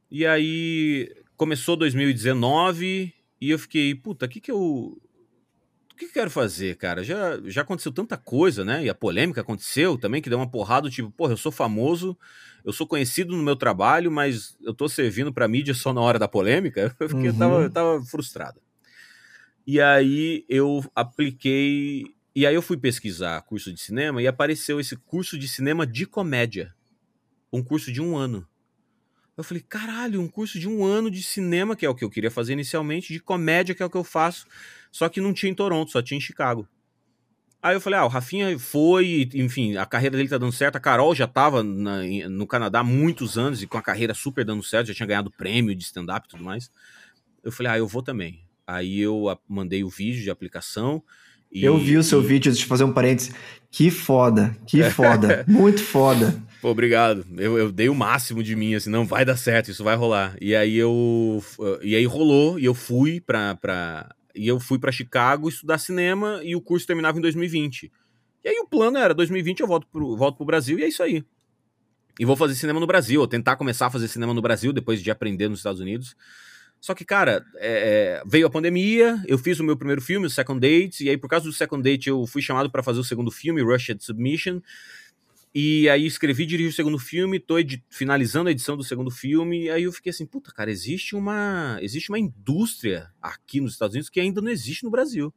[0.10, 4.58] e aí começou 2019 e eu fiquei, puta, o que que eu.
[4.60, 7.04] O que, que eu quero fazer, cara?
[7.04, 8.84] Já, já aconteceu tanta coisa, né?
[8.84, 12.16] E a polêmica aconteceu também, que deu uma porrada, tipo, porra, eu sou famoso,
[12.64, 16.20] eu sou conhecido no meu trabalho, mas eu tô servindo pra mídia só na hora
[16.20, 16.96] da polêmica.
[17.00, 17.34] Eu, fiquei, uhum.
[17.34, 18.62] eu, tava, eu tava frustrado.
[19.66, 22.06] E aí eu apliquei
[22.38, 26.06] e aí eu fui pesquisar curso de cinema e apareceu esse curso de cinema de
[26.06, 26.72] comédia.
[27.52, 28.48] Um curso de um ano.
[29.36, 32.12] Eu falei, caralho, um curso de um ano de cinema, que é o que eu
[32.12, 34.46] queria fazer inicialmente, de comédia, que é o que eu faço,
[34.92, 36.68] só que não tinha em Toronto, só tinha em Chicago.
[37.60, 40.76] Aí eu falei, ah, o Rafinha foi, enfim, a carreira dele tá dando certo.
[40.76, 44.46] A Carol já tava na, no Canadá há muitos anos e com a carreira super
[44.46, 46.70] dando certo, já tinha ganhado prêmio de stand-up e tudo mais.
[47.44, 48.46] Eu falei, ah, eu vou também.
[48.68, 51.02] Aí eu mandei o vídeo de aplicação
[51.52, 52.26] e, eu vi o seu e...
[52.26, 53.34] vídeo, deixa eu fazer um parênteses.
[53.72, 56.42] Que foda, que foda, muito foda.
[56.62, 57.26] Pô, obrigado.
[57.38, 60.36] Eu, eu dei o máximo de mim, assim, não vai dar certo, isso vai rolar.
[60.42, 61.44] E aí eu.
[61.82, 63.56] E aí rolou, e eu fui pra.
[63.56, 67.92] pra e eu fui para Chicago estudar cinema e o curso terminava em 2020.
[68.44, 71.04] E aí o plano era: 2020 eu volto pro, volto pro Brasil e é isso
[71.04, 71.24] aí.
[72.20, 75.04] E vou fazer cinema no Brasil, ou tentar começar a fazer cinema no Brasil depois
[75.04, 76.16] de aprender nos Estados Unidos.
[76.80, 80.60] Só que, cara, é, veio a pandemia, eu fiz o meu primeiro filme, o Second
[80.60, 83.32] Date, e aí por causa do Second Date eu fui chamado para fazer o segundo
[83.32, 84.62] filme, Rushed Submission.
[85.54, 87.56] E aí escrevi, dirigi o segundo filme, tô
[87.90, 91.80] finalizando a edição do segundo filme, e aí eu fiquei assim, puta, cara, existe uma,
[91.82, 95.34] existe uma indústria aqui nos Estados Unidos que ainda não existe no Brasil.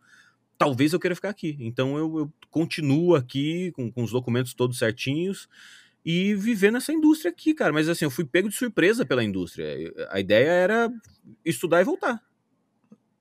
[0.59, 1.57] Talvez eu queira ficar aqui.
[1.59, 5.49] Então eu, eu continuo aqui com, com os documentos todos certinhos
[6.05, 7.73] e viver nessa indústria aqui, cara.
[7.73, 9.67] Mas assim, eu fui pego de surpresa pela indústria.
[10.11, 10.91] A ideia era
[11.45, 12.21] estudar e voltar.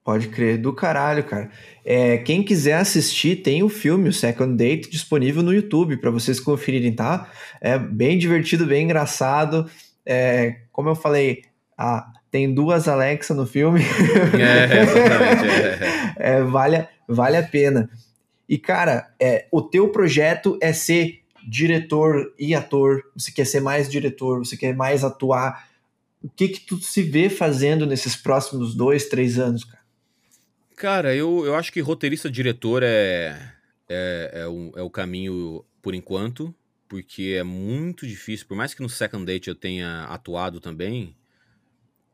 [0.04, 1.52] Pode crer, do caralho, cara.
[1.86, 6.40] É, quem quiser assistir, tem o filme, o Second Date, disponível no YouTube para vocês
[6.40, 7.30] conferirem, tá?
[7.62, 9.70] É bem divertido, bem engraçado.
[10.06, 11.44] É, como eu falei,
[11.78, 13.82] ah, tem duas Alexa no filme.
[14.40, 15.48] É, exatamente.
[16.18, 16.38] É.
[16.38, 17.90] é, vale, vale a pena.
[18.48, 21.20] E, cara, é, o teu projeto é ser
[21.50, 23.04] diretor e ator.
[23.16, 25.68] Você quer ser mais diretor, você quer mais atuar.
[26.22, 29.80] O que que tu se vê fazendo nesses próximos dois, três anos, cara?
[30.76, 33.54] Cara, eu, eu acho que roteirista-diretor é,
[33.90, 36.54] é, é, o, é o caminho por enquanto,
[36.88, 38.48] porque é muito difícil.
[38.48, 41.16] Por mais que no Second Date eu tenha atuado também,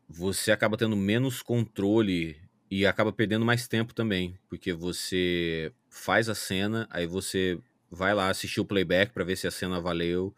[0.09, 2.37] você acaba tendo menos controle
[2.69, 7.59] e acaba perdendo mais tempo também, porque você faz a cena, aí você
[7.95, 10.35] vai lá assistir o playback para ver se a cena valeu.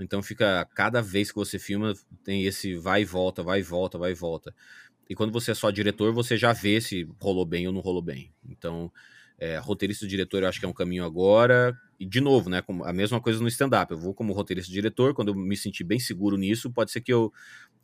[0.00, 1.94] Então fica cada vez que você filma
[2.24, 4.54] tem esse vai e volta, vai e volta, vai e volta.
[5.08, 8.02] E quando você é só diretor, você já vê se rolou bem ou não rolou
[8.02, 8.32] bem.
[8.48, 8.92] Então,
[9.38, 11.78] é, roteirista e diretor eu acho que é um caminho agora.
[11.98, 13.92] E, de novo, né, a mesma coisa no stand-up.
[13.92, 17.00] Eu vou como roteirista e diretor, quando eu me sentir bem seguro nisso, pode ser
[17.00, 17.32] que eu,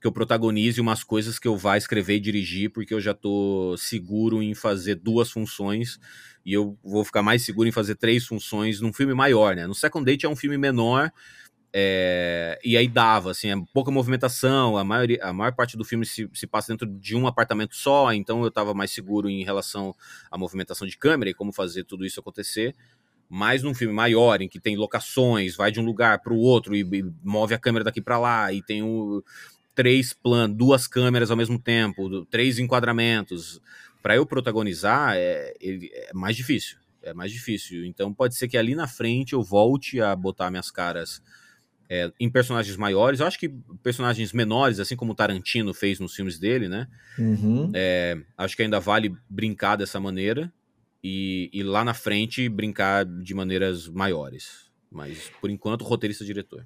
[0.02, 3.76] que eu protagonize umas coisas que eu vá escrever e dirigir, porque eu já tô
[3.78, 6.00] seguro em fazer duas funções
[6.44, 9.64] e eu vou ficar mais seguro em fazer três funções num filme maior, né?
[9.64, 11.12] No Second Date é um filme menor,
[11.72, 16.04] é, e aí dava, assim, é pouca movimentação, a, maioria, a maior parte do filme
[16.04, 19.94] se, se passa dentro de um apartamento só, então eu estava mais seguro em relação
[20.32, 22.74] à movimentação de câmera e como fazer tudo isso acontecer.
[23.28, 26.74] Mas num filme maior, em que tem locações, vai de um lugar para o outro
[26.74, 29.24] e, e, move a câmera daqui para lá, e tem o,
[29.74, 33.60] três planos, duas câmeras ao mesmo tempo, três enquadramentos,
[34.02, 36.78] para eu protagonizar é, é mais difícil.
[37.02, 37.84] É mais difícil.
[37.84, 41.22] Então pode ser que ali na frente eu volte a botar minhas caras
[41.88, 43.20] é, em personagens maiores.
[43.20, 43.48] Eu acho que
[43.82, 46.88] personagens menores, assim como o Tarantino fez nos filmes dele, né?
[47.18, 47.70] Uhum.
[47.74, 50.52] É, acho que ainda vale brincar dessa maneira
[51.02, 54.70] e, e, lá na frente brincar de maneiras maiores.
[54.90, 56.64] Mas, por enquanto, roteirista-diretor.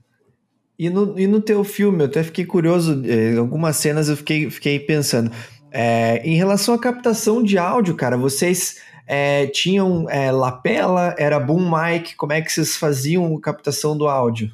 [0.78, 4.16] E no, e no teu filme, eu até fiquei curioso, em é, algumas cenas eu
[4.16, 5.30] fiquei, fiquei pensando.
[5.70, 11.70] É, em relação à captação de áudio, cara, vocês é, tinham é, lapela, era boom
[11.70, 14.52] mic, como é que vocês faziam captação do áudio?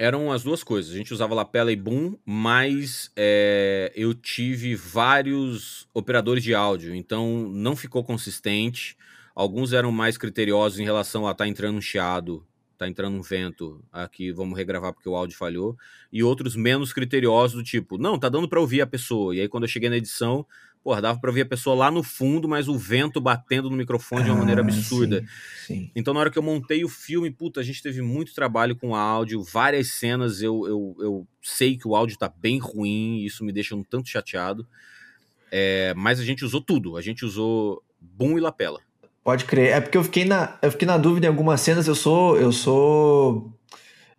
[0.00, 0.94] eram as duas coisas.
[0.94, 7.50] A gente usava lapela e boom, mas é, eu tive vários operadores de áudio, então
[7.50, 8.96] não ficou consistente.
[9.34, 12.42] Alguns eram mais criteriosos em relação a tá entrando um chiado,
[12.80, 15.76] tá entrando um vento, aqui vamos regravar porque o áudio falhou,
[16.10, 19.36] e outros menos criteriosos do tipo, não, tá dando para ouvir a pessoa.
[19.36, 20.46] E aí quando eu cheguei na edição,
[20.82, 24.24] porra, dava pra ouvir a pessoa lá no fundo, mas o vento batendo no microfone
[24.24, 25.20] de uma maneira ah, absurda.
[25.20, 25.26] Sim,
[25.66, 25.90] sim.
[25.94, 28.96] Então, na hora que eu montei o filme, puta, a gente teve muito trabalho com
[28.96, 33.44] áudio, várias cenas eu, eu, eu sei que o áudio tá bem ruim, e isso
[33.44, 34.66] me deixa um tanto chateado.
[35.52, 38.80] É, mas a gente usou tudo, a gente usou boom e lapela.
[39.22, 39.72] Pode crer.
[39.72, 42.36] É porque eu fiquei na, eu fiquei na dúvida em algumas cenas, eu sou.
[42.36, 43.52] Eu sou.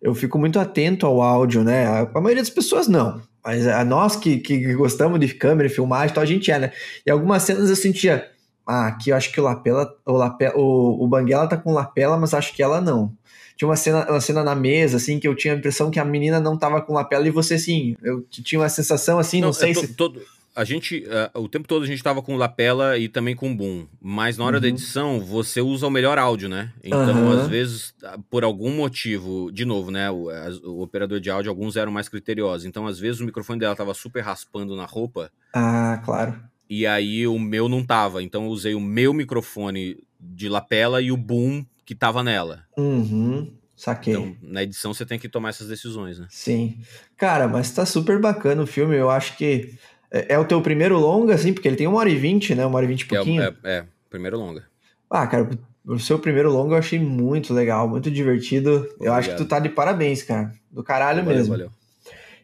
[0.00, 1.86] Eu fico muito atento ao áudio, né?
[1.86, 3.20] A, a maioria das pessoas não.
[3.44, 6.72] Mas a nós que, que gostamos de câmera e filmagem, então a gente é, né?
[7.04, 8.28] E algumas cenas eu sentia,
[8.66, 12.16] ah, aqui eu acho que o Lapela, o, Lapela, o, o Banguela tá com lapela,
[12.16, 13.12] mas acho que ela não.
[13.56, 16.04] Tinha uma cena, uma cena na mesa, assim, que eu tinha a impressão que a
[16.04, 19.52] menina não tava com lapela e você, sim, eu tinha uma sensação assim, não, não
[19.52, 19.88] sei se...
[19.88, 20.22] Todo,
[20.54, 21.04] a gente,
[21.34, 24.44] uh, o tempo todo a gente tava com lapela e também com boom, mas na
[24.44, 24.62] hora uhum.
[24.62, 26.72] da edição você usa o melhor áudio, né?
[26.84, 27.40] Então, uhum.
[27.40, 27.94] às vezes,
[28.28, 30.10] por algum motivo, de novo, né?
[30.10, 30.28] O,
[30.64, 32.66] o, operador de áudio, alguns eram mais criteriosos.
[32.66, 35.30] Então, às vezes, o microfone dela tava super raspando na roupa.
[35.54, 36.38] Ah, claro.
[36.68, 38.22] E aí o meu não tava.
[38.22, 42.64] Então, eu usei o meu microfone de lapela e o boom que tava nela.
[42.76, 43.52] Uhum.
[43.74, 44.14] Saquei.
[44.14, 46.26] Então, na edição você tem que tomar essas decisões, né?
[46.30, 46.78] Sim.
[47.16, 48.94] Cara, mas tá super bacana o filme.
[48.94, 49.74] Eu acho que
[50.12, 52.66] é, é, o teu primeiro longa, assim, porque ele tem uma hora e vinte, né?
[52.66, 53.42] Uma hora e vinte e é pouquinho.
[53.42, 54.64] É, é, é, primeiro longa.
[55.10, 55.48] Ah, cara,
[55.86, 58.74] o seu primeiro longa eu achei muito legal, muito divertido.
[58.76, 59.00] Obrigado.
[59.00, 60.52] Eu acho que tu tá de parabéns, cara.
[60.70, 61.52] Do caralho valeu, mesmo.
[61.52, 61.70] Valeu.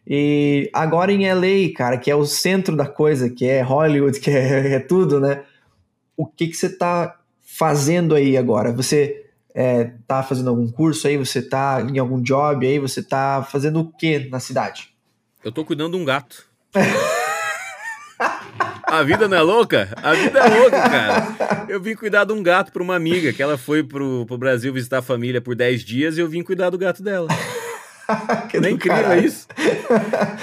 [0.07, 4.31] E agora em LA, cara, que é o centro da coisa, que é Hollywood, que
[4.31, 5.45] é, é tudo, né?
[6.17, 8.73] O que que você tá fazendo aí agora?
[8.73, 13.47] Você é, tá fazendo algum curso aí, você tá em algum job aí, você tá
[13.49, 14.89] fazendo o que na cidade?
[15.45, 16.49] Eu tô cuidando de um gato.
[18.91, 19.91] A vida não é louca?
[19.97, 21.67] A vida é louca, cara.
[21.69, 24.73] Eu vim cuidar de um gato para uma amiga, que ela foi pro, pro Brasil
[24.73, 27.29] visitar a família por 10 dias e eu vim cuidar do gato dela.
[28.49, 29.27] que é incrível caralho.
[29.27, 29.47] isso?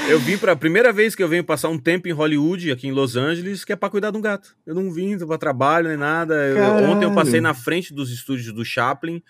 [0.07, 2.87] Eu vim para a primeira vez que eu venho passar um tempo em Hollywood, aqui
[2.87, 4.55] em Los Angeles, que é para cuidar de um gato.
[4.65, 6.35] Eu não vim para trabalho nem nada.
[6.35, 9.23] Eu, ontem eu passei na frente dos estúdios do Chaplin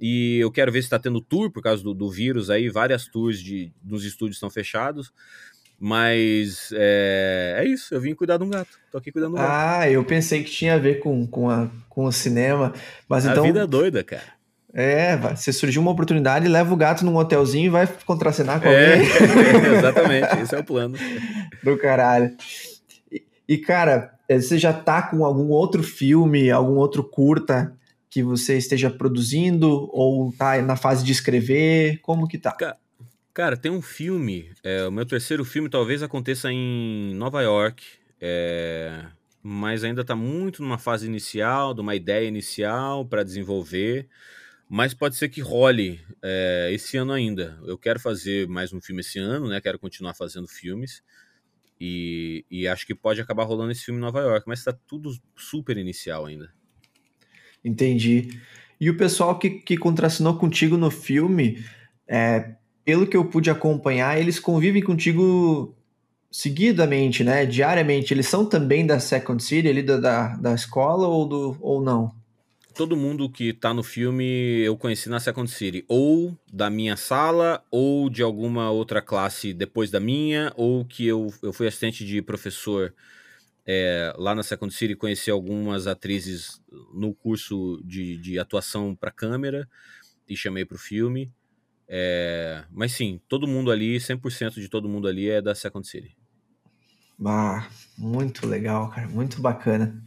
[0.00, 2.68] e eu quero ver se está tendo tour por causa do, do vírus aí.
[2.68, 5.12] Várias tours de, nos estúdios estão fechados.
[5.78, 8.78] Mas é, é isso, eu vim cuidar de um gato.
[8.90, 9.50] Tô aqui cuidando um gato.
[9.50, 12.72] Ah, eu pensei que tinha a ver com, com, a, com o cinema.
[13.08, 13.44] Mas a então.
[13.44, 14.34] A vida é doida, cara.
[14.76, 18.94] É, você surgiu uma oportunidade, leva o gato num hotelzinho e vai contracenar com é,
[18.94, 19.08] alguém.
[19.08, 20.96] É, exatamente, esse é o plano.
[21.62, 22.36] Do caralho.
[23.10, 27.72] E, e, cara, é, você já tá com algum outro filme, algum outro curta
[28.10, 32.00] que você esteja produzindo ou tá na fase de escrever?
[32.02, 32.50] Como que tá?
[32.52, 32.76] Cara,
[33.60, 37.84] tem um filme, é, o meu terceiro filme talvez aconteça em Nova York,
[38.20, 39.06] é,
[39.42, 44.08] mas ainda está muito numa fase inicial, de uma ideia inicial para desenvolver,
[44.68, 47.58] mas pode ser que role é, esse ano ainda.
[47.66, 49.60] Eu quero fazer mais um filme esse ano, né?
[49.60, 51.02] Quero continuar fazendo filmes
[51.80, 55.12] e, e acho que pode acabar rolando esse filme em Nova York, mas está tudo
[55.36, 56.54] super inicial ainda.
[57.64, 58.40] Entendi.
[58.80, 61.64] E o pessoal que, que contracenou contigo no filme,
[62.06, 62.54] é,
[62.84, 65.74] pelo que eu pude acompanhar, eles convivem contigo
[66.30, 67.46] seguidamente, né?
[67.46, 68.12] Diariamente.
[68.12, 72.12] Eles são também da Second City, ali da, da, da escola ou, do, ou não?
[72.74, 77.62] Todo mundo que tá no filme eu conheci na Second City, ou da minha sala,
[77.70, 82.20] ou de alguma outra classe depois da minha, ou que eu, eu fui assistente de
[82.20, 82.92] professor
[83.64, 86.60] é, lá na Second City, conheci algumas atrizes
[86.92, 89.68] no curso de, de atuação para câmera
[90.28, 91.30] e chamei para o filme.
[91.88, 96.16] É, mas sim, todo mundo ali, 100% de todo mundo ali é da Second City.
[97.24, 97.66] Ah,
[97.96, 100.02] muito legal, cara, muito bacana.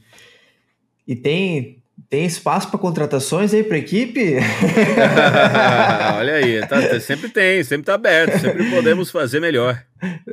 [1.08, 4.36] E tem tem espaço para contratações aí para equipe?
[6.16, 9.84] Olha aí, tá, sempre tem, sempre tá aberto, sempre podemos fazer melhor.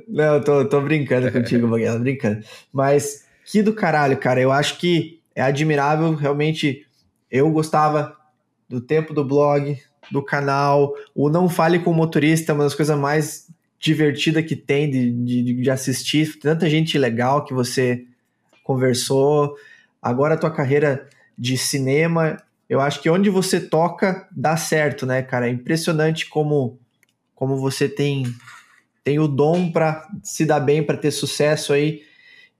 [0.07, 2.45] Não, tô, tô brincando contigo, Baguela, brincando.
[2.73, 6.87] Mas que do caralho, cara, eu acho que é admirável, realmente.
[7.31, 8.15] Eu gostava
[8.69, 9.77] do tempo do blog,
[10.11, 10.95] do canal.
[11.15, 13.49] O Não Fale com o Motorista uma das coisas mais
[13.79, 16.39] divertidas que tem de, de, de assistir.
[16.39, 18.05] Tanta gente legal que você
[18.63, 19.55] conversou.
[20.01, 22.37] Agora a tua carreira de cinema,
[22.69, 25.49] eu acho que onde você toca dá certo, né, cara?
[25.49, 26.79] É impressionante como,
[27.35, 28.25] como você tem,
[29.03, 32.03] tem o dom para se dar bem, para ter sucesso aí.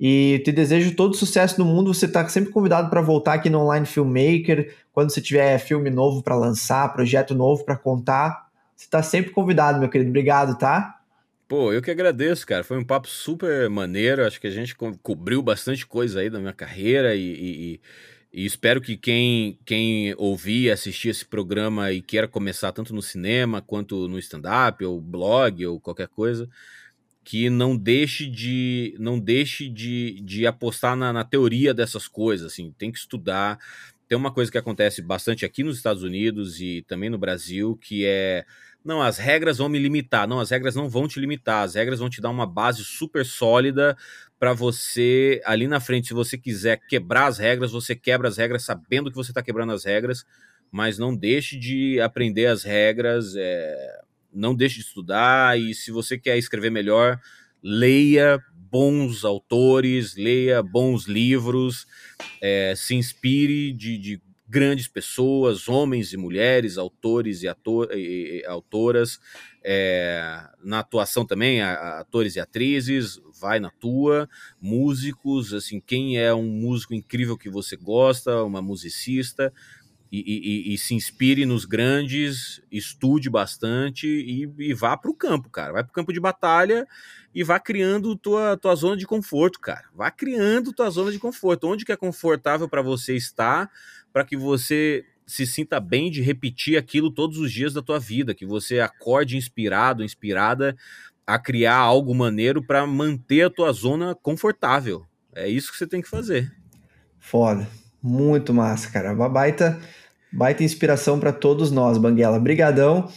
[0.07, 1.95] E te desejo todo sucesso no mundo.
[1.95, 4.77] Você está sempre convidado para voltar aqui no Online Filmmaker.
[4.93, 9.81] Quando você tiver filme novo para lançar, projeto novo para contar, você está sempre convidado,
[9.81, 10.11] meu querido.
[10.11, 11.01] Obrigado, tá?
[11.49, 12.63] Pô, eu que agradeço, cara.
[12.63, 14.27] Foi um papo super maneiro.
[14.27, 17.81] Acho que a gente co cobriu bastante coisa aí da minha carreira e, e,
[18.31, 23.63] e, espero que quem, quem ouvir, assistir esse programa e queira começar tanto no cinema
[23.63, 26.47] quanto no stand-up ou blog ou qualquer coisa,
[27.25, 32.73] que não deixe de não deixe de, de apostar na, na, teoria dessas coisas, assim,
[32.79, 33.59] tem que estudar.
[34.07, 38.05] Tem uma coisa que acontece bastante aqui nos Estados Unidos e também no Brasil, que
[38.05, 38.45] é
[38.85, 40.29] não, as regras vão me limitar.
[40.29, 41.65] Não, as regras não vão te limitar.
[41.65, 43.97] As regras vão te dar uma base super sólida
[44.39, 48.63] para você ali na frente, se você quiser quebrar as regras, você quebra as regras
[48.63, 50.27] sabendo que você está quebrando as regras,
[50.71, 53.35] mas não deixe de aprender as regras.
[53.37, 54.01] É
[54.35, 57.21] não deixe de estudar e se você quer escrever melhor,
[57.63, 58.39] leia
[58.71, 61.87] bons autores, leia bons livros,
[62.43, 68.47] é, se inspire de, de, grandes pessoas, homens e mulheres, autores e, ator, e, e
[68.47, 69.19] autoras,
[69.65, 74.29] é, na atuação também, atores e atrizes, vai na tua,
[74.61, 79.53] músicos, assim, quem é um músico incrível que você gosta, uma musicista,
[80.23, 85.51] e, e, e, se inspire nos grandes, estude bastante e, e vá para o campo,
[85.51, 85.73] cara.
[85.73, 86.87] Vai para o campo de batalha
[87.35, 89.87] e vá criando tua, tua zona de conforto, cara.
[89.93, 91.67] Vá criando tua zona de conforto.
[91.67, 93.69] Onde que é confortável para você estar,
[94.13, 98.35] para que você se sinta bem de repetir aquilo todos os dias da tua vida,
[98.35, 100.77] que você acorde inspirado, inspirada
[101.27, 105.05] a criar algo maneiro para manter a tua zona confortável.
[105.35, 106.55] É isso que você tem que fazer.
[107.19, 107.67] Foda.
[108.07, 109.15] Muito massa, cara.
[109.15, 109.81] Uma baita
[110.35, 112.39] Baita inspiração para todos nós, Banguela.
[112.39, 113.09] Brigadão.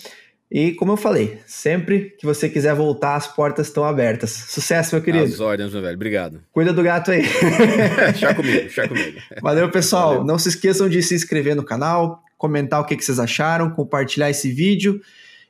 [0.50, 4.32] E como eu falei, sempre que você quiser voltar, as portas estão abertas.
[4.32, 5.26] Sucesso, meu querido.
[5.26, 5.96] As ordens, meu velho.
[5.96, 6.42] Obrigado.
[6.54, 7.24] Cuida do gato aí.
[8.16, 9.20] chá comigo, chá comigo.
[9.42, 10.10] Valeu, pessoal.
[10.10, 10.24] Valeu.
[10.24, 14.30] Não se esqueçam de se inscrever no canal, comentar o que, que vocês acharam, compartilhar
[14.30, 15.02] esse vídeo.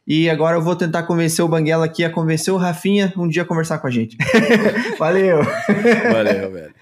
[0.08, 3.44] E agora eu vou tentar convencer o Banguela aqui a convencer o Rafinha um dia
[3.44, 4.18] a conversar com a gente.
[4.98, 5.44] Valeu!
[6.12, 6.74] Valeu, velho.